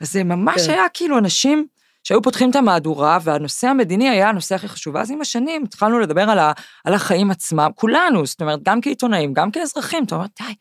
אז 0.00 0.12
זה 0.12 0.24
ממש 0.24 0.66
כן. 0.66 0.72
היה 0.72 0.84
כאילו 0.94 1.18
אנשים... 1.18 1.66
שהיו 2.04 2.22
פותחים 2.22 2.50
את 2.50 2.56
המהדורה, 2.56 3.18
והנושא 3.22 3.66
המדיני 3.66 4.08
היה 4.08 4.28
הנושא 4.28 4.54
הכי 4.54 4.68
חשוב. 4.68 4.94
ואז 4.94 5.10
עם 5.10 5.20
השנים 5.20 5.64
התחלנו 5.64 5.98
לדבר 5.98 6.30
על, 6.30 6.38
ה, 6.38 6.52
על 6.84 6.94
החיים 6.94 7.30
עצמם, 7.30 7.70
כולנו, 7.74 8.26
זאת 8.26 8.40
אומרת, 8.40 8.60
גם 8.62 8.80
כעיתונאים, 8.80 9.32
גם 9.32 9.50
כאזרחים, 9.50 10.04
אתה 10.04 10.14
אומר, 10.14 10.26
די, 10.38 10.54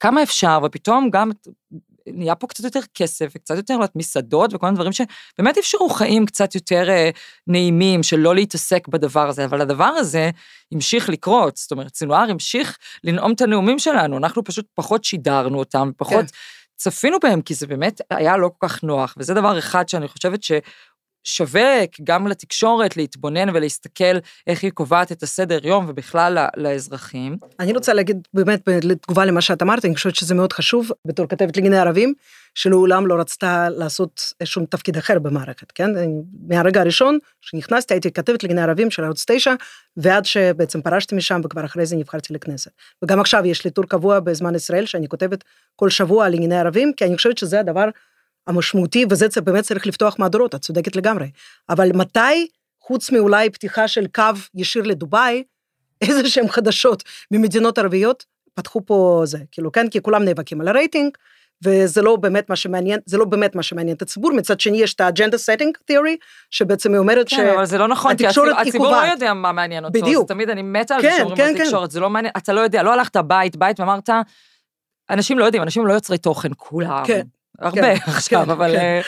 כמה 0.00 0.22
אפשר, 0.22 0.58
ופתאום 0.64 1.10
גם 1.10 1.30
נהיה 2.06 2.34
פה 2.34 2.46
קצת 2.46 2.64
יותר 2.64 2.80
כסף, 2.94 3.32
וקצת 3.34 3.56
יותר 3.56 3.78
מסעדות, 3.96 4.54
וכל 4.54 4.66
מיני 4.66 4.76
דברים 4.76 4.92
שבאמת 4.92 5.58
אפשרו 5.58 5.88
חיים 5.88 6.26
קצת 6.26 6.54
יותר 6.54 6.90
אה, 6.90 7.10
נעימים, 7.46 8.02
של 8.02 8.16
לא 8.16 8.34
להתעסק 8.34 8.88
בדבר 8.88 9.28
הזה, 9.28 9.44
אבל 9.44 9.60
הדבר 9.60 9.84
הזה 9.84 10.30
המשיך 10.72 11.08
לקרות, 11.08 11.56
זאת 11.56 11.70
אומרת, 11.70 11.94
סינואר 11.94 12.30
המשיך 12.30 12.78
לנאום 13.04 13.32
את 13.32 13.40
הנאומים 13.40 13.78
שלנו, 13.78 14.16
אנחנו 14.16 14.44
פשוט 14.44 14.66
פחות 14.74 15.04
שידרנו 15.04 15.58
אותם, 15.58 15.90
פחות... 15.96 16.24
כן. 16.24 16.36
צפינו 16.80 17.18
בהם, 17.22 17.42
כי 17.42 17.54
זה 17.54 17.66
באמת 17.66 18.00
היה 18.10 18.36
לא 18.36 18.50
כל 18.58 18.68
כך 18.68 18.82
נוח, 18.82 19.14
וזה 19.18 19.34
דבר 19.34 19.58
אחד 19.58 19.88
שאני 19.88 20.08
חושבת 20.08 20.42
ש... 20.42 20.52
שווה 21.24 21.78
גם 22.04 22.26
לתקשורת 22.26 22.96
להתבונן 22.96 23.48
ולהסתכל 23.56 24.18
איך 24.46 24.62
היא 24.62 24.70
קובעת 24.70 25.12
את 25.12 25.22
הסדר 25.22 25.66
יום 25.66 25.86
ובכלל 25.88 26.46
לאזרחים. 26.56 27.36
אני 27.60 27.72
רוצה 27.72 27.94
להגיד 27.94 28.28
באמת 28.34 28.68
לתגובה 28.82 29.24
למה 29.24 29.40
שאת 29.40 29.62
אמרת, 29.62 29.84
אני 29.84 29.94
חושבת 29.94 30.14
שזה 30.14 30.34
מאוד 30.34 30.52
חשוב 30.52 30.90
בתור 31.06 31.26
כתבת 31.26 31.56
לענייני 31.56 31.78
ערבים, 31.78 32.14
שלעולם 32.54 33.06
לא 33.06 33.14
רצתה 33.14 33.68
לעשות 33.68 34.32
שום 34.44 34.64
תפקיד 34.64 34.96
אחר 34.96 35.18
במערכת, 35.18 35.72
כן? 35.72 35.90
מהרגע 36.48 36.80
הראשון 36.80 37.18
שנכנסתי 37.40 37.94
הייתי 37.94 38.12
כתבת 38.12 38.42
לענייני 38.42 38.62
ערבים 38.62 38.90
של 38.90 39.04
ערוץ 39.04 39.24
9, 39.26 39.54
ועד 39.96 40.24
שבעצם 40.24 40.82
פרשתי 40.82 41.14
משם 41.14 41.40
וכבר 41.44 41.64
אחרי 41.64 41.86
זה 41.86 41.96
נבחרתי 41.96 42.34
לכנסת. 42.34 42.70
וגם 43.04 43.20
עכשיו 43.20 43.46
יש 43.46 43.64
לי 43.64 43.70
טור 43.70 43.84
קבוע 43.84 44.20
בזמן 44.20 44.54
ישראל 44.54 44.86
שאני 44.86 45.08
כותבת 45.08 45.44
כל 45.76 45.90
שבוע 45.90 46.26
על 46.26 46.34
ענייני 46.34 46.58
ערבים, 46.58 46.92
כי 46.96 47.04
אני 47.04 47.16
חושבת 47.16 47.38
שזה 47.38 47.60
הדבר 47.60 47.88
המשמעותי, 48.46 49.04
וזה 49.10 49.26
באמת 49.44 49.64
צריך 49.64 49.86
לפתוח 49.86 50.18
מהדורות, 50.18 50.54
את 50.54 50.60
צודקת 50.60 50.96
לגמרי. 50.96 51.30
אבל 51.68 51.88
מתי, 51.94 52.48
חוץ 52.80 53.10
מאולי 53.10 53.50
פתיחה 53.50 53.88
של 53.88 54.06
קו 54.14 54.22
ישיר 54.54 54.82
לדובאי, 54.82 55.42
איזה 56.02 56.28
שהם 56.28 56.48
חדשות 56.48 57.02
ממדינות 57.30 57.78
ערביות, 57.78 58.24
פתחו 58.54 58.80
פה 58.86 59.22
זה, 59.24 59.38
כאילו, 59.50 59.72
כן, 59.72 59.88
כי 59.88 60.02
כולם 60.02 60.24
נאבקים 60.24 60.60
על 60.60 60.68
הרייטינג, 60.68 61.16
וזה 61.64 62.02
לא 62.02 62.16
באמת 62.16 62.50
מה 62.50 62.56
שמעניין, 62.56 63.00
זה 63.06 63.18
לא 63.18 63.24
באמת 63.24 63.54
מה 63.54 63.62
שמעניין 63.62 63.96
את 63.96 64.02
הציבור, 64.02 64.32
מצד 64.32 64.60
שני 64.60 64.76
יש 64.76 64.94
את 64.94 65.00
ה 65.00 65.05
agenda 65.05 65.38
setting 65.38 65.76
theory, 65.84 66.16
שבעצם 66.50 66.92
היא 66.92 66.98
אומרת 66.98 67.28
כן, 67.28 67.36
ש... 67.36 67.40
כן, 67.40 67.48
אבל 67.54 67.66
זה 67.66 67.78
לא 67.78 67.88
נכון, 67.88 68.16
כי 68.16 68.26
הציבור, 68.26 68.46
הציבור 68.50 68.90
לא 68.90 68.96
יודע 68.96 69.34
מה 69.34 69.52
מעניין 69.52 69.84
אותו, 69.84 70.00
בדיוק. 70.00 70.28
תמיד 70.28 70.50
אני 70.50 70.62
מתה 70.62 70.94
על 70.94 71.02
כן, 71.02 71.10
זה 71.10 71.16
שאומרים 71.18 71.36
כן, 71.36 71.54
בתקשורת, 71.54 71.88
כן. 71.88 71.90
זה 71.90 72.00
לא 72.00 72.10
מעניין, 72.10 72.32
אתה 72.36 72.52
לא 72.52 72.60
יודע, 72.60 72.82
לא 72.82 72.92
הלכת 72.92 73.16
בית, 73.16 73.56
בית 73.56 73.80
ואמרת, 73.80 74.10
אנשים 75.10 75.38
לא 75.38 75.44
יודעים, 75.44 75.62
אנשים 75.62 75.86
לא 75.86 75.92
יוצרי 75.92 76.18
תוכן, 76.18 76.50
כולם. 76.56 77.02
כן. 77.06 77.26
הרבה 77.60 77.80
כן, 77.82 77.94
עכשיו, 78.16 78.44
כן, 78.44 78.50
אבל... 78.50 78.72
כן. 78.72 78.78
אה, 78.78 79.00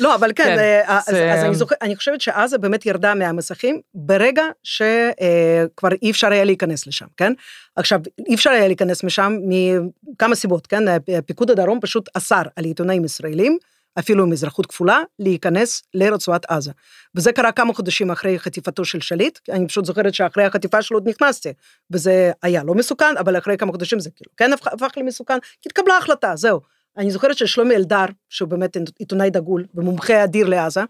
לא, 0.00 0.14
אבל 0.14 0.32
כן, 0.36 0.58
אה, 0.58 0.98
אז, 0.98 1.64
אני, 1.82 1.96
חושבת 1.96 2.20
שעזה 2.20 2.58
באמת 2.58 2.86
ירדה 2.86 3.14
מהמסכים 3.14 3.80
ברגע 3.94 4.42
שכבר 4.62 5.88
אי 6.02 6.10
אפשר 6.10 6.32
היה 6.32 6.44
להיכנס 6.44 6.86
לשם, 6.86 7.06
כן? 7.16 7.32
עכשיו, 7.76 8.00
אי 8.28 8.34
אפשר 8.34 8.50
היה 8.50 8.66
להיכנס 8.66 9.04
משם 9.04 9.36
מכמה 9.42 10.34
סיבות, 10.34 10.66
כן? 10.66 10.84
פיקוד 11.26 11.50
הדרום 11.50 11.80
פשוט 11.80 12.08
אסר 12.14 12.42
על 12.56 12.64
עיתונאים 12.64 13.04
ישראלים, 13.04 13.58
אפילו 13.98 14.24
עם 14.24 14.32
אזרחות 14.32 14.66
כפולה, 14.66 14.98
להיכנס 15.18 15.82
לרצועת 15.94 16.44
עזה. 16.50 16.72
וזה 17.14 17.32
קרה 17.32 17.52
כמה 17.52 17.74
חודשים 17.74 18.10
אחרי 18.10 18.38
חטיפתו 18.38 18.84
של 18.84 19.00
שליט, 19.00 19.38
אני 19.48 19.68
פשוט 19.68 19.84
זוכרת 19.84 20.14
שאחרי 20.14 20.44
החטיפה 20.44 20.82
שלו 20.82 20.96
עוד 20.96 21.08
נכנסתי, 21.08 21.52
וזה 21.90 22.32
היה 22.42 22.64
לא 22.64 22.74
מסוכן, 22.74 23.16
אבל 23.18 23.38
אחרי 23.38 23.56
כמה 23.56 23.72
חודשים 23.72 24.00
זה 24.00 24.10
כאילו 24.10 24.30
כן 24.36 24.52
הפך 24.52 24.90
למסוכן, 24.96 25.38
כי 25.40 25.68
התקבלה 25.68 25.96
החלטה, 25.96 26.36
זהו. 26.36 26.60
אני 26.98 27.10
זוכרת 27.10 27.38
ששלומי 27.38 27.76
אלדר, 27.76 28.04
שהוא 28.28 28.48
באמת 28.48 28.76
עיתונאי 28.98 29.30
דגול 29.30 29.64
ומומחה 29.74 30.24
אדיר 30.24 30.48
לעזה, 30.48 30.80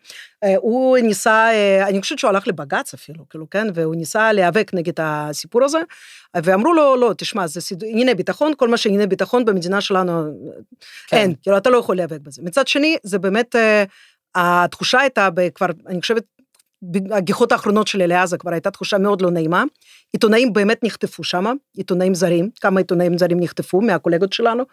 אה, 0.45 0.55
הוא 0.57 0.99
ניסה, 0.99 1.51
אה, 1.51 1.89
אני 1.89 2.01
חושבת 2.01 2.19
שהוא 2.19 2.29
הלך 2.29 2.49
לבג"ץ 2.49 2.95
אפילו, 2.95 3.29
כאילו, 3.31 3.51
כן, 3.51 3.67
והוא 3.75 3.95
ניסה 3.95 4.33
להיאבק 4.33 4.71
נגד 4.75 4.93
הסיפור 4.99 5.65
הזה, 5.65 5.79
ואמרו 6.37 6.73
לו, 6.73 6.97
לא, 6.97 7.15
תשמע, 7.19 7.47
זה 7.47 7.61
ענייני 7.85 8.15
ביטחון, 8.15 8.53
כל 8.57 8.69
מה 8.69 8.77
שענייני 8.77 9.07
ביטחון 9.07 9.45
במדינה 9.45 9.81
שלנו, 9.81 10.13
כן. 11.07 11.17
אין, 11.17 11.35
כאילו, 11.43 11.57
אתה 11.57 11.71
לא 11.71 11.79
יכול 11.79 11.97
להיאבק 11.97 12.21
בזה. 12.21 12.43
מצד 12.43 12.69
שני, 12.69 12.97
זה 13.03 13.19
באמת, 13.19 13.57
אה, 13.57 13.85
התחושה 14.35 15.01
הייתה 15.01 15.29
כבר, 15.55 15.67
אני 15.87 16.01
חושבת, 16.01 16.25
הגיחות 17.11 17.53
האחרונות 17.53 17.87
שלי 17.87 18.07
לעזה 18.07 18.39
כבר 18.39 18.51
הייתה 18.51 18.71
תחושה 18.71 18.99
מאוד 18.99 19.23
לא 19.23 19.31
נעימה. 19.31 19.65
עיתונאים 20.13 20.53
באמת 20.53 20.85
נחטפו 20.85 21.25
שם, 21.25 21.45
עיתונאים 21.77 22.15
זרים, 22.15 22.51
כמה 22.61 22.81
עיתונאים 22.81 23.19
זרים 23.19 23.41
נחטפו 23.41 23.81
מהקולגות 23.81 24.33
שלנו. 24.33 24.65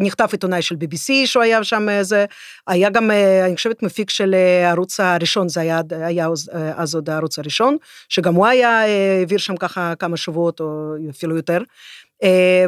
נחטף, 0.00 0.28
עיתונאי 0.32 0.62
של 0.62 0.74
BBC 0.74 1.26
שהוא 1.26 1.42
היה 1.42 1.64
שם, 1.64 1.88
זה, 2.02 2.24
היה 2.66 2.90
גם, 2.90 3.10
אני 3.44 3.56
חושבת, 3.56 3.82
מפיק 3.82 4.10
של 4.10 4.34
הערוץ 4.64 5.00
הראשון, 5.00 5.48
זה 5.48 5.60
היה, 5.60 5.80
היה 5.90 6.28
אז 6.76 6.94
עוד 6.94 7.10
הערוץ 7.10 7.38
הראשון, 7.38 7.76
שגם 8.08 8.34
הוא 8.34 8.46
היה, 8.46 8.82
העביר 9.18 9.38
שם 9.38 9.56
ככה 9.56 9.94
כמה 9.98 10.16
שבועות 10.16 10.60
או 10.60 10.94
אפילו 11.10 11.36
יותר. 11.36 11.58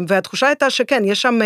והתחושה 0.08 0.46
הייתה 0.46 0.70
שכן, 0.70 1.02
יש 1.04 1.22
שם... 1.22 1.38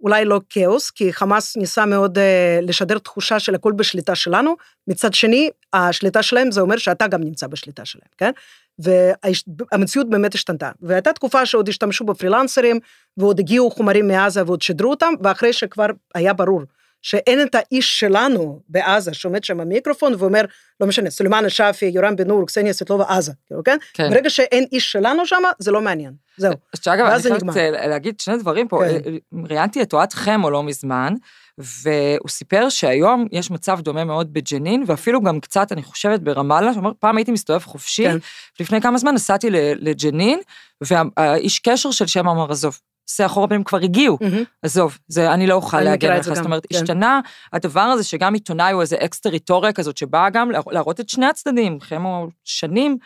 אולי 0.00 0.24
לא 0.24 0.40
כאוס, 0.50 0.90
כי 0.90 1.12
חמאס 1.12 1.56
ניסה 1.56 1.86
מאוד 1.86 2.18
uh, 2.18 2.20
לשדר 2.62 2.98
תחושה 2.98 3.38
של 3.38 3.54
הכל 3.54 3.72
בשליטה 3.72 4.14
שלנו, 4.14 4.56
מצד 4.88 5.14
שני, 5.14 5.50
השליטה 5.72 6.22
שלהם 6.22 6.50
זה 6.50 6.60
אומר 6.60 6.76
שאתה 6.76 7.06
גם 7.06 7.22
נמצא 7.22 7.46
בשליטה 7.46 7.84
שלהם, 7.84 8.08
כן? 8.18 8.30
והמציאות 8.78 10.10
באמת 10.10 10.34
השתנתה. 10.34 10.70
והייתה 10.80 11.12
תקופה 11.12 11.46
שעוד 11.46 11.68
השתמשו 11.68 12.04
בפרילנסרים, 12.04 12.80
ועוד 13.16 13.38
הגיעו 13.38 13.70
חומרים 13.70 14.08
מעזה 14.08 14.42
ועוד 14.46 14.62
שידרו 14.62 14.90
אותם, 14.90 15.12
ואחרי 15.22 15.52
שכבר 15.52 15.86
היה 16.14 16.32
ברור 16.32 16.62
שאין 17.08 17.42
את 17.42 17.54
האיש 17.54 18.00
שלנו 18.00 18.60
בעזה 18.68 19.14
שעומד 19.14 19.44
שם 19.44 19.58
במיקרופון 19.58 20.14
ואומר, 20.18 20.44
לא 20.80 20.86
משנה, 20.86 21.10
סולימאן 21.10 21.44
א-שאפי, 21.44 21.86
יורם 21.86 22.16
בן 22.16 22.26
נור, 22.26 22.46
קסניה 22.46 22.72
סבטלובה, 22.72 23.04
עזה, 23.08 23.32
כאילו, 23.46 23.64
כן? 23.64 23.76
כן? 23.94 24.10
ברגע 24.10 24.30
שאין 24.30 24.64
איש 24.72 24.92
שלנו 24.92 25.26
שם, 25.26 25.42
זה 25.58 25.70
לא 25.70 25.80
מעניין, 25.80 26.12
זהו. 26.36 26.54
שאגב, 26.82 27.06
אני 27.06 27.22
חייבת 27.22 27.78
להגיד 27.88 28.20
שני 28.20 28.36
דברים 28.36 28.68
פה, 28.68 28.80
כן. 28.88 29.10
ראיינתי 29.48 29.82
את 29.82 29.92
אוהד 29.92 30.12
חמו 30.12 30.50
לא 30.50 30.62
מזמן, 30.62 31.14
והוא 31.58 32.28
סיפר 32.28 32.68
שהיום 32.68 33.26
יש 33.32 33.50
מצב 33.50 33.80
דומה 33.80 34.04
מאוד 34.04 34.32
בג'נין, 34.32 34.84
ואפילו 34.86 35.22
גם 35.22 35.40
קצת, 35.40 35.72
אני 35.72 35.82
חושבת, 35.82 36.20
ברמאללה, 36.20 36.74
שאומר, 36.74 36.90
פעם 36.98 37.16
הייתי 37.16 37.32
מסתובב 37.32 37.62
חופשי, 37.64 38.04
כן. 38.04 38.16
לפני 38.60 38.80
כמה 38.80 38.98
זמן 38.98 39.14
נסעתי 39.14 39.48
לג'נין, 39.50 40.40
והאיש 40.80 41.58
קשר 41.58 41.90
של 41.90 42.06
שם 42.06 42.28
אמר, 42.28 42.50
עזוב, 42.50 42.78
עושה 43.10 43.26
אחורה 43.26 43.48
פנים 43.48 43.64
כבר 43.64 43.78
הגיעו. 43.78 44.18
מהמם. 44.20 44.42
עזוב, 44.62 44.98
זה, 45.08 45.32
אני 45.32 45.46
לא 45.46 45.54
אוכל 45.54 45.80
להגן 45.80 46.10
עליך, 46.12 46.24
זה 46.24 46.34
זאת 46.34 46.44
אומרת, 46.44 46.66
כן. 46.72 46.76
השתנה 46.76 47.20
הדבר 47.52 47.80
הזה 47.80 48.04
שגם 48.04 48.34
עיתונאי 48.34 48.72
הוא 48.72 48.80
איזה 48.80 48.96
אקס 49.04 49.20
טריטוריה 49.20 49.72
כזאת, 49.72 49.96
שבאה 49.96 50.30
גם 50.30 50.50
לה- 50.50 50.60
להראות 50.70 51.00
את 51.00 51.08
שני 51.08 51.26
הצדדים, 51.26 51.80
חמו 51.80 52.26
שנים, 52.44 52.96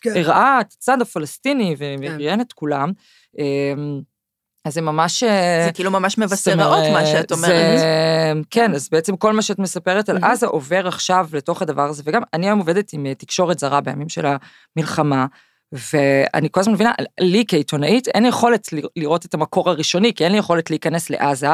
כן. 0.00 0.16
הראה 0.16 0.60
את 0.60 0.72
הצד 0.72 1.02
הפלסטיני 1.02 1.76
כן. 1.78 1.96
וראיין 2.00 2.40
את 2.40 2.52
כולם. 2.52 2.92
אמ, 3.38 4.00
אז 4.64 4.74
זה 4.74 4.80
ממש... 4.80 5.22
אה, 5.22 5.62
זה 5.66 5.72
כאילו 5.72 5.90
ממש 5.90 6.18
מבשר 6.18 6.52
רעות 6.58 6.84
מה 6.92 7.06
שאת 7.06 7.32
אומרת. 7.32 7.78
זה, 7.78 8.32
כן, 8.50 8.74
אז 8.74 8.88
בעצם 8.92 9.16
כל 9.16 9.32
מה 9.32 9.42
שאת 9.42 9.58
מספרת 9.58 10.08
על. 10.08 10.18
עזה 10.24 10.46
עובר 10.46 10.88
עכשיו 10.88 11.28
לתוך 11.32 11.62
הדבר 11.62 11.82
הזה, 11.88 12.02
וגם 12.06 12.22
אני 12.34 12.46
היום 12.46 12.58
עובדת 12.58 12.92
עם 12.92 13.06
אה, 13.06 13.14
תקשורת 13.14 13.58
זרה 13.58 13.80
בימים 13.80 14.08
של 14.08 14.26
המלחמה, 14.76 15.26
ואני 15.72 16.48
כל 16.50 16.60
הזמן 16.60 16.74
מבינה, 16.74 16.92
לי 17.20 17.44
כעיתונאית 17.48 18.08
אין 18.08 18.26
יכולת 18.26 18.68
לראות 18.96 19.24
את 19.24 19.34
המקור 19.34 19.70
הראשוני, 19.70 20.14
כי 20.14 20.24
אין 20.24 20.32
לי 20.32 20.38
יכולת 20.38 20.70
להיכנס 20.70 21.10
לעזה, 21.10 21.48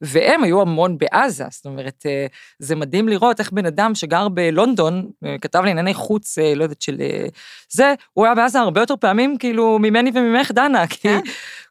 והם 0.00 0.42
היו 0.42 0.60
המון 0.60 0.98
בעזה, 0.98 1.44
זאת 1.50 1.66
אומרת, 1.66 2.02
אה, 2.06 2.26
זה 2.58 2.76
מדהים 2.76 3.08
לראות 3.08 3.40
איך 3.40 3.52
בן 3.52 3.66
אדם 3.66 3.94
שגר 3.94 4.28
בלונדון, 4.28 5.10
אה, 5.24 5.36
כתב 5.40 5.62
לי 5.64 5.70
ענייני 5.70 5.94
חוץ, 5.94 6.38
אה, 6.38 6.54
לא 6.54 6.62
יודעת, 6.62 6.82
של 6.82 6.96
זה, 7.72 7.94
הוא 8.12 8.24
היה 8.24 8.34
בעזה 8.34 8.60
הרבה 8.60 8.80
יותר 8.80 8.96
פעמים, 8.96 9.38
כאילו, 9.38 9.78
ממני 9.78 10.10
וממך, 10.14 10.50
דנה, 10.50 10.86
כי... 10.86 11.08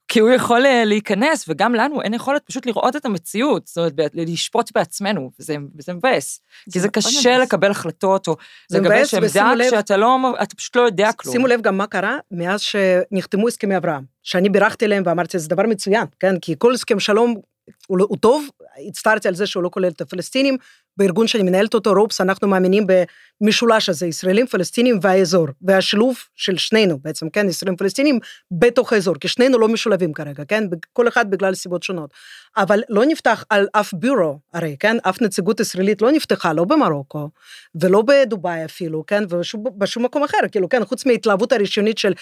כי 0.08 0.20
הוא 0.20 0.30
יכול 0.30 0.66
אה, 0.66 0.86
להיכנס, 0.86 1.45
וגם 1.47 1.76
לנו 1.76 2.01
אין 2.01 2.14
יכולת 2.14 2.45
פשוט 2.45 2.66
לראות 2.66 2.95
את 2.95 3.05
המציאות, 3.05 3.68
זאת 3.68 3.78
אומרת, 3.78 3.93
לשפוט 4.14 4.72
בעצמנו, 4.76 5.32
וזה, 5.39 5.55
וזה 5.76 5.93
מבאס. 5.93 6.41
כי 6.72 6.80
זה 6.80 6.89
קשה 6.89 7.10
מבאס. 7.10 7.47
לקבל 7.47 7.72
החלטות, 7.72 8.28
או 8.28 8.36
לגבש 8.72 9.14
עמדה 9.14 9.53
כשאתה 9.68 9.97
לא, 9.97 10.18
אתה 10.43 10.55
פשוט 10.55 10.76
לא 10.76 10.82
יודע 10.82 11.12
כלום. 11.12 11.34
שימו 11.34 11.47
לב 11.47 11.62
גם 11.62 11.78
מה 11.78 11.88
קרה 11.88 12.18
מאז 12.32 12.62
שנחתמו 12.62 13.47
הסכמי 13.47 13.78
אברהם, 13.78 14.03
שאני 14.24 14.49
בירכתי 14.49 14.88
להם 14.88 15.03
ואמרתי, 15.05 15.39
זה 15.39 15.49
דבר 15.49 15.64
מצוין, 15.64 16.05
כן? 16.20 16.39
כי 16.39 16.55
כל 16.58 16.74
הסכם 16.74 16.99
שלום 16.99 17.36
הוא, 17.88 17.97
לא- 17.97 18.05
הוא 18.10 18.18
טוב, 18.18 18.49
הצטערתי 18.88 19.28
על 19.28 19.36
זה 19.36 19.47
שהוא 19.47 19.64
לא 19.64 19.70
כולל 19.70 19.88
את 19.88 20.01
הפלסטינים, 20.01 20.58
בארגון 20.98 21.28
שאני 21.28 21.43
מנהלת 21.43 21.74
אותו, 21.74 21.93
רופס, 21.93 22.22
אנחנו 22.22 22.48
מאמינים 22.48 22.88
במשולש 23.41 23.89
הזה, 23.89 24.08
ישראלים, 24.08 24.48
פלסטינים 24.48 25.00
והאזור, 25.02 25.48
והשילוב 25.62 26.18
של 26.36 26.58
שנינו 26.58 26.98
בעצם, 27.02 27.30
כן, 27.30 27.50
ישראלים 27.50 27.78
פלסטינים 27.78 28.20
בתוך 28.52 28.93
האזור, 28.93 29.16
כי 29.16 29.28
שנינו 29.28 29.58
לא 29.60 29.68
משולבים 29.68 30.14
כרגע, 30.14 30.43
כן, 30.48 30.64
כל 30.93 31.08
אחד 31.08 31.32
בגלל 31.32 31.56
סיבות 31.56 31.84
שונות. 31.84 32.10
אבל 32.58 32.84
לא 32.89 33.06
נפתח 33.06 33.43
על 33.50 33.68
אף 33.72 33.93
ביורו, 33.93 34.39
הרי, 34.54 34.76
כן, 34.80 34.98
אף 35.10 35.22
נציגות 35.22 35.60
ישראלית 35.60 36.02
לא 36.02 36.12
נפתחה, 36.12 36.54
לא 36.54 36.64
במרוקו, 36.64 37.30
ולא 37.82 38.02
בדובאי 38.02 38.66
אפילו, 38.66 39.06
כן, 39.06 39.24
ובשום 39.30 39.64
בשום 39.78 40.06
מקום 40.06 40.24
אחר, 40.24 40.38
כאילו, 40.52 40.70
כן, 40.70 40.86
חוץ 40.86 41.06
מההתלהבות 41.06 41.52
הראשונית 41.52 41.98
של 41.98 42.14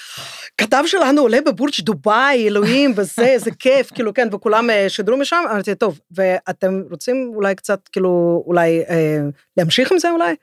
כתב 0.58 0.84
שלנו 0.88 1.22
עולה 1.22 1.38
בבורג' 1.46 1.74
דובאי, 1.80 2.48
אלוהים, 2.48 2.94
וזה, 2.96 3.26
איזה 3.26 3.52
כיף, 3.52 3.92
כאילו, 3.96 4.14
כן, 4.14 4.28
וכולם 4.32 4.70
אה, 4.70 4.90
שידרו 4.90 5.18
משם, 5.18 5.44
אמרתי, 5.52 5.76
טוב, 5.76 6.00
ואתם 6.12 6.82
רוצים 6.90 7.32
אולי 7.36 7.56
קצת, 7.56 7.80
כאילו, 7.92 8.44
אולי 8.48 8.65
אה, 8.90 9.20
להמשיך 9.58 9.92
עם 9.92 10.00
זה 10.00 10.12
אולי? 10.12 10.36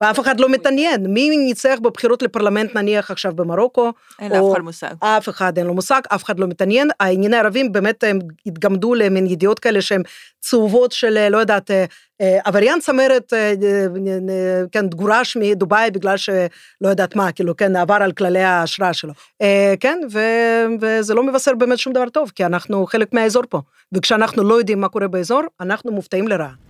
ואף 0.00 0.20
אחד 0.20 0.40
לא 0.40 0.48
מתעניין, 0.48 1.06
מי 1.06 1.36
ניצח 1.36 1.78
בבחירות 1.82 2.22
לפרלמנט 2.22 2.74
נניח 2.76 3.10
עכשיו 3.10 3.32
במרוקו, 3.34 3.92
אין 4.20 4.32
לאף 4.32 4.52
אחד 4.52 4.60
מושג. 4.60 4.94
אף 5.00 5.28
אחד 5.28 5.58
אין 5.58 5.66
לו 5.66 5.74
מושג, 5.74 6.00
אף 6.14 6.24
אחד 6.24 6.40
לא 6.40 6.46
מתעניין, 6.46 6.88
הענייני 7.00 7.36
הערבים 7.36 7.72
באמת 7.72 8.04
הם 8.04 8.18
התגמדו 8.46 8.94
למין 8.94 9.26
ידיעות 9.26 9.58
כאלה 9.58 9.82
שהן 9.82 10.02
צהובות 10.40 10.92
של, 10.92 11.16
אה, 11.16 11.28
לא 11.28 11.38
יודעת, 11.38 11.70
אה, 11.70 11.84
אה, 12.20 12.38
עבריין 12.44 12.80
צמרת, 12.80 13.32
כן, 14.72 14.86
גורש 14.88 15.36
מדובאי 15.36 15.90
בגלל 15.90 16.16
שלא 16.16 16.88
יודעת 16.88 17.16
מה, 17.16 17.32
כאילו, 17.32 17.56
כן, 17.56 17.76
עבר 17.76 17.94
על 17.94 18.12
כללי 18.12 18.42
ההשראה 18.42 18.92
שלו. 18.92 19.12
כן, 19.80 19.98
ו- 20.12 20.66
וזה 20.80 21.14
לא 21.14 21.22
מבשר 21.22 21.54
באמת 21.54 21.78
שום 21.78 21.92
דבר 21.92 22.08
טוב, 22.08 22.32
כי 22.34 22.44
אנחנו 22.44 22.86
חלק 22.86 23.12
מהאזור 23.12 23.42
פה, 23.48 23.60
וכשאנחנו 23.94 24.44
לא 24.44 24.54
יודעים 24.54 24.80
מה 24.80 24.88
קורה 24.88 25.08
באזור, 25.08 25.42
אנחנו 25.60 25.92
מופתעים 25.92 26.28
לרעה. 26.28 26.63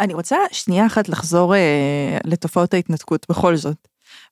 אני 0.00 0.14
רוצה 0.14 0.36
שנייה 0.52 0.86
אחת 0.86 1.08
לחזור 1.08 1.54
אה, 1.54 2.18
לתופעות 2.24 2.74
ההתנתקות 2.74 3.26
בכל 3.30 3.56
זאת. 3.56 3.88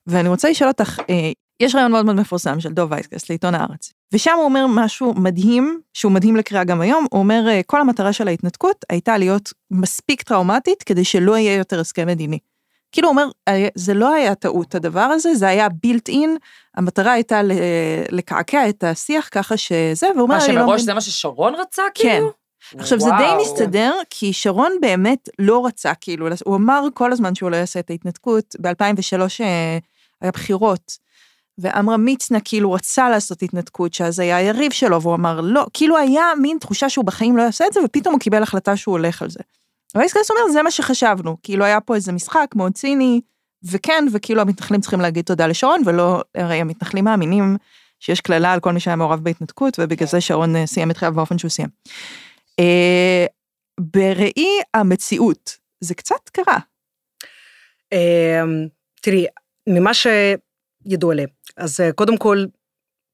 ואני 0.07 0.29
רוצה 0.29 0.49
לשאול 0.49 0.67
אותך, 0.69 0.99
אה, 1.09 1.31
יש 1.59 1.75
רעיון 1.75 1.91
מאוד 1.91 2.05
מאוד 2.05 2.15
מפורסם 2.15 2.59
של 2.59 2.73
דוב 2.73 2.91
וייסגס 2.91 3.29
לעיתון 3.29 3.55
הארץ, 3.55 3.93
ושם 4.13 4.33
הוא 4.35 4.45
אומר 4.45 4.65
משהו 4.69 5.13
מדהים, 5.13 5.81
שהוא 5.93 6.11
מדהים 6.11 6.35
לקריאה 6.35 6.63
גם 6.63 6.81
היום, 6.81 7.05
הוא 7.11 7.19
אומר, 7.19 7.45
אה, 7.47 7.61
כל 7.65 7.81
המטרה 7.81 8.13
של 8.13 8.27
ההתנתקות 8.27 8.85
הייתה 8.89 9.17
להיות 9.17 9.53
מספיק 9.71 10.21
טראומטית 10.21 10.83
כדי 10.83 11.03
שלא 11.03 11.37
יהיה 11.37 11.55
יותר 11.55 11.79
הסכם 11.79 12.07
מדיני. 12.07 12.39
כאילו 12.91 13.07
הוא 13.07 13.11
אומר, 13.11 13.27
אה, 13.47 13.67
זה 13.75 13.93
לא 13.93 14.13
היה 14.13 14.35
טעות 14.35 14.75
הדבר 14.75 14.99
הזה, 14.99 15.35
זה 15.35 15.47
היה 15.47 15.67
בילט 15.83 16.09
אין, 16.09 16.37
המטרה 16.75 17.11
הייתה 17.11 17.41
לקעקע 18.09 18.69
את 18.69 18.83
השיח 18.83 19.29
ככה 19.31 19.57
שזה, 19.57 20.07
והוא 20.15 20.21
אומר, 20.21 20.35
מה 20.35 20.47
לא 20.47 20.53
שמראש 20.53 20.69
מבין. 20.69 20.85
זה 20.85 20.93
מה 20.93 21.01
ששרון 21.01 21.55
רצה, 21.55 21.83
כן. 21.95 22.09
כאילו? 22.09 22.31
עכשיו 22.77 22.99
זה 22.99 23.09
די 23.17 23.23
וואו. 23.23 23.41
מסתדר, 23.41 23.93
כי 24.09 24.33
שרון 24.33 24.71
באמת 24.81 25.29
לא 25.39 25.65
רצה, 25.65 25.93
כאילו, 25.93 26.27
הוא 26.45 26.55
אמר 26.55 26.83
כל 26.93 27.11
הזמן 27.11 27.35
שהוא 27.35 27.51
לא 27.51 27.55
יעשה 27.55 27.79
את 27.79 27.89
ההתנתקות, 27.89 28.55
ב-2003 28.61 29.43
היה 30.21 30.31
בחירות, 30.31 30.97
ועמרם 31.57 32.05
מצנע 32.05 32.39
כאילו 32.45 32.71
רצה 32.71 33.09
לעשות 33.09 33.43
התנתקות, 33.43 33.93
שאז 33.93 34.19
היה 34.19 34.37
היריב 34.37 34.71
שלו, 34.71 35.01
והוא 35.01 35.15
אמר 35.15 35.41
לא, 35.41 35.65
כאילו 35.73 35.97
היה 35.97 36.25
מין 36.41 36.57
תחושה 36.59 36.89
שהוא 36.89 37.05
בחיים 37.05 37.37
לא 37.37 37.41
יעשה 37.41 37.67
את 37.67 37.73
זה, 37.73 37.79
ופתאום 37.85 38.13
הוא 38.13 38.19
קיבל 38.19 38.43
החלטה 38.43 38.77
שהוא 38.77 38.91
הולך 38.91 39.21
על 39.21 39.29
זה. 39.29 39.39
וייסקלס 39.95 40.31
אומר, 40.31 40.41
זה 40.51 40.63
מה 40.63 40.71
שחשבנו, 40.71 41.37
כאילו 41.43 41.65
היה 41.65 41.81
פה 41.81 41.95
איזה 41.95 42.11
משחק 42.11 42.47
מאוד 42.55 42.73
ציני, 42.73 43.21
וכן, 43.63 44.05
וכאילו 44.13 44.41
המתנחלים 44.41 44.81
צריכים 44.81 45.01
להגיד 45.01 45.25
תודה 45.25 45.47
לשרון, 45.47 45.81
ולא, 45.85 46.23
הרי 46.35 46.55
המתנחלים 46.55 47.05
מאמינים 47.05 47.57
שיש 47.99 48.21
קללה 48.21 48.53
על 48.53 48.59
כל 48.59 48.71
מי 48.71 48.79
שהיה 48.79 48.95
מעורב 48.95 49.19
בהתנתקות, 49.19 49.79
ובגלל 49.79 50.07
זה 50.07 50.21
שרון 50.21 50.55
אה, 50.55 50.65
סיים 50.65 50.91
את 50.91 50.97
חייו 50.97 51.13
באופן 51.13 51.37
שהוא 51.37 51.49
סיים. 51.49 51.69
אה, 52.59 53.25
בראי 53.79 54.47
המציאות, 54.73 55.57
זה 55.81 55.95
קצת 55.95 56.29
קרה. 56.31 56.57
אמ, 57.91 58.67
תראי, 59.01 59.25
ממה 59.69 59.91
שידוע 59.93 61.15
לי, 61.15 61.25
אז 61.57 61.79
אה, 61.79 61.91
קודם 61.91 62.17
כל, 62.17 62.45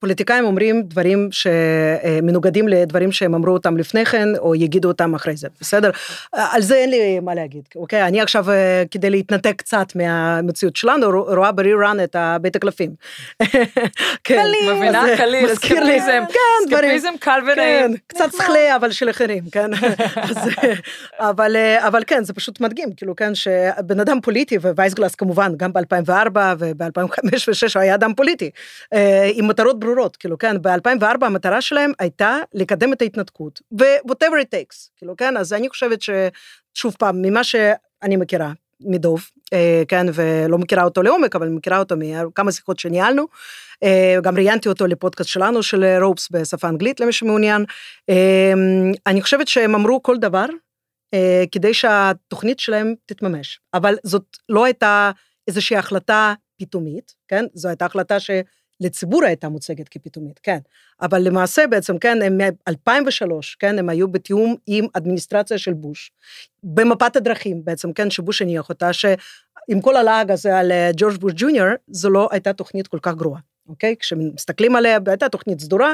פוליטיקאים 0.03 0.45
אומרים 0.45 0.83
דברים 0.83 1.29
שמנוגדים 1.31 2.67
לדברים 2.67 3.11
שהם 3.11 3.35
אמרו 3.35 3.53
אותם 3.53 3.77
לפני 3.77 4.05
כן, 4.05 4.35
או 4.37 4.55
יגידו 4.55 4.87
אותם 4.87 5.15
אחרי 5.15 5.35
זה, 5.35 5.47
בסדר? 5.61 5.91
על 6.33 6.61
זה 6.61 6.75
אין 6.75 6.89
לי 6.89 7.19
מה 7.19 7.35
להגיד, 7.35 7.63
אוקיי? 7.75 8.03
אני 8.07 8.21
עכשיו, 8.21 8.51
אה, 8.51 8.83
כדי 8.91 9.09
להתנתק 9.09 9.53
קצת 9.57 9.95
מהמציאות 9.95 10.75
שלנו, 10.75 11.09
רואה 11.27 11.51
ב-rerun 11.51 12.03
את 12.03 12.15
בית 12.41 12.55
הקלפים. 12.55 12.91
כן, 14.23 14.43
קליל. 14.43 14.73
מבינה? 14.73 15.09
אה, 15.09 15.17
קליל, 15.17 15.29
לי, 15.29 15.53
אסקפיזם, 15.53 16.23
כן, 16.29 16.69
דברים. 16.69 16.95
אסקפיזם 16.95 17.13
קל 17.19 17.39
כן, 17.45 17.51
ונעים. 17.51 17.97
קצת 18.07 18.31
שכלי, 18.31 18.75
אבל 18.75 18.91
של 18.91 19.09
אחרים, 19.09 19.43
כן? 19.51 19.69
אבל, 21.87 22.03
כן, 22.07 22.23
זה 22.23 22.33
פשוט 22.33 22.61
מדגים, 22.61 22.93
כאילו, 22.97 23.15
כן, 23.15 23.35
שבן 23.35 23.99
אדם 23.99 24.21
פוליטי, 24.21 24.57
ווייסגלס 24.57 25.15
כמובן, 25.15 25.53
גם 25.57 25.73
ב-2004 25.73 26.37
וב-2005 26.59 26.99
ו-2006 27.23 27.75
הוא 27.75 27.81
היה 27.81 27.95
אדם 27.95 28.13
פוליטי, 28.13 28.49
אה, 28.93 29.29
עם 29.33 29.47
מטרות 29.47 29.79
ברורות, 29.79 29.92
כאילו, 30.19 30.37
כן, 30.37 30.61
ב-2004 30.61 31.25
המטרה 31.25 31.61
שלהם 31.61 31.91
הייתה 31.99 32.37
לקדם 32.53 32.93
את 32.93 33.01
ההתנתקות, 33.01 33.61
ו-whatever 33.79 34.41
it 34.41 34.55
takes, 34.55 34.89
כאילו, 34.97 35.17
כן, 35.17 35.37
אז 35.37 35.53
אני 35.53 35.69
חושבת 35.69 35.99
ששוב 36.01 36.95
פעם, 36.99 37.21
ממה 37.21 37.43
שאני 37.43 38.15
מכירה, 38.15 38.51
מדוב, 38.85 39.29
אה, 39.53 39.83
כן, 39.87 40.05
ולא 40.13 40.57
מכירה 40.57 40.83
אותו 40.83 41.03
לעומק, 41.03 41.35
אבל 41.35 41.49
מכירה 41.49 41.79
אותו 41.79 41.95
מכמה 41.97 42.51
שיחות 42.51 42.79
שניהלנו. 42.79 43.25
אה, 43.83 44.17
גם 44.23 44.35
ראיינתי 44.35 44.69
אותו 44.69 44.87
לפודקאסט 44.87 45.29
שלנו, 45.29 45.63
של 45.63 45.85
רופס 46.01 46.27
בשפה 46.31 46.69
אנגלית, 46.69 46.99
למי 46.99 47.11
שמעוניין. 47.11 47.65
אה, 48.09 48.53
אני 49.07 49.21
חושבת 49.21 49.47
שהם 49.47 49.75
אמרו 49.75 50.03
כל 50.03 50.17
דבר 50.17 50.45
כדי 51.51 51.73
שהתוכנית 51.73 52.59
שלהם 52.59 52.93
תתממש, 53.05 53.59
אבל 53.73 53.95
זאת 54.03 54.37
לא 54.49 54.65
הייתה 54.65 55.11
איזושהי 55.47 55.77
החלטה 55.77 56.33
פתאומית, 56.59 57.13
כן? 57.27 57.45
זו 57.53 57.67
הייתה 57.67 57.85
החלטה 57.85 58.19
שלציבור 58.83 59.23
הייתה 59.23 59.49
מוצגת 59.49 59.89
כפתאומית, 59.89 60.39
כן. 60.43 60.57
אבל 61.01 61.21
למעשה 61.21 61.67
בעצם, 61.67 61.97
כן, 61.97 62.21
הם 62.21 62.37
מ-2003, 62.37 63.25
כן, 63.59 63.79
הם 63.79 63.89
היו 63.89 64.07
בתיאום 64.07 64.55
עם 64.67 64.87
אדמיניסטרציה 64.93 65.57
של 65.57 65.73
בוש, 65.73 66.11
במפת 66.63 67.15
הדרכים 67.15 67.65
בעצם, 67.65 67.93
כן, 67.93 68.09
שבוש 68.09 68.41
הניח 68.41 68.69
אותה, 68.69 68.93
שעם 68.93 69.81
כל 69.81 69.95
הלעג 69.95 70.31
הזה 70.31 70.57
על 70.57 70.71
אה, 70.71 70.91
ג'ורג' 70.97 71.17
בוש 71.17 71.33
ג'וניור, 71.35 71.67
זו 71.87 72.09
לא 72.09 72.29
הייתה 72.31 72.53
תוכנית 72.53 72.87
כל 72.87 72.99
כך 73.01 73.13
גרועה. 73.13 73.39
אוקיי? 73.69 73.95
כשמסתכלים 73.99 74.75
עליה, 74.75 74.99
הייתה 75.07 75.29
תוכנית 75.29 75.59
סדורה, 75.59 75.93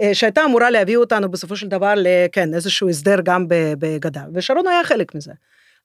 אה, 0.00 0.14
שהייתה 0.14 0.44
אמורה 0.44 0.70
להביא 0.70 0.96
אותנו 0.96 1.30
בסופו 1.30 1.56
של 1.56 1.68
דבר 1.68 1.94
לכן, 1.96 2.54
איזשהו 2.54 2.88
הסדר 2.88 3.16
גם 3.22 3.46
בגדה, 3.78 4.24
ושרון 4.34 4.66
היה 4.66 4.84
חלק 4.84 5.14
מזה. 5.14 5.32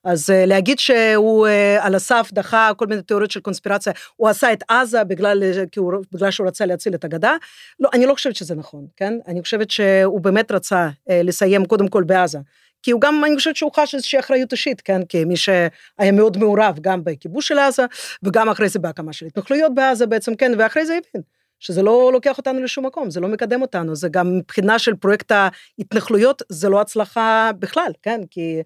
אז 0.04 0.30
אה, 0.30 0.46
להגיד 0.46 0.80
שהוא 0.80 1.48
אה, 1.48 1.86
על 1.86 1.96
הסף 1.96 2.30
דחה 2.34 2.72
כל 2.78 2.88
מיני 2.88 3.02
תיאוריות 3.02 3.32
של 3.32 3.40
קונספירציה, 3.40 3.94
הוא 4.16 4.30
עשה 4.30 4.54
את 4.54 4.64
עזה 4.68 5.04
בגלל, 5.04 5.44
אה, 5.44 5.64
הוא, 5.78 5.94
בגלל 6.12 6.32
שהוא 6.32 6.48
רצה 6.48 6.66
להציל 6.66 6.96
את 6.96 7.04
הגדה, 7.04 7.36
לא, 7.80 7.90
אני 7.94 8.06
לא 8.06 8.14
חושבת 8.14 8.36
שזה 8.36 8.56
נכון, 8.56 8.86
כן? 8.98 9.14
אני 9.28 9.42
חושבת 9.42 9.72
שהוא 9.72 10.22
באמת 10.22 10.52
רצה 10.52 10.90
לסיים 11.10 11.66
קודם 11.66 11.88
כל 11.88 12.04
בעזה. 12.04 12.40
כי 12.84 12.92
הוא 12.92 13.02
גם, 13.02 13.26
אני 13.26 13.36
חושבת 13.36 13.56
שהוא 13.56 13.72
חש 13.76 13.96
איזושהי 13.96 14.20
אחריות 14.20 14.52
אישית, 14.52 14.82
כן? 14.82 15.02
כמי 15.10 15.36
שהיה 15.36 16.12
מאוד 16.14 16.38
מעורב 16.38 16.78
גם 16.82 17.04
בכיבוש 17.04 17.48
של 17.48 17.60
עזה, 17.60 17.86
וגם 18.24 18.50
אחרי 18.50 18.70
זה 18.70 18.80
בהקמה 18.80 19.14
של 19.14 19.26
התנחלויות 19.26 19.76
בעזה 19.76 20.08
בעצם, 20.08 20.36
כן? 20.36 20.52
ואחרי 20.58 20.86
זה 20.86 20.94
הבין 20.94 21.22
שזה 21.60 21.84
לא 21.84 22.10
לוקח 22.14 22.38
אותנו 22.38 22.64
לשום 22.64 22.86
מקום, 22.86 23.10
זה 23.10 23.20
לא 23.20 23.28
מקדם 23.28 23.62
אותנו, 23.62 23.96
זה 23.96 24.10
גם 24.10 24.38
מבחינה 24.38 24.80
של 24.80 24.96
פרויקט 24.96 25.32
ההתנחלויות, 25.32 26.42
זה 26.50 26.70
לא 26.70 26.82
הצלחה 26.82 27.52
בכלל, 27.60 27.92
כן? 28.02 28.22
כי 28.32 28.62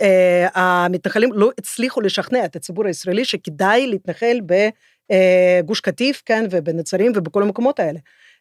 אה, 0.00 0.46
המתנחלים 0.54 1.32
לא 1.32 1.50
הצליחו 1.58 2.00
לשכנע 2.00 2.44
את 2.44 2.56
הציבור 2.56 2.86
הישראלי 2.86 3.24
שכדאי 3.24 3.86
להתנחל 3.86 4.40
בגוש 4.46 5.80
קטיף, 5.80 6.22
כן? 6.26 6.46
ובנצרים 6.50 7.12
ובכל 7.14 7.42
המקומות 7.42 7.80
האלה. 7.80 7.98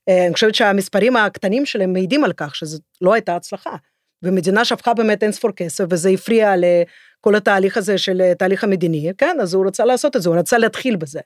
אה, 0.10 0.26
אני 0.26 0.34
חושבת 0.34 0.56
שהמספרים 0.56 1.16
הקטנים 1.16 1.66
שלהם 1.66 1.94
מעידים 1.94 2.24
על 2.24 2.34
כך 2.34 2.56
שזו 2.56 2.80
לא 3.02 3.14
הייתה 3.14 3.36
הצלחה. 3.36 3.76
ומדינה 4.24 4.66
שפכה 4.66 4.94
באמת 4.94 5.24
אין 5.24 5.32
ספור 5.32 5.52
כסף, 5.52 5.84
וזה 5.90 6.10
הפריע 6.10 6.54
לכל 6.58 7.36
התהליך 7.36 7.78
הזה 7.78 7.98
של 7.98 8.22
אה, 8.22 8.36
תהליך 8.36 8.64
המדיני, 8.64 9.12
כן? 9.18 9.38
אז 9.42 9.54
הוא 9.54 9.68
רצה 9.68 9.86
לעשות 9.86 10.16
את 10.16 10.22
זה, 10.22 10.30
הוא 10.30 10.38
רצה 10.38 10.58
להתחיל 10.58 10.96
בזה. 10.96 11.20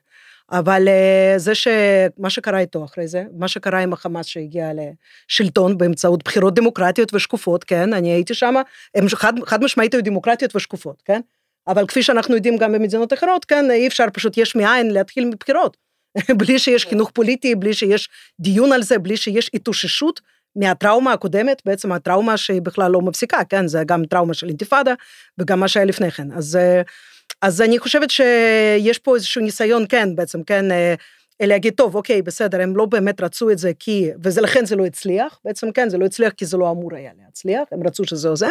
אבל 0.51 0.87
אה, 0.87 1.33
זה 1.37 1.55
שמה 1.55 2.29
שקרה 2.29 2.59
איתו 2.59 2.85
אחרי 2.85 3.07
זה, 3.07 3.23
מה 3.37 3.47
שקרה 3.47 3.79
עם 3.79 3.93
החמאס 3.93 4.25
שהגיע 4.25 4.71
לשלטון 4.73 5.77
באמצעות 5.77 6.23
בחירות 6.23 6.53
דמוקרטיות 6.53 7.13
ושקופות, 7.13 7.63
כן, 7.63 7.93
אני 7.93 8.11
הייתי 8.11 8.33
שם, 8.33 8.55
הם 8.95 9.05
חד, 9.09 9.33
חד 9.45 9.63
משמעית 9.63 9.93
היו 9.93 10.03
דמוקרטיות 10.03 10.55
ושקופות, 10.55 11.01
כן? 11.05 11.21
אבל 11.67 11.87
כפי 11.87 12.03
שאנחנו 12.03 12.35
יודעים 12.35 12.57
גם 12.57 12.71
במדינות 12.71 13.13
אחרות, 13.13 13.45
כן, 13.45 13.71
אי 13.71 13.87
אפשר 13.87 14.05
פשוט 14.13 14.37
יש 14.37 14.55
מאין 14.55 14.91
להתחיל 14.91 15.25
מבחירות. 15.25 15.77
בלי 16.39 16.59
שיש 16.59 16.83
כן. 16.83 16.89
חינוך 16.89 17.11
פוליטי, 17.13 17.55
בלי 17.55 17.73
שיש 17.73 18.09
דיון 18.39 18.71
על 18.71 18.83
זה, 18.83 18.97
בלי 18.99 19.17
שיש 19.17 19.49
התאוששות 19.53 20.21
מהטראומה 20.55 21.13
הקודמת, 21.13 21.61
בעצם 21.65 21.91
הטראומה 21.91 22.37
שהיא 22.37 22.61
בכלל 22.61 22.91
לא 22.91 23.01
מפסיקה, 23.01 23.43
כן, 23.49 23.67
זה 23.67 23.83
גם 23.85 24.05
טראומה 24.05 24.33
של 24.33 24.47
אינתיפאדה 24.47 24.93
וגם 25.37 25.59
מה 25.59 25.67
שהיה 25.67 25.85
לפני 25.85 26.11
כן. 26.11 26.31
אז, 26.31 26.55
אה, 26.55 26.81
אז 27.41 27.61
אני 27.61 27.79
חושבת 27.79 28.09
שיש 28.09 28.97
פה 28.97 29.15
איזשהו 29.15 29.41
ניסיון, 29.41 29.85
כן, 29.89 30.15
בעצם, 30.15 30.43
כן, 30.43 30.71
אה, 30.71 30.95
להגיד, 31.41 31.73
טוב, 31.73 31.95
אוקיי, 31.95 32.21
בסדר, 32.21 32.61
הם 32.61 32.77
לא 32.77 32.85
באמת 32.85 33.21
רצו 33.21 33.51
את 33.51 33.57
זה 33.57 33.71
כי, 33.79 34.09
ולכן 34.23 34.65
זה 34.65 34.75
לא 34.75 34.85
הצליח, 34.85 35.39
בעצם 35.45 35.71
כן, 35.71 35.89
זה 35.89 35.97
לא 35.97 36.05
הצליח 36.05 36.33
כי 36.33 36.45
זה 36.45 36.57
לא 36.57 36.71
אמור 36.71 36.95
היה 36.95 37.11
להצליח, 37.25 37.63
הם 37.71 37.87
רצו 37.87 38.05
שזה 38.05 38.29
או 38.29 38.35
זה. 38.35 38.47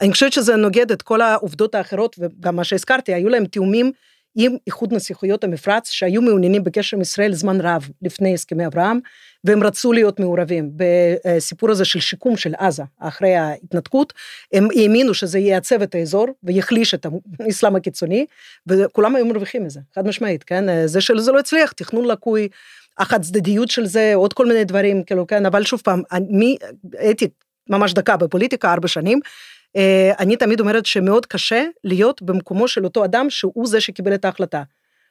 אני 0.00 0.12
חושבת 0.12 0.32
שזה 0.32 0.56
נוגד 0.56 0.92
את 0.92 1.02
כל 1.02 1.20
העובדות 1.20 1.74
האחרות, 1.74 2.16
וגם 2.18 2.56
מה 2.56 2.64
שהזכרתי, 2.64 3.14
היו 3.14 3.28
להם 3.28 3.46
תיאומים 3.46 3.92
עם 4.36 4.56
איחוד 4.66 4.94
נסיכויות 4.94 5.44
המפרץ 5.44 5.90
שהיו 5.90 6.22
מעוניינים 6.22 6.64
בקשר 6.64 6.96
עם 6.96 7.00
ישראל 7.00 7.34
זמן 7.34 7.60
רב 7.60 7.88
לפני 8.02 8.34
הסכמי 8.34 8.66
אברהם, 8.66 8.98
והם 9.44 9.62
רצו 9.62 9.92
להיות 9.92 10.20
מעורבים 10.20 10.70
בסיפור 10.76 11.70
הזה 11.70 11.84
של 11.84 12.00
שיקום 12.00 12.36
של 12.36 12.54
עזה 12.58 12.82
אחרי 12.98 13.34
ההתנתקות, 13.34 14.12
הם 14.52 14.68
האמינו 14.76 15.14
שזה 15.14 15.38
ייעצב 15.38 15.82
את 15.82 15.94
האזור 15.94 16.26
ויחליש 16.42 16.94
את 16.94 17.06
האסלאם 17.40 17.76
הקיצוני, 17.76 18.26
וכולם 18.66 19.16
היו 19.16 19.26
מרוויחים 19.26 19.64
מזה, 19.64 19.80
חד 19.94 20.06
משמעית, 20.06 20.44
כן? 20.44 20.86
זה 20.86 21.00
שזה 21.00 21.32
לא 21.32 21.38
הצליח, 21.38 21.72
תכנון 21.72 22.04
לקוי, 22.04 22.48
החד 22.98 23.22
צדדיות 23.22 23.70
של 23.70 23.86
זה, 23.86 24.12
עוד 24.14 24.32
כל 24.32 24.46
מיני 24.46 24.64
דברים, 24.64 25.04
כאילו, 25.04 25.26
כן, 25.26 25.46
אבל 25.46 25.64
שוב 25.64 25.80
פעם, 25.84 26.02
אני 26.12 26.56
הייתי 26.98 27.28
ממש 27.70 27.94
דקה 27.94 28.16
בפוליטיקה, 28.16 28.72
ארבע 28.72 28.88
שנים, 28.88 29.20
אני 30.18 30.36
תמיד 30.36 30.60
אומרת 30.60 30.86
שמאוד 30.86 31.26
קשה 31.26 31.64
להיות 31.84 32.22
במקומו 32.22 32.68
של 32.68 32.84
אותו 32.84 33.04
אדם 33.04 33.30
שהוא 33.30 33.66
זה 33.66 33.80
שקיבל 33.80 34.14
את 34.14 34.24
ההחלטה. 34.24 34.62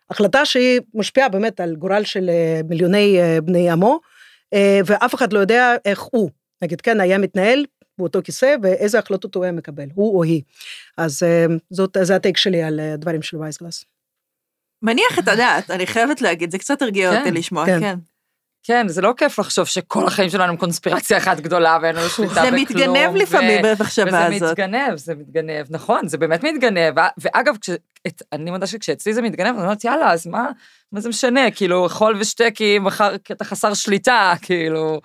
החלטה 0.09 0.45
שהיא 0.45 0.82
משפיעה 0.93 1.30
באמת 1.30 1.59
על 1.59 1.76
גורל 1.76 2.03
של 2.03 2.30
אה, 2.30 2.61
מיליוני 2.70 3.22
אה, 3.22 3.41
בני 3.41 3.70
עמו, 3.70 3.99
ואף 4.86 5.16
אחד 5.16 5.34
לא 5.34 5.39
יודע 5.39 5.76
איך 5.86 6.01
הוא, 6.01 6.30
נגיד 6.61 6.82
כן, 6.82 6.99
היה 6.99 7.18
מתנהל 7.18 7.66
באותו 7.97 8.20
כיסא 8.24 8.55
ואיזה 8.63 8.99
החלטות 8.99 9.36
הוא 9.36 9.43
היה 9.43 9.51
מקבל, 9.53 9.86
הוא 9.93 10.18
או 10.18 10.24
היא. 10.24 10.41
אז 10.97 11.24
זאת, 11.70 11.97
זה 12.01 12.16
הטייק 12.16 12.38
שלי 12.38 12.63
על 12.63 12.80
דברים 12.97 13.22
של 13.22 13.38
וייסגלס. 13.38 13.86
מניח 14.82 15.20
את 15.20 15.28
הדעת, 15.28 15.72
אני 15.72 15.88
חייבת 15.88 16.22
להגיד, 16.22 16.51
זה 16.51 16.57
קצת 16.57 16.82
הרגיע 16.82 17.09
אותי 17.09 17.30
כן, 17.30 17.34
לשמוע, 17.34 17.66
כן. 17.66 17.80
כן. 17.80 17.95
כן, 18.68 18.88
זה 18.88 19.01
לא 19.01 19.13
כיף 19.18 19.39
לחשוב 19.39 19.66
שכל 19.66 20.07
החיים 20.07 20.30
שלנו 20.30 20.43
הם 20.43 20.57
קונספירציה 20.57 21.18
אחת 21.18 21.39
גדולה 21.39 21.78
ואין 21.82 21.95
לנו 21.95 22.09
שליטה 22.09 22.34
בכלום. 22.34 22.49
זה 22.49 22.55
מתגנב 22.55 23.16
לפעמים 23.16 23.61
במחשבה 23.63 24.26
הזאת. 24.26 24.41
וזה 24.41 24.51
מתגנב, 24.51 24.95
זה 24.97 25.16
מתגנב, 25.16 25.66
נכון, 25.70 26.07
זה 26.07 26.18
באמת 26.18 26.43
מתגנב. 26.43 26.93
ואגב, 27.18 27.55
אני 28.34 28.51
מודה 28.51 28.68
שכשאצלי 28.68 29.13
זה 29.13 29.22
מתגנב, 29.22 29.55
אני 29.55 29.63
אומרת, 29.63 29.84
יאללה, 29.84 30.11
אז 30.11 30.28
מה, 30.28 30.49
מה 30.91 30.99
זה 30.99 31.09
משנה? 31.09 31.51
כאילו, 31.51 31.89
חול 31.89 32.18
ושטקי, 32.20 32.80
מחר 32.80 33.16
אתה 33.16 33.45
חסר 33.45 33.74
שליטה, 33.74 34.34
כאילו. 34.41 35.01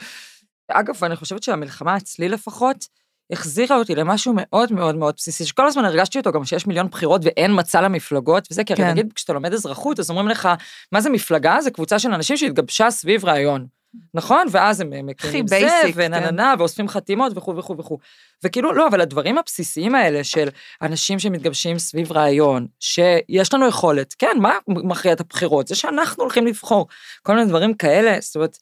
אגב, 0.69 1.05
אני 1.05 1.17
חושבת 1.17 1.43
שהמלחמה 1.43 1.97
אצלי 1.97 2.29
לפחות, 2.29 2.85
החזירה 3.33 3.77
אותי 3.77 3.95
למשהו 3.95 4.33
מאוד 4.37 4.73
מאוד 4.73 4.97
מאוד 4.97 5.15
בסיסי, 5.17 5.47
שכל 5.47 5.67
הזמן 5.67 5.85
הרגשתי 5.85 6.19
אותו 6.19 6.33
גם 6.33 6.45
שיש 6.45 6.67
מיליון 6.67 6.89
בחירות 6.89 7.21
ואין 7.25 7.51
מצע 7.55 7.81
למפלגות 7.81 8.49
וזה, 8.51 8.65
כי 8.65 8.77
כן. 8.77 8.91
נגיד 8.91 9.13
כשאתה 9.13 9.33
לומד 9.33 9.53
אזרחות, 9.53 9.99
אז 9.99 10.11
אומרים 10.11 10.29
לך, 10.29 10.49
מה 10.93 11.01
זה 11.01 11.11
מפלגה? 11.11 11.61
זה 11.61 11.71
קבוצה 11.71 11.99
של 11.99 12.13
אנשים 12.13 12.37
שהתגבשה 12.37 12.91
סביב 12.91 13.25
רעיון. 13.25 13.67
נכון? 14.15 14.47
ואז 14.51 14.81
הם 14.81 15.07
מקימים 15.07 15.47
זה, 15.47 15.69
ונננה, 15.95 16.53
כן. 16.55 16.61
ואוספים 16.61 16.89
חתימות 16.89 17.33
וכו' 17.37 17.57
וכו' 17.57 17.77
וכו'. 17.79 17.99
וכאילו, 18.45 18.73
לא, 18.73 18.87
אבל 18.89 19.01
הדברים 19.01 19.39
הבסיסיים 19.39 19.95
האלה 19.95 20.25
של 20.25 20.49
אנשים 20.83 21.19
שמתגבשים 21.19 21.79
סביב 21.79 22.13
רעיון, 22.13 22.67
שיש 22.81 23.55
לנו 23.55 23.69
יכולת, 23.69 24.15
כן, 24.19 24.37
מה 24.41 24.53
מכריע 24.69 25.15
את 25.15 25.21
הבחירות? 25.21 25.69
זה 25.69 25.75
שאנחנו 25.75 26.23
הולכים 26.23 26.47
לבחור. 26.47 26.87
כל 27.23 27.35
מיני 27.35 27.49
דברים 27.49 27.75
כאלה, 27.75 28.17
זאת 28.21 28.37
אומרת, 28.37 28.59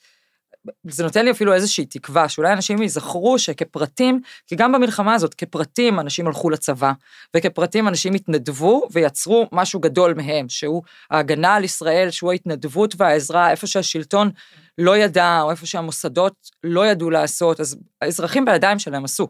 זה 0.84 1.04
נותן 1.04 1.24
לי 1.24 1.30
אפילו 1.30 1.54
איזושהי 1.54 1.86
תקווה, 1.86 2.28
שאולי 2.28 2.52
אנשים 2.52 2.82
ייזכרו 2.82 3.38
שכפרטים, 3.38 4.20
כי 4.46 4.56
גם 4.56 4.72
במלחמה 4.72 5.14
הזאת, 5.14 5.34
כפרטים 5.34 6.00
אנשים 6.00 6.26
הלכו 6.26 6.50
לצבא, 6.50 6.92
וכפרטים 7.36 7.88
אנשים 7.88 8.14
התנדבו 8.14 8.88
ויצרו 8.92 9.48
משהו 9.52 9.80
גדול 9.80 10.14
מהם, 10.14 10.48
שהוא 10.48 10.82
ההגנה 11.10 11.54
על 11.54 11.64
ישראל, 11.64 12.10
שהוא 12.10 12.30
ההתנדבות 12.30 12.94
והעזרה, 12.98 13.50
איפה 13.50 13.66
שהשלטון 13.66 14.30
לא 14.78 14.96
ידע, 14.96 15.40
או 15.42 15.50
איפה 15.50 15.66
שהמוסדות 15.66 16.34
לא 16.64 16.86
ידעו 16.86 17.10
לעשות, 17.10 17.60
אז 17.60 17.76
האזרחים 18.00 18.44
בידיים 18.44 18.78
שלהם 18.78 19.04
עשו. 19.04 19.28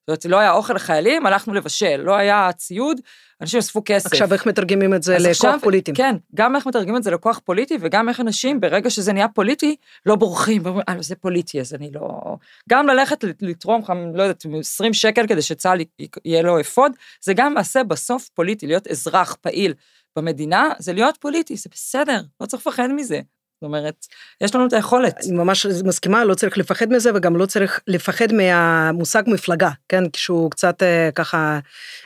זאת 0.00 0.08
אומרת, 0.08 0.24
לא 0.24 0.38
היה 0.38 0.52
אוכל 0.52 0.74
לחיילים, 0.74 1.26
הלכנו 1.26 1.54
לבשל, 1.54 1.96
לא 1.96 2.16
היה 2.16 2.50
ציוד, 2.56 3.00
אנשים 3.40 3.58
אספו 3.58 3.82
כסף. 3.84 4.06
עכשיו 4.06 4.32
איך 4.32 4.46
מתרגמים 4.46 4.94
את 4.94 5.02
זה 5.02 5.18
לכוח 5.18 5.30
עכשיו, 5.30 5.58
פוליטי? 5.62 5.92
כן, 5.94 6.16
גם 6.34 6.56
איך 6.56 6.66
מתרגמים 6.66 6.96
את 6.96 7.02
זה 7.02 7.10
לכוח 7.10 7.40
פוליטי, 7.44 7.78
וגם 7.80 8.08
איך 8.08 8.20
אנשים 8.20 8.60
ברגע 8.60 8.90
שזה 8.90 9.12
נהיה 9.12 9.28
פוליטי, 9.28 9.76
לא 10.06 10.14
בורחים, 10.16 10.62
ואומרים, 10.64 10.84
אה, 10.88 10.94
זה 11.00 11.16
פוליטי, 11.16 11.60
אז 11.60 11.74
אני 11.74 11.90
לא... 11.94 12.36
גם 12.70 12.86
ללכת 12.86 13.24
לתרום, 13.40 13.82
לא 14.14 14.22
יודעת, 14.22 14.44
20 14.60 14.92
שקל 14.92 15.26
כדי 15.26 15.42
שצה"ל 15.42 15.80
יהיה 16.24 16.42
לו 16.42 16.60
אפוד, 16.60 16.92
זה 17.20 17.34
גם 17.34 17.54
מעשה 17.54 17.84
בסוף 17.84 18.28
פוליטי, 18.34 18.66
להיות 18.66 18.86
אזרח 18.86 19.36
פעיל 19.40 19.74
במדינה, 20.16 20.70
זה 20.78 20.92
להיות 20.92 21.16
פוליטי, 21.20 21.56
זה 21.56 21.70
בסדר, 21.72 22.20
לא 22.40 22.46
צריך 22.46 22.66
לפחד 22.66 22.88
מזה. 22.96 23.20
זאת 23.60 23.66
אומרת, 23.66 24.06
יש 24.40 24.54
לנו 24.54 24.66
את 24.66 24.72
היכולת. 24.72 25.16
אני 25.26 25.36
ממש 25.36 25.66
מסכימה, 25.66 26.24
לא 26.24 26.34
צריך 26.34 26.58
לפחד 26.58 26.92
מזה 26.92 27.10
וגם 27.14 27.36
לא 27.36 27.46
צריך 27.46 27.80
לפחד 27.86 28.32
מהמושג 28.32 29.22
מפלגה, 29.26 29.70
כן? 29.88 30.08
כשהוא 30.12 30.50
קצת 30.50 30.82
אה, 30.82 31.10
ככה 31.14 31.58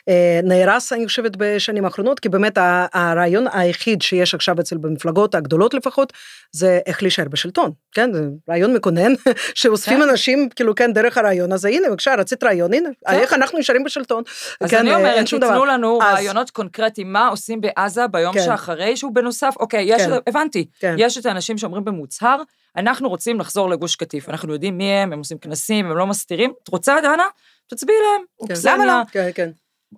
אה, 0.08 0.40
נהרס, 0.42 0.92
אני 0.92 1.06
חושבת, 1.06 1.32
בשנים 1.36 1.84
האחרונות, 1.84 2.20
כי 2.20 2.28
באמת 2.28 2.58
הרעיון 2.92 3.46
היחיד 3.52 4.02
שיש 4.02 4.34
עכשיו 4.34 4.60
אצל 4.60 4.76
במפלגות 4.76 5.34
הגדולות 5.34 5.74
לפחות, 5.74 6.12
זה 6.52 6.80
איך 6.86 7.02
להישאר 7.02 7.28
בשלטון, 7.28 7.70
כן? 7.92 8.12
זה 8.12 8.24
רעיון 8.50 8.74
מקונן, 8.74 9.12
שאוספים 9.54 9.98
כן. 10.02 10.08
אנשים, 10.08 10.48
כאילו, 10.56 10.74
כן, 10.74 10.92
דרך 10.92 11.18
הרעיון 11.18 11.52
הזה, 11.52 11.68
הנה, 11.68 11.88
בבקשה, 11.88 12.14
רצית 12.14 12.44
רעיון, 12.44 12.74
הנה, 12.74 12.88
כן. 13.08 13.14
איך 13.14 13.32
אנחנו 13.32 13.58
נשארים 13.58 13.84
בשלטון. 13.84 14.22
אז 14.60 14.70
כן, 14.70 14.78
אני 14.78 14.94
אומרת, 14.94 15.26
תיתנו 15.26 15.64
לנו 15.64 15.98
אז... 16.02 16.14
רעיונות 16.14 16.50
קונקרטיים, 16.50 17.12
מה 17.12 17.28
עושים 17.28 17.60
בעזה 17.60 18.06
ביום 18.06 18.34
כן. 18.34 18.42
שאחרי, 18.44 18.96
שהוא 18.96 19.14
בנוסף, 19.14 19.54
אוקיי, 19.60 19.84
יש, 19.88 20.02
כן. 20.02 20.10
הבנתי, 20.26 20.66
כן. 20.80 20.94
יש 20.98 21.18
את 21.18 21.26
האנשים 21.26 21.43
שאומרים 21.58 21.84
במוצהר, 21.84 22.42
אנחנו 22.76 23.08
רוצים 23.08 23.40
לחזור 23.40 23.70
לגוש 23.70 23.96
קטיף, 23.96 24.28
אנחנו 24.28 24.52
יודעים 24.52 24.78
מי 24.78 24.90
הם, 24.90 25.12
הם 25.12 25.18
עושים 25.18 25.38
כנסים, 25.38 25.86
הם 25.86 25.96
לא 25.96 26.06
מסתירים, 26.06 26.52
את 26.62 26.68
רוצה, 26.68 26.96
דנה? 27.02 27.26
תצביעי 27.66 27.98
להם, 27.98 28.48
כן. 28.48 28.54
למה 28.64 28.86
לא? 28.86 29.04
כן, 29.12 29.30
כן. 29.34 29.50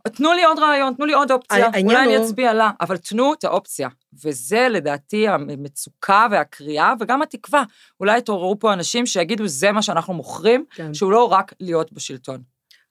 תנו 0.03 0.33
לי 0.33 0.45
עוד 0.45 0.59
רעיון, 0.59 0.95
תנו 0.95 1.07
לי 1.07 1.13
עוד 1.13 1.33
אופציה, 1.33 1.67
אולי 1.85 2.05
אני 2.05 2.25
אצביע 2.25 2.55
לה, 2.55 2.71
אבל 2.81 2.97
תנו 2.97 3.33
את 3.35 3.45
האופציה. 3.45 3.89
וזה 4.25 4.69
לדעתי 4.71 5.29
המצוקה 5.29 6.27
והקריאה 6.31 6.93
וגם 7.01 7.23
התקווה. 7.23 7.63
אולי 8.01 8.19
יתעוררו 8.19 8.59
פה 8.59 8.73
אנשים 8.73 9.07
שיגידו, 9.07 9.47
זה 9.47 9.73
מה 9.73 9.83
שאנחנו 9.83 10.15
מוכרים, 10.15 10.65
כן. 10.71 10.95
שהוא 10.95 11.13
לא 11.13 11.33
רק 11.33 11.53
להיות 11.61 11.93
בשלטון. 11.93 12.43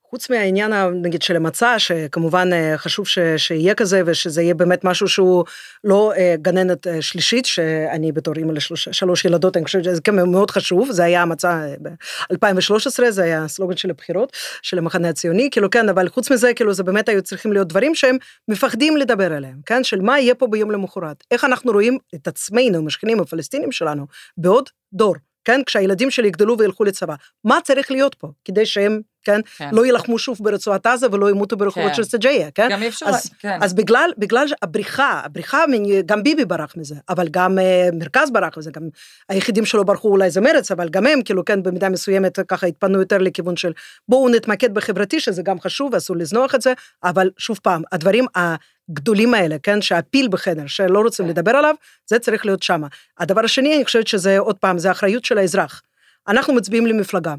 חוץ 0.09 0.29
מהעניין 0.29 0.73
נגיד 1.01 1.21
של 1.21 1.35
המצע 1.35 1.79
שכמובן 1.79 2.53
אה, 2.53 2.77
חשוב 2.77 3.07
ש, 3.07 3.19
שיהיה 3.37 3.75
כזה 3.75 4.01
ושזה 4.05 4.41
יהיה 4.41 4.53
באמת 4.53 4.83
משהו 4.83 5.07
שהוא 5.07 5.45
לא 5.83 6.13
אה, 6.17 6.35
גננת 6.41 6.87
אה, 6.87 7.01
שלישית 7.01 7.45
שאני 7.45 8.11
בתור 8.11 8.33
אימא 8.37 8.51
לשלוש 8.51 9.25
ילדות 9.25 9.57
אני 9.57 9.65
חושבת 9.65 9.83
שזה 9.83 10.01
מאוד 10.11 10.51
חשוב. 10.51 10.91
זה 10.91 11.03
היה 11.03 11.21
המצע 11.21 11.67
ב-2013 11.81 13.09
זה 13.09 13.23
היה 13.23 13.43
הסלוגן 13.43 13.77
של 13.77 13.89
הבחירות 13.89 14.37
של 14.61 14.77
המחנה 14.77 15.09
הציוני. 15.09 15.49
כאילו 15.51 15.69
כן 15.69 15.89
אבל 15.89 16.09
חוץ 16.09 16.31
מזה 16.31 16.53
כאילו 16.53 16.73
זה 16.73 16.83
באמת 16.83 17.09
היו 17.09 17.21
צריכים 17.21 17.53
להיות 17.53 17.67
דברים 17.67 17.95
שהם 17.95 18.17
מפחדים 18.47 18.97
לדבר 18.97 19.33
עליהם 19.33 19.57
כן? 19.65 19.83
של 19.83 20.01
מה 20.01 20.19
יהיה 20.19 20.35
פה 20.35 20.47
ביום 20.47 20.71
למחרת? 20.71 21.23
איך 21.31 21.43
אנחנו 21.43 21.71
רואים 21.71 21.97
את 22.15 22.27
עצמנו 22.27 22.77
המשכנים 22.77 23.19
הפלסטינים 23.19 23.71
שלנו 23.71 24.05
בעוד 24.37 24.69
דור 24.93 25.15
כן? 25.45 25.61
כשהילדים 25.65 26.11
שלי 26.11 26.27
יגדלו 26.27 26.57
וילכו 26.59 26.83
לצבא 26.83 27.15
מה 27.43 27.57
צריך 27.63 27.91
להיות 27.91 28.15
פה 28.15 28.27
כדי 28.45 28.65
שהם 28.65 29.01
כן? 29.25 29.39
כן. 29.57 29.69
לא 29.71 29.85
יילחמו 29.85 30.19
שוב 30.19 30.37
ברצועת 30.41 30.85
עזה 30.85 31.07
ולא 31.11 31.29
ימותו 31.29 31.57
ברחובות 31.57 31.89
כן. 31.89 31.95
של 31.95 32.03
סג'איה, 32.03 32.51
כן? 32.51 32.67
גם 32.71 32.81
אי 32.81 32.87
אפשר, 32.87 33.05
אז- 33.05 33.29
כן. 33.39 33.59
אז 33.63 33.73
בגלל, 33.73 34.09
בגלל 34.17 34.47
הבריחה, 34.61 35.21
הבריחה, 35.23 35.63
גם 36.05 36.23
ביבי 36.23 36.45
ברח 36.45 36.73
מזה, 36.77 36.95
אבל 37.09 37.27
גם 37.31 37.59
אה, 37.59 37.89
מרכז 37.93 38.31
ברח 38.31 38.57
מזה, 38.57 38.71
גם 38.71 38.81
היחידים 39.29 39.65
שלא 39.65 39.83
ברחו 39.83 40.07
אולי 40.07 40.29
זה 40.31 40.41
מרץ, 40.41 40.71
אבל 40.71 40.89
גם 40.89 41.07
הם, 41.07 41.21
כאילו, 41.21 41.45
כן, 41.45 41.63
במידה 41.63 41.89
מסוימת 41.89 42.39
ככה 42.47 42.67
התפנו 42.67 42.99
יותר 42.99 43.17
לכיוון 43.17 43.55
של 43.57 43.71
בואו 44.09 44.29
נתמקד 44.29 44.73
בחברתי, 44.73 45.19
שזה 45.19 45.41
גם 45.43 45.59
חשוב 45.59 45.93
ואסור 45.93 46.17
לזנוח 46.17 46.55
את 46.55 46.61
זה, 46.61 46.73
אבל 47.03 47.29
שוב 47.37 47.59
פעם, 47.63 47.81
הדברים 47.91 48.25
הגדולים 48.35 49.33
האלה, 49.33 49.55
כן, 49.63 49.81
שהפיל 49.81 50.27
בחדר, 50.27 50.63
שלא 50.67 50.99
רוצים 50.99 51.25
כן. 51.25 51.31
לדבר 51.31 51.51
עליו, 51.51 51.75
זה 52.07 52.19
צריך 52.19 52.45
להיות 52.45 52.63
שמה. 52.63 52.87
הדבר 53.19 53.41
השני, 53.45 53.75
אני 53.75 53.85
חושבת 53.85 54.07
שזה, 54.07 54.37
עוד 54.39 54.57
פעם, 54.57 54.77
זה 54.77 54.89
האחריות 54.89 55.25
של 55.25 55.37
האזרח. 55.37 55.81
אנחנו 56.27 56.53
מצביעים 56.53 56.85
למפלגה. 56.85 57.33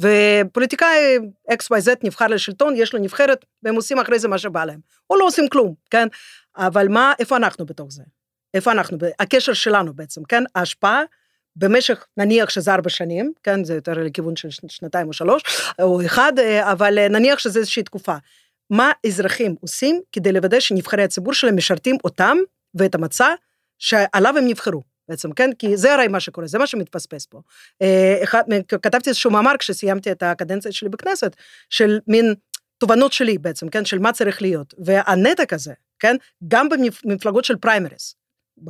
ופוליטיקאי 0.00 1.18
XYZ 1.52 1.88
נבחר 2.02 2.26
לשלטון, 2.26 2.74
יש 2.76 2.94
לו 2.94 3.00
נבחרת, 3.00 3.44
והם 3.62 3.74
עושים 3.74 3.98
אחרי 3.98 4.18
זה 4.18 4.28
מה 4.28 4.38
שבא 4.38 4.64
להם. 4.64 4.80
או 5.10 5.16
לא 5.16 5.24
עושים 5.24 5.48
כלום, 5.48 5.74
כן? 5.90 6.08
אבל 6.56 6.88
מה, 6.88 7.12
איפה 7.18 7.36
אנחנו 7.36 7.66
בתוך 7.66 7.92
זה? 7.92 8.02
איפה 8.54 8.72
אנחנו? 8.72 8.98
הקשר 9.20 9.52
שלנו 9.52 9.94
בעצם, 9.94 10.24
כן? 10.24 10.44
ההשפעה 10.54 11.02
במשך, 11.56 12.06
נניח 12.16 12.50
שזה 12.50 12.74
ארבע 12.74 12.90
שנים, 12.90 13.32
כן? 13.42 13.64
זה 13.64 13.74
יותר 13.74 13.92
לכיוון 13.92 14.36
של 14.36 14.48
שנ- 14.48 14.68
שנתיים 14.68 15.08
או 15.08 15.12
שלוש, 15.12 15.42
או 15.82 16.06
אחד, 16.06 16.32
אה, 16.38 16.72
אבל 16.72 16.98
אה, 16.98 17.08
נניח 17.08 17.38
שזה 17.38 17.58
איזושהי 17.58 17.82
תקופה. 17.82 18.16
מה 18.70 18.92
אזרחים 19.06 19.54
עושים 19.60 20.00
כדי 20.12 20.32
לוודא 20.32 20.60
שנבחרי 20.60 21.02
הציבור 21.02 21.32
שלהם 21.34 21.56
משרתים 21.56 21.96
אותם 22.04 22.36
ואת 22.74 22.94
המצע 22.94 23.28
שעליו 23.78 24.38
הם 24.38 24.46
נבחרו. 24.48 24.95
בעצם, 25.08 25.32
כן? 25.32 25.50
כי 25.58 25.76
זה 25.76 25.94
הרי 25.94 26.08
מה 26.08 26.20
שקורה, 26.20 26.46
זה 26.46 26.58
מה 26.58 26.66
שמתפספס 26.66 27.26
פה. 27.26 27.40
אה, 27.82 28.20
אחד, 28.22 28.42
כתבתי 28.82 29.10
איזשהו 29.10 29.30
מאמר 29.30 29.52
כשסיימתי 29.58 30.12
את 30.12 30.22
הקדנציה 30.22 30.72
שלי 30.72 30.88
בכנסת, 30.88 31.36
של 31.70 31.98
מין 32.06 32.34
תובנות 32.78 33.12
שלי 33.12 33.38
בעצם, 33.38 33.68
כן? 33.68 33.84
של 33.84 33.98
מה 33.98 34.12
צריך 34.12 34.42
להיות. 34.42 34.74
והנתק 34.78 35.52
הזה, 35.52 35.72
כן? 35.98 36.16
גם 36.48 36.68
במפלגות 36.68 37.44
של 37.44 37.56
פריימריס, 37.56 38.14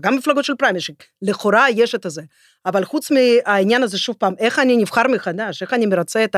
גם 0.01 0.15
במפלגות 0.15 0.45
של 0.45 0.55
פריימריס, 0.55 0.85
שלכאורה 0.85 1.71
יש 1.71 1.95
את 1.95 2.07
הזה, 2.07 2.23
אבל 2.67 2.85
חוץ 2.85 3.11
מהעניין 3.11 3.83
הזה, 3.83 3.99
שוב 3.99 4.17
פעם, 4.19 4.35
איך 4.39 4.59
אני 4.59 4.77
נבחר 4.77 5.09
מחדש, 5.09 5.63
איך 5.63 5.73
אני 5.73 5.87
מרצה 5.87 6.25
את 6.25 6.37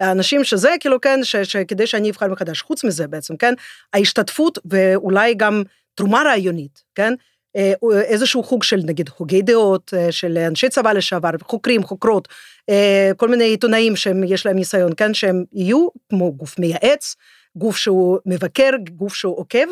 האנשים 0.00 0.44
שזה, 0.44 0.70
כאילו, 0.80 1.00
כן, 1.00 1.24
ש, 1.24 1.36
שכדי 1.36 1.86
שאני 1.86 2.10
אבחר 2.10 2.28
מחדש, 2.28 2.62
חוץ 2.62 2.84
מזה 2.84 3.06
בעצם, 3.06 3.36
כן? 3.36 3.54
ההשתתפות 3.92 4.58
ואולי 4.64 5.34
גם 5.34 5.62
תרומה 5.94 6.22
רעיונית, 6.22 6.82
כן? 6.94 7.14
אה, 7.58 7.72
איזשהו 8.02 8.42
חוג 8.42 8.62
של 8.62 8.80
נגיד 8.84 9.10
הוגי 9.16 9.42
דעות, 9.42 9.94
אה, 9.96 10.12
של 10.12 10.38
אנשי 10.38 10.68
צבא 10.68 10.92
לשעבר, 10.92 11.30
חוקרים, 11.42 11.82
חוקרות, 11.82 12.28
אה, 12.70 13.10
כל 13.16 13.28
מיני 13.28 13.44
עיתונאים 13.44 13.96
שיש 13.96 14.46
להם 14.46 14.56
ניסיון, 14.56 14.92
כן, 14.96 15.14
שהם 15.14 15.44
יהיו 15.52 15.88
כמו 16.08 16.32
גוף 16.32 16.58
מייעץ, 16.58 17.16
גוף 17.56 17.76
שהוא 17.76 18.18
מבקר, 18.26 18.70
גוף 18.90 19.14
שהוא 19.14 19.38
עוקב, 19.38 19.66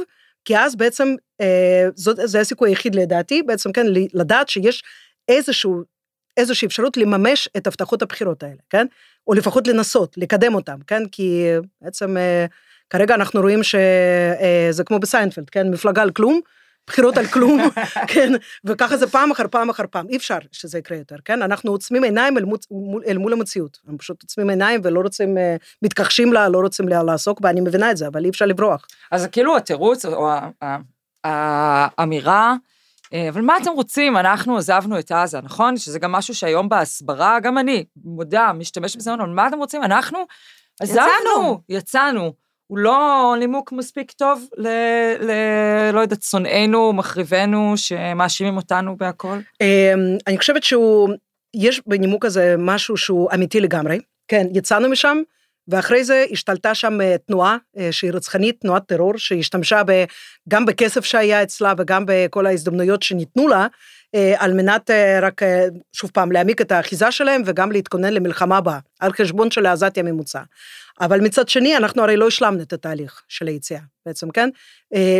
כי 0.44 0.58
אז 0.58 0.76
בעצם, 0.76 1.14
זאת, 1.94 2.16
זה 2.24 2.40
הסיכוי 2.40 2.70
היחיד 2.70 2.94
לדעתי, 2.94 3.42
בעצם 3.42 3.72
כן, 3.72 3.86
לדעת 4.14 4.48
שיש 4.48 4.82
איזשהו, 5.28 5.82
איזושהי 6.36 6.66
אפשרות 6.66 6.96
לממש 6.96 7.48
את 7.56 7.66
הבטחות 7.66 8.02
הבחירות 8.02 8.42
האלה, 8.42 8.56
כן? 8.70 8.86
או 9.26 9.34
לפחות 9.34 9.68
לנסות, 9.68 10.14
לקדם 10.16 10.54
אותם, 10.54 10.78
כן? 10.86 11.02
כי 11.12 11.46
בעצם 11.80 12.16
כרגע 12.90 13.14
אנחנו 13.14 13.40
רואים 13.40 13.60
שזה 13.62 14.84
כמו 14.84 14.98
בסיינפלד, 14.98 15.50
כן? 15.50 15.70
מפלגה 15.70 16.02
על 16.02 16.10
כלום, 16.10 16.40
בחירות 16.86 17.18
על 17.18 17.26
כלום, 17.26 17.60
כן, 18.12 18.32
וככה 18.64 18.96
זה 18.96 19.06
פעם 19.06 19.30
אחר 19.30 19.44
פעם 19.50 19.70
אחר 19.70 19.84
פעם, 19.90 20.06
אי 20.08 20.16
אפשר 20.16 20.38
שזה 20.52 20.78
יקרה 20.78 20.98
יותר, 20.98 21.16
כן? 21.24 21.42
אנחנו 21.42 21.70
עוצמים 21.70 22.04
עיניים 22.04 22.38
אל, 22.38 22.44
מוצ... 22.44 22.66
אל 23.06 23.18
מול 23.18 23.32
המציאות, 23.32 23.78
אנחנו 23.84 23.98
פשוט 23.98 24.22
עוצמים 24.22 24.50
עיניים 24.50 24.80
ולא 24.84 25.00
רוצים, 25.00 25.36
מתכחשים 25.82 26.32
לה, 26.32 26.48
לא 26.48 26.58
רוצים 26.58 26.88
לעסוק 26.88 27.40
בה, 27.40 27.50
אני 27.50 27.60
מבינה 27.60 27.90
את 27.90 27.96
זה, 27.96 28.06
אבל 28.06 28.24
אי 28.24 28.30
אפשר 28.30 28.46
לברוח. 28.46 28.86
אז 29.10 29.26
כאילו 29.32 29.56
התירוץ, 29.56 30.04
או 30.04 30.30
האמירה, 31.24 32.54
אבל 33.28 33.40
מה 33.40 33.56
אתם 33.62 33.70
רוצים? 33.70 34.16
אנחנו 34.16 34.56
עזבנו 34.56 34.98
את 34.98 35.12
עזה, 35.12 35.40
נכון? 35.40 35.76
שזה 35.76 35.98
גם 35.98 36.12
משהו 36.12 36.34
שהיום 36.34 36.68
בהסברה, 36.68 37.40
גם 37.40 37.58
אני, 37.58 37.84
מודה, 38.04 38.52
משתמשת 38.52 38.96
בזה, 38.96 39.14
אבל 39.14 39.28
מה 39.28 39.48
אתם 39.48 39.58
רוצים? 39.58 39.82
אנחנו 39.82 40.18
עזבנו, 40.80 41.60
יצאנו. 41.68 42.45
הוא 42.66 42.78
לא 42.78 43.34
נימוק 43.38 43.72
מספיק 43.72 44.12
טוב 44.12 44.48
ל... 44.56 44.68
ל 45.20 45.30
לא 45.92 46.00
יודעת, 46.00 46.22
שונאינו, 46.22 46.92
מחריבינו, 46.92 47.72
שמאשימים 47.76 48.56
אותנו 48.56 48.96
בהכל? 48.96 49.38
אני 50.26 50.38
חושבת 50.38 50.64
שהוא, 50.64 51.10
יש 51.56 51.82
בנימוק 51.86 52.24
הזה 52.24 52.54
משהו 52.58 52.96
שהוא 52.96 53.28
אמיתי 53.34 53.60
לגמרי. 53.60 54.00
כן, 54.28 54.46
יצאנו 54.54 54.88
משם, 54.88 55.18
ואחרי 55.68 56.04
זה 56.04 56.24
השתלטה 56.30 56.74
שם 56.74 56.98
תנועה 57.26 57.56
שהיא 57.90 58.12
רצחנית, 58.12 58.60
תנועת 58.60 58.82
טרור, 58.86 59.18
שהשתמשה 59.18 59.82
ב, 59.86 60.04
גם 60.48 60.66
בכסף 60.66 61.04
שהיה 61.04 61.42
אצלה 61.42 61.72
וגם 61.78 62.04
בכל 62.06 62.46
ההזדמנויות 62.46 63.02
שניתנו 63.02 63.48
לה, 63.48 63.66
על 64.36 64.54
מנת 64.54 64.90
רק, 65.22 65.40
שוב 65.92 66.10
פעם, 66.14 66.32
להעמיק 66.32 66.60
את 66.60 66.72
האחיזה 66.72 67.10
שלהם 67.10 67.42
וגם 67.46 67.72
להתכונן 67.72 68.12
למלחמה 68.12 68.56
הבאה, 68.56 68.78
על 69.00 69.12
חשבון 69.12 69.50
של 69.50 69.66
העזתי 69.66 70.00
הממוצע. 70.00 70.42
אבל 71.00 71.20
מצד 71.20 71.48
שני, 71.48 71.76
אנחנו 71.76 72.02
הרי 72.02 72.16
לא 72.16 72.26
השלמנו 72.26 72.62
את 72.62 72.72
התהליך 72.72 73.22
של 73.28 73.46
היציאה, 73.46 73.80
בעצם, 74.06 74.30
כן? 74.30 74.48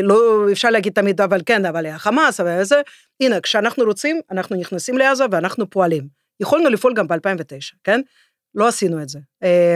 לא, 0.03 0.47
אפשר 0.53 0.71
להגיד 0.71 0.93
תמיד, 0.93 1.21
אבל 1.21 1.41
כן, 1.47 1.67
אבל 1.67 1.87
החמאס, 1.87 2.41
אבל 2.41 2.65
זה, 2.65 2.81
הנה, 3.21 3.41
כשאנחנו 3.41 3.85
רוצים, 3.85 4.21
אנחנו 4.31 4.57
נכנסים 4.57 4.99
לעזה 4.99 5.25
ואנחנו 5.31 5.71
פועלים. 5.71 6.09
יכולנו 6.41 6.71
לפעול 6.71 6.95
גם 6.95 7.09
ב-2009, 7.09 7.77
כן? 7.85 8.01
לא 8.57 8.69
עשינו 8.69 9.03
את 9.03 9.09
זה. 9.09 9.19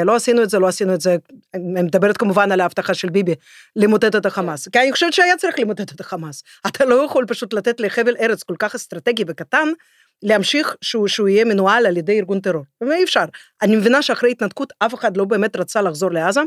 לא 0.05 0.15
עשינו 0.15 0.43
את 0.43 0.51
זה, 0.51 0.59
לא 0.59 0.69
עשינו 0.69 0.95
את 0.95 1.01
זה, 1.01 1.17
אני 1.55 1.83
מדברת 1.83 2.17
כמובן 2.17 2.53
על 2.53 2.61
ההבטחה 2.61 2.95
של 2.95 3.11
ביבי, 3.11 3.35
למוטט 3.77 4.17
את 4.17 4.27
החמאס. 4.27 4.69
כי 4.69 4.79
אני 4.81 4.93
חושבת 4.93 5.13
שהיה 5.13 5.37
צריך 5.37 5.59
למוטט 5.59 5.93
את 5.93 6.01
החמאס. 6.01 6.43
אתה 6.67 6.85
לא 6.85 6.95
יכול 7.05 7.25
פשוט 7.29 7.53
לתת 7.55 7.81
לחבל 7.81 8.17
ארץ 8.21 8.43
כל 8.43 8.55
כך 8.59 8.75
אסטרטגי 8.75 9.25
וקטן, 9.27 9.69
להמשיך 10.23 10.77
שהוא, 10.81 11.09
שהוא 11.09 11.29
יהיה 11.29 11.45
מנוהל 11.45 11.87
על 11.87 11.97
ידי 11.97 12.19
ארגון 12.19 12.41
טרור. 12.41 12.65
ואי 12.81 13.05
אפשר. 13.05 13.25
אני 13.63 13.77
מבינה 13.77 14.03
שאחרי 14.03 14.31
התנתקות 14.31 14.73
אף 14.79 14.95
אחד 14.95 15.17
לא 15.17 15.25
באמת 15.25 15.57
רצה 15.57 15.83
לחזור 15.83 16.11
לעזה, 16.11 16.41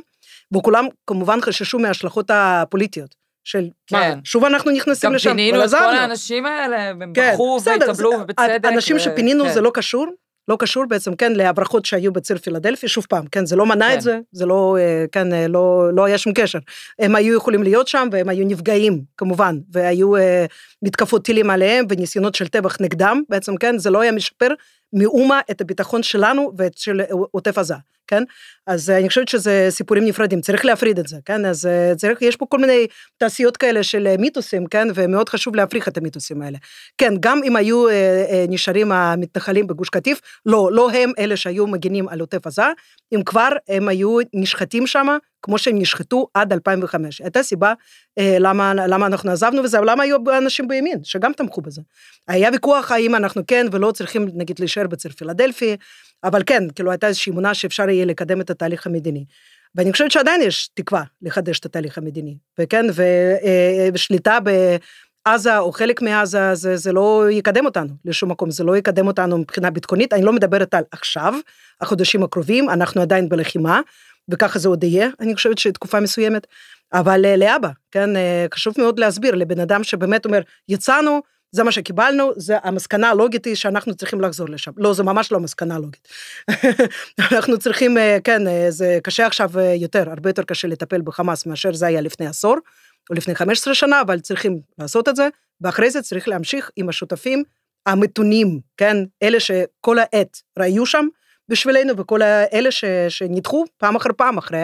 וכולם 0.57 0.87
כמובן 1.07 1.41
חששו 1.41 1.79
מההשלכות 1.79 2.31
הפוליטיות. 2.33 3.23
של 3.45 3.69
כן. 3.87 3.97
מה, 3.97 4.13
שוב 4.23 4.45
אנחנו 4.45 4.71
נכנסים 4.71 5.13
לשם, 5.13 5.29
גם 5.29 5.35
פינינו 5.35 5.65
את 5.65 5.69
כל 5.69 5.75
האנשים 5.75 6.45
האלה, 6.45 6.91
והם 6.99 7.13
כן, 7.13 7.31
בחרו 7.33 7.57
בסדר, 7.59 7.85
והתקבלו, 7.87 8.09
ובצדק. 8.09 8.65
אנשים 8.65 8.95
ו- 8.95 8.99
שפינינו 8.99 9.43
כן. 9.43 9.53
זה 9.53 9.61
לא 9.61 9.71
קשור, 9.73 10.07
לא 10.47 10.55
קשור 10.59 10.85
בעצם, 10.85 11.15
כן, 11.15 11.33
להברחות 11.33 11.85
שהיו 11.85 12.13
בציר 12.13 12.37
פילדלפי, 12.37 12.87
שוב 12.87 13.05
פעם, 13.09 13.25
כן, 13.27 13.45
זה 13.45 13.55
לא 13.55 13.65
מנע 13.65 13.89
כן. 13.89 13.97
את 13.97 14.01
זה, 14.01 14.19
זה 14.31 14.45
לא, 14.45 14.77
אה, 14.79 15.05
כן, 15.11 15.33
אה, 15.33 15.47
לא, 15.47 15.89
לא 15.93 16.05
היה 16.05 16.17
שום 16.17 16.33
קשר. 16.33 16.59
הם 16.99 17.15
היו 17.15 17.37
יכולים 17.37 17.63
להיות 17.63 17.87
שם, 17.87 18.07
והם 18.11 18.29
היו 18.29 18.47
נפגעים, 18.47 19.01
כמובן, 19.17 19.57
והיו 19.71 20.15
אה, 20.15 20.45
מתקפות 20.81 21.25
טילים 21.25 21.49
עליהם, 21.49 21.85
וניסיונות 21.89 22.35
של 22.35 22.47
טבח 22.47 22.77
נגדם, 22.81 23.21
בעצם, 23.29 23.57
כן, 23.57 23.77
זה 23.77 23.89
לא 23.89 24.01
היה 24.01 24.11
משפר 24.11 24.47
מאומה 24.93 25.39
את 25.51 25.61
הביטחון 25.61 26.03
שלנו 26.03 26.51
ואת 26.57 26.77
של 26.77 27.01
עוטף 27.31 27.57
עזה, 27.57 27.75
כן? 28.07 28.23
אז 28.67 28.89
אני 28.89 29.09
חושבת 29.09 29.27
שזה 29.27 29.67
סיפורים 29.69 30.05
נפרדים, 30.05 30.41
צריך 30.41 30.65
להפריד 30.65 30.99
את 30.99 31.07
זה, 31.07 31.17
כן? 31.25 31.45
אז 31.45 31.65
אה, 31.65 31.95
צריך, 31.95 32.21
יש 32.21 32.35
פה 32.35 32.45
כל 32.49 32.57
מיני 32.59 32.87
תעשיות 33.17 33.57
כאלה 33.57 33.83
של 33.83 34.07
אה, 34.07 34.15
מיתוסים, 34.17 34.65
כן? 34.65 34.87
ומאוד 34.95 35.29
חשוב 35.29 35.55
להפריך 35.55 35.87
את 35.87 35.97
המיתוסים 35.97 36.41
האלה. 36.41 36.57
כן, 36.97 37.13
גם 37.19 37.41
אם 37.43 37.55
היו 37.55 37.89
אה, 37.89 37.93
אה, 38.29 38.45
נשארים 38.49 38.91
המתנחלים 38.91 39.67
בגוש 39.67 39.89
קטיף, 39.89 40.21
לא, 40.45 40.69
לא 40.71 40.91
הם 40.91 41.11
אלה 41.19 41.37
שהיו 41.37 41.67
מגינים 41.67 42.07
על 42.07 42.19
עוטף 42.19 42.47
עזה, 42.47 42.67
אם 43.15 43.23
כבר 43.23 43.49
הם 43.67 43.87
היו 43.87 44.17
נשחטים 44.33 44.87
שם, 44.87 45.07
כמו 45.43 45.57
שהם 45.57 45.79
נשחטו 45.79 46.27
עד 46.33 46.53
2005. 46.53 47.21
הייתה 47.21 47.43
סיבה 47.43 47.73
אה, 48.19 48.37
למה, 48.39 48.73
למה 48.73 49.05
אנחנו 49.05 49.31
עזבנו 49.31 49.63
וזה, 49.63 49.79
אבל 49.79 49.89
למה 49.89 50.03
היו 50.03 50.17
אנשים 50.37 50.67
בימין, 50.67 50.99
שגם 51.03 51.33
תמכו 51.33 51.61
בזה. 51.61 51.81
היה 52.27 52.49
ויכוח 52.51 52.91
האם 52.91 53.15
אנחנו 53.15 53.41
כן 53.47 53.65
ולא 53.71 53.91
צריכים, 53.91 54.27
נגיד, 54.33 54.59
להישאר 54.59 54.87
בציר 54.87 55.11
פילדלפי, 55.11 55.75
אבל 56.23 56.43
כן, 56.45 56.63
כאילו 56.75 56.91
הייתה 56.91 57.07
איזושהי 57.07 57.31
אמונה 57.31 57.53
שאפשר 57.53 57.89
יהיה 57.89 58.05
לקדם 58.05 58.41
את 58.41 58.49
התהליך 58.49 58.87
המדיני. 58.87 59.25
ואני 59.75 59.91
חושבת 59.91 60.11
שעדיין 60.11 60.41
יש 60.41 60.69
תקווה 60.73 61.03
לחדש 61.21 61.59
את 61.59 61.65
התהליך 61.65 61.97
המדיני, 61.97 62.37
וכן, 62.59 62.85
ושליטה 63.93 64.37
בעזה 65.25 65.57
או 65.57 65.71
חלק 65.71 66.01
מעזה, 66.01 66.55
זה, 66.55 66.77
זה 66.77 66.91
לא 66.91 67.25
יקדם 67.31 67.65
אותנו 67.65 67.89
לשום 68.05 68.31
מקום, 68.31 68.51
זה 68.51 68.63
לא 68.63 68.77
יקדם 68.77 69.07
אותנו 69.07 69.37
מבחינה 69.37 69.69
ביטחונית, 69.69 70.13
אני 70.13 70.21
לא 70.21 70.33
מדברת 70.33 70.73
על 70.73 70.83
עכשיו, 70.91 71.33
החודשים 71.81 72.23
הקרובים, 72.23 72.69
אנחנו 72.69 73.01
עדיין 73.01 73.29
בלחימה, 73.29 73.81
וככה 74.31 74.59
זה 74.59 74.69
עוד 74.69 74.83
יהיה, 74.83 75.09
אני 75.19 75.35
חושבת 75.35 75.57
שתקופה 75.57 75.99
מסוימת, 75.99 76.47
אבל 76.93 77.25
אה, 77.25 77.35
לאבא, 77.35 77.69
כן, 77.91 78.15
אה, 78.15 78.45
חשוב 78.53 78.73
מאוד 78.77 78.99
להסביר 78.99 79.35
לבן 79.35 79.59
אדם 79.59 79.83
שבאמת 79.83 80.25
אומר, 80.25 80.41
יצאנו, 80.69 81.21
זה 81.51 81.63
מה 81.63 81.71
שקיבלנו, 81.71 82.31
זה 82.35 82.57
המסקנה 82.63 83.09
הלוגית 83.09 83.45
היא 83.45 83.55
שאנחנו 83.55 83.95
צריכים 83.95 84.21
לחזור 84.21 84.49
לשם. 84.49 84.71
לא, 84.77 84.93
זה 84.93 85.03
ממש 85.03 85.31
לא 85.31 85.39
מסקנה 85.39 85.79
לוגית. 85.79 86.07
אנחנו 87.31 87.57
צריכים, 87.57 87.97
אה, 87.97 88.17
כן, 88.23 88.41
זה 88.69 88.99
קשה 89.03 89.25
עכשיו 89.25 89.49
יותר, 89.75 90.09
הרבה 90.09 90.29
יותר 90.29 90.43
קשה 90.43 90.67
לטפל 90.67 91.01
בחמאס 91.01 91.45
מאשר 91.45 91.73
זה 91.73 91.87
היה 91.87 92.01
לפני 92.01 92.27
עשור, 92.27 92.57
או 93.09 93.15
לפני 93.15 93.35
15 93.35 93.73
שנה, 93.73 94.01
אבל 94.01 94.19
צריכים 94.19 94.59
לעשות 94.77 95.09
את 95.09 95.15
זה, 95.15 95.27
ואחרי 95.61 95.89
זה 95.89 96.01
צריך 96.01 96.27
להמשיך 96.27 96.69
עם 96.75 96.89
השותפים 96.89 97.43
המתונים, 97.85 98.59
כן, 98.77 98.97
אלה 99.23 99.39
שכל 99.39 99.97
העת 99.99 100.41
ראיו 100.59 100.85
שם, 100.85 101.05
בשבילנו 101.53 101.97
וכל 101.97 102.21
אלה 102.53 102.71
ש, 102.71 102.85
שנדחו 103.09 103.65
פעם 103.77 103.95
אחר 103.95 104.09
פעם 104.17 104.37
אחרי 104.37 104.63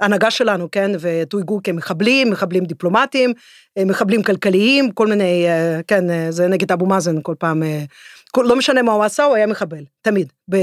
ההנהגה 0.00 0.30
שלנו, 0.30 0.70
כן, 0.70 0.90
ותויגו 1.00 1.60
כמחבלים, 1.64 2.30
מחבלים 2.30 2.64
דיפלומטיים, 2.64 3.32
אה, 3.78 3.84
מחבלים 3.84 4.22
כלכליים, 4.22 4.90
כל 4.90 5.06
מיני, 5.06 5.46
אה, 5.46 5.80
כן, 5.86 6.10
אה, 6.10 6.26
זה 6.30 6.48
נגד 6.48 6.72
אבו 6.72 6.86
מאזן 6.86 7.16
כל 7.22 7.34
פעם, 7.38 7.62
כל, 8.30 8.44
לא 8.48 8.56
משנה 8.56 8.82
מה 8.82 8.92
הוא 8.92 9.04
עשה, 9.04 9.24
הוא 9.24 9.34
היה 9.34 9.46
מחבל, 9.46 9.84
תמיד. 10.02 10.32
ב... 10.50 10.56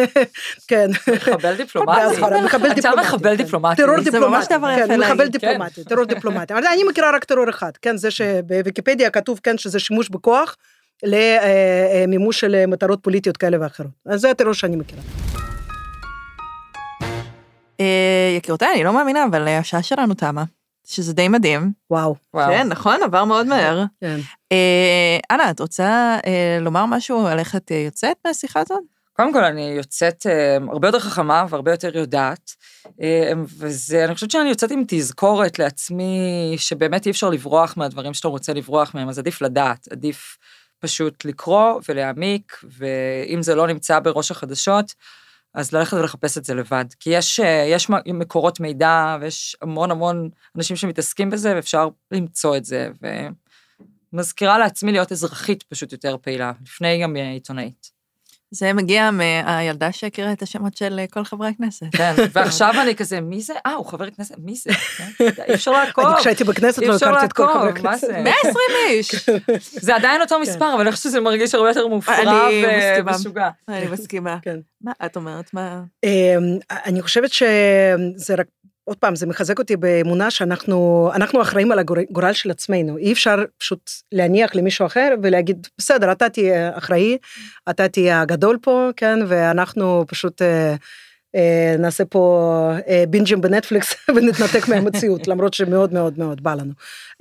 כן. 0.68 0.90
מחבל 1.12 1.54
דיפלומטי. 1.62 2.00
מחבל 2.44 2.74
דיפלומטי. 2.74 3.00
מחבל 3.04 3.36
כן. 3.36 3.36
דיפלומטי. 3.36 3.82
טרור 3.82 4.00
דיפלומטי, 4.00 4.54
כן, 4.86 5.00
מחבל 5.00 5.26
דיפלומטי, 5.28 5.84
טרור 5.84 6.04
דיפלומטי. 6.04 6.54
אני 6.54 6.84
מכירה 6.84 7.10
רק 7.10 7.24
טרור 7.24 7.50
אחד, 7.50 7.70
כן, 7.82 7.96
זה 7.96 8.10
שבוויקיפדיה 8.10 9.10
כתוב, 9.10 9.40
כן, 9.42 9.58
שזה 9.58 9.78
שימוש 9.78 10.08
בכוח. 10.08 10.56
למימוש 11.02 12.40
של 12.40 12.66
מטרות 12.66 13.02
פוליטיות 13.02 13.36
כאלה 13.36 13.56
ואחרות. 13.60 13.90
אז 14.06 14.20
זה 14.20 14.30
הטרור 14.30 14.52
שאני 14.52 14.76
מכירה. 14.76 15.02
יקירותיי, 18.36 18.74
אני 18.74 18.84
לא 18.84 18.92
מאמינה, 18.92 19.24
אבל 19.24 19.48
השעה 19.48 19.82
שלנו 19.82 20.14
תמה. 20.14 20.44
שזה 20.86 21.12
די 21.12 21.28
מדהים. 21.28 21.72
וואו. 21.90 22.14
כן, 22.32 22.68
נכון, 22.68 23.02
עבר 23.04 23.24
מאוד 23.24 23.46
מהר. 23.46 23.84
כן. 24.00 24.18
אנה, 25.30 25.50
את 25.50 25.60
רוצה 25.60 26.18
לומר 26.60 26.86
משהו 26.86 27.26
על 27.26 27.38
איך 27.38 27.56
את 27.56 27.70
יוצאת 27.70 28.16
מהשיחה 28.26 28.60
הזאת? 28.60 28.80
קודם 29.12 29.32
כל, 29.32 29.44
אני 29.44 29.74
יוצאת 29.76 30.26
הרבה 30.70 30.88
יותר 30.88 30.98
חכמה 30.98 31.44
והרבה 31.48 31.70
יותר 31.70 31.96
יודעת, 31.96 32.50
וזה, 33.58 34.04
אני 34.04 34.14
חושבת 34.14 34.30
שאני 34.30 34.48
יוצאת 34.48 34.70
עם 34.70 34.82
תזכורת 34.88 35.58
לעצמי, 35.58 36.54
שבאמת 36.56 37.06
אי 37.06 37.10
אפשר 37.10 37.30
לברוח 37.30 37.74
מהדברים 37.76 38.14
שאתה 38.14 38.28
רוצה 38.28 38.52
לברוח 38.52 38.94
מהם, 38.94 39.08
אז 39.08 39.18
עדיף 39.18 39.42
לדעת, 39.42 39.88
עדיף 39.92 40.38
פשוט 40.78 41.24
לקרוא 41.24 41.80
ולהעמיק, 41.88 42.64
ואם 42.78 43.42
זה 43.42 43.54
לא 43.54 43.66
נמצא 43.66 44.00
בראש 44.00 44.30
החדשות, 44.30 44.94
אז 45.54 45.72
ללכת 45.72 45.96
ולחפש 45.96 46.38
את 46.38 46.44
זה 46.44 46.54
לבד. 46.54 46.84
כי 47.00 47.10
יש, 47.10 47.40
יש 47.66 47.90
מקורות 48.06 48.60
מידע 48.60 49.16
ויש 49.20 49.56
המון 49.62 49.90
המון 49.90 50.30
אנשים 50.56 50.76
שמתעסקים 50.76 51.30
בזה, 51.30 51.54
ואפשר 51.54 51.88
למצוא 52.10 52.56
את 52.56 52.64
זה. 52.64 52.90
ומזכירה 54.12 54.58
לעצמי 54.58 54.92
להיות 54.92 55.12
אזרחית 55.12 55.62
פשוט 55.62 55.92
יותר 55.92 56.16
פעילה, 56.22 56.52
לפני 56.62 57.02
גם 57.02 57.16
עיתונאית. 57.16 57.97
זה 58.50 58.72
מגיע 58.72 59.10
מהילדה 59.10 59.92
שהכירה 59.92 60.32
את 60.32 60.42
השמות 60.42 60.76
של 60.76 61.00
כל 61.10 61.24
חברי 61.24 61.48
הכנסת. 61.48 61.86
כן, 61.92 62.14
ועכשיו 62.32 62.74
אני 62.82 62.94
כזה, 62.94 63.20
מי 63.20 63.40
זה? 63.40 63.54
אה, 63.66 63.72
הוא 63.72 63.86
חבר 63.86 64.10
כנסת, 64.10 64.34
מי 64.38 64.54
זה? 64.54 64.70
אי 65.20 65.54
אפשר 65.54 65.70
לעקוב. 65.70 66.06
אני 66.06 66.16
כשהייתי 66.20 66.44
בכנסת 66.44 66.78
לא 66.82 66.94
הכרתי 66.96 67.24
את 67.24 67.32
כל 67.32 67.48
חברי 67.52 67.68
הכנסת. 67.68 68.08
120 68.10 68.54
איש. 68.88 69.28
זה 69.86 69.96
עדיין 69.96 70.20
אותו 70.20 70.40
מספר, 70.40 70.74
אבל 70.74 70.80
אני 70.80 70.92
חושבת 70.92 71.10
שזה 71.10 71.20
מרגיש 71.20 71.54
הרבה 71.54 71.68
יותר 71.68 71.86
מופרע 71.86 72.48
ומשוגע. 73.04 73.48
אני 73.68 73.86
מסכימה. 73.86 74.36
מה 74.80 74.92
את 75.04 75.16
אומרת? 75.16 75.54
מה? 75.54 75.82
אני 76.70 77.02
חושבת 77.02 77.32
שזה 77.32 78.34
רק 78.38 78.46
עוד 78.88 78.96
פעם, 78.96 79.16
זה 79.16 79.26
מחזק 79.26 79.58
אותי 79.58 79.76
באמונה 79.76 80.30
שאנחנו 80.30 81.10
אחראים 81.42 81.72
על 81.72 81.78
הגורל 81.78 82.32
של 82.32 82.50
עצמנו. 82.50 82.96
אי 82.98 83.12
אפשר 83.12 83.36
פשוט 83.58 83.90
להניח 84.12 84.54
למישהו 84.54 84.86
אחר 84.86 85.14
ולהגיד, 85.22 85.66
בסדר, 85.78 86.12
אתה 86.12 86.28
תהיה 86.28 86.70
אחראי, 86.78 87.18
אתה 87.70 87.88
תהיה 87.88 88.20
הגדול 88.20 88.58
פה, 88.62 88.88
כן, 88.96 89.18
ואנחנו 89.26 90.04
פשוט 90.08 90.42
אה, 90.42 90.74
נעשה 91.78 92.04
פה 92.04 92.72
אה, 92.88 93.04
בינג'ים 93.08 93.40
בנטפליקס 93.40 93.94
ונתנתק 94.16 94.68
מהמציאות, 94.68 95.28
למרות 95.28 95.54
שמאוד 95.54 95.92
מאוד 95.92 96.18
מאוד 96.18 96.42
בא 96.42 96.54
לנו. 96.54 96.72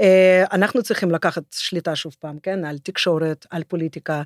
אה, 0.01 0.43
אנחנו 0.51 0.83
צריכים 0.83 1.11
לקחת 1.11 1.43
שליטה 1.51 1.95
שוב 1.95 2.15
פעם, 2.19 2.37
כן, 2.43 2.65
על 2.65 2.77
תקשורת, 2.77 3.45
על 3.49 3.63
פוליטיקה. 3.63 4.21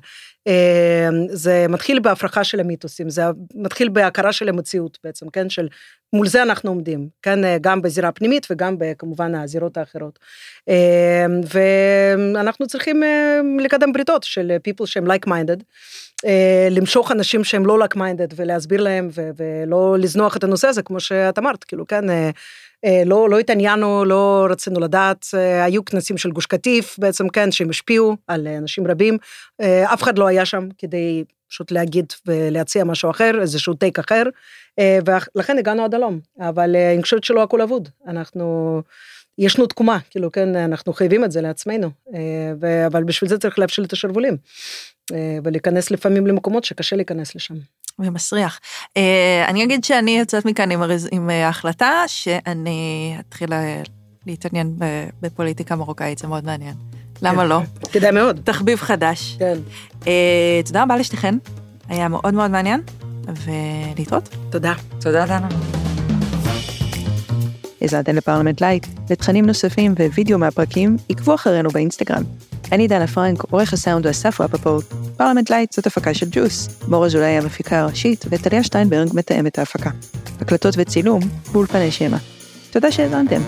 אה, 0.46 1.08
זה 1.28 1.66
מתחיל 1.68 1.98
בהפרחה 1.98 2.44
של 2.44 2.60
המיתוסים, 2.60 3.10
זה 3.10 3.22
מתחיל 3.54 3.88
בהכרה 3.88 4.32
של 4.32 4.48
המציאות 4.48 4.98
בעצם, 5.04 5.30
כן, 5.30 5.50
של 5.50 5.68
מול 6.12 6.26
זה 6.26 6.42
אנחנו 6.42 6.70
עומדים, 6.70 7.08
כן, 7.22 7.44
אה, 7.44 7.56
גם 7.60 7.82
בזירה 7.82 8.08
הפנימית 8.08 8.46
וגם 8.50 8.76
כמובן 8.98 9.34
הזירות 9.34 9.76
האחרות. 9.76 10.18
אה, 10.68 11.26
ואנחנו 11.52 12.66
צריכים 12.66 13.02
אה, 13.02 13.40
לקדם 13.58 13.92
בריתות 13.92 14.24
של 14.24 14.56
people 14.68 14.86
שהם 14.86 15.06
like 15.06 15.28
minded. 15.28 15.62
למשוך 16.70 17.12
אנשים 17.12 17.44
שהם 17.44 17.66
לא 17.66 17.84
like 17.84 17.96
minded 17.96 18.34
ולהסביר 18.36 18.80
להם 18.80 19.08
ולא 19.36 19.96
לזנוח 19.98 20.36
את 20.36 20.44
הנושא 20.44 20.68
הזה 20.68 20.82
כמו 20.82 21.00
שאת 21.00 21.38
אמרת 21.38 21.64
כאילו 21.64 21.86
כן 21.86 22.04
לא 23.06 23.30
לא 23.30 23.38
התעניינו 23.38 24.04
לא 24.04 24.46
רצינו 24.50 24.80
לדעת 24.80 25.26
היו 25.64 25.84
כנסים 25.84 26.18
של 26.18 26.30
גוש 26.30 26.46
קטיף 26.46 26.98
בעצם 26.98 27.28
כן 27.28 27.52
שהם 27.52 27.70
השפיעו 27.70 28.16
על 28.26 28.46
אנשים 28.46 28.86
רבים 28.86 29.18
אף 29.62 30.02
אחד 30.02 30.18
לא 30.18 30.26
היה 30.26 30.44
שם 30.44 30.68
כדי 30.78 31.24
פשוט 31.48 31.70
להגיד 31.70 32.12
ולהציע 32.26 32.84
משהו 32.84 33.10
אחר 33.10 33.40
איזשהו 33.40 33.74
טייק 33.74 33.98
אחר 33.98 34.22
ולכן 34.80 35.58
הגענו 35.58 35.84
עד 35.84 35.94
הלום 35.94 36.20
אבל 36.40 36.76
אני 36.94 37.02
חושבת 37.02 37.24
שלא 37.24 37.42
הכל 37.42 37.60
אבוד 37.60 37.88
אנחנו. 38.06 38.82
ישנו 39.38 39.66
תקומה, 39.66 39.98
כאילו 40.10 40.32
כן, 40.32 40.56
אנחנו 40.56 40.92
חייבים 40.92 41.24
את 41.24 41.32
זה 41.32 41.40
לעצמנו, 41.40 41.90
אבל 42.86 43.04
בשביל 43.04 43.30
זה 43.30 43.38
צריך 43.38 43.58
להבשיל 43.58 43.84
את 43.84 43.92
השרוולים. 43.92 44.36
ולהיכנס 45.44 45.90
לפעמים 45.90 46.26
למקומות 46.26 46.64
שקשה 46.64 46.96
להיכנס 46.96 47.34
לשם. 47.34 47.54
ומסריח. 47.98 48.60
אני 49.48 49.64
אגיד 49.64 49.84
שאני 49.84 50.18
יוצאת 50.18 50.44
מכאן 50.44 50.70
עם, 50.70 50.82
עם 51.10 51.30
ההחלטה 51.30 51.92
שאני 52.06 53.16
אתחיל 53.20 53.48
להתעניין 54.26 54.76
בפוליטיקה 55.22 55.76
מרוקאית, 55.76 56.18
זה 56.18 56.28
מאוד 56.28 56.44
מעניין. 56.44 56.74
למה 57.22 57.44
לא? 57.44 57.60
כדאי 57.92 58.10
מאוד. 58.10 58.40
תחביב 58.44 58.78
חדש. 58.78 59.38
כן. 59.38 59.58
תודה 60.64 60.82
רבה 60.82 60.96
לשתיכן, 60.96 61.34
היה 61.88 62.08
מאוד 62.08 62.34
מאוד 62.34 62.50
מעניין, 62.50 62.80
ולהתראות. 63.24 64.28
תודה. 64.50 64.74
תודה, 65.00 65.26
דנה. 65.26 65.48
האזנתם 67.80 68.16
לפרלמנט 68.16 68.60
לייט, 68.60 68.86
לתכנים 69.10 69.46
נוספים 69.46 69.94
ווידאו 70.14 70.38
מהפרקים, 70.38 70.96
עקבו 71.08 71.34
אחרינו 71.34 71.70
באינסטגרם. 71.70 72.22
אני 72.72 72.88
דנה 72.88 73.06
פרנק, 73.06 73.44
עורך 73.50 73.72
הסאונד 73.72 74.06
הוא 74.06 74.10
אסף 74.10 74.40
רפפורט. 74.40 74.84
פרלמנט 75.16 75.50
לייט 75.50 75.72
זאת 75.72 75.86
הפקה 75.86 76.14
של 76.14 76.26
ג'וס. 76.30 76.68
מור 76.88 77.06
אזולאי 77.06 77.38
המפיקה 77.38 77.80
הראשית, 77.80 78.24
וטליה 78.28 78.62
שטיינברג 78.62 79.08
מתאמת 79.14 79.58
ההפקה. 79.58 79.90
הקלטות 80.40 80.74
וצילום 80.78 81.20
באולפני 81.52 81.90
שמע. 81.90 82.16
תודה 82.70 82.92
שהאזנתם. 82.92 83.40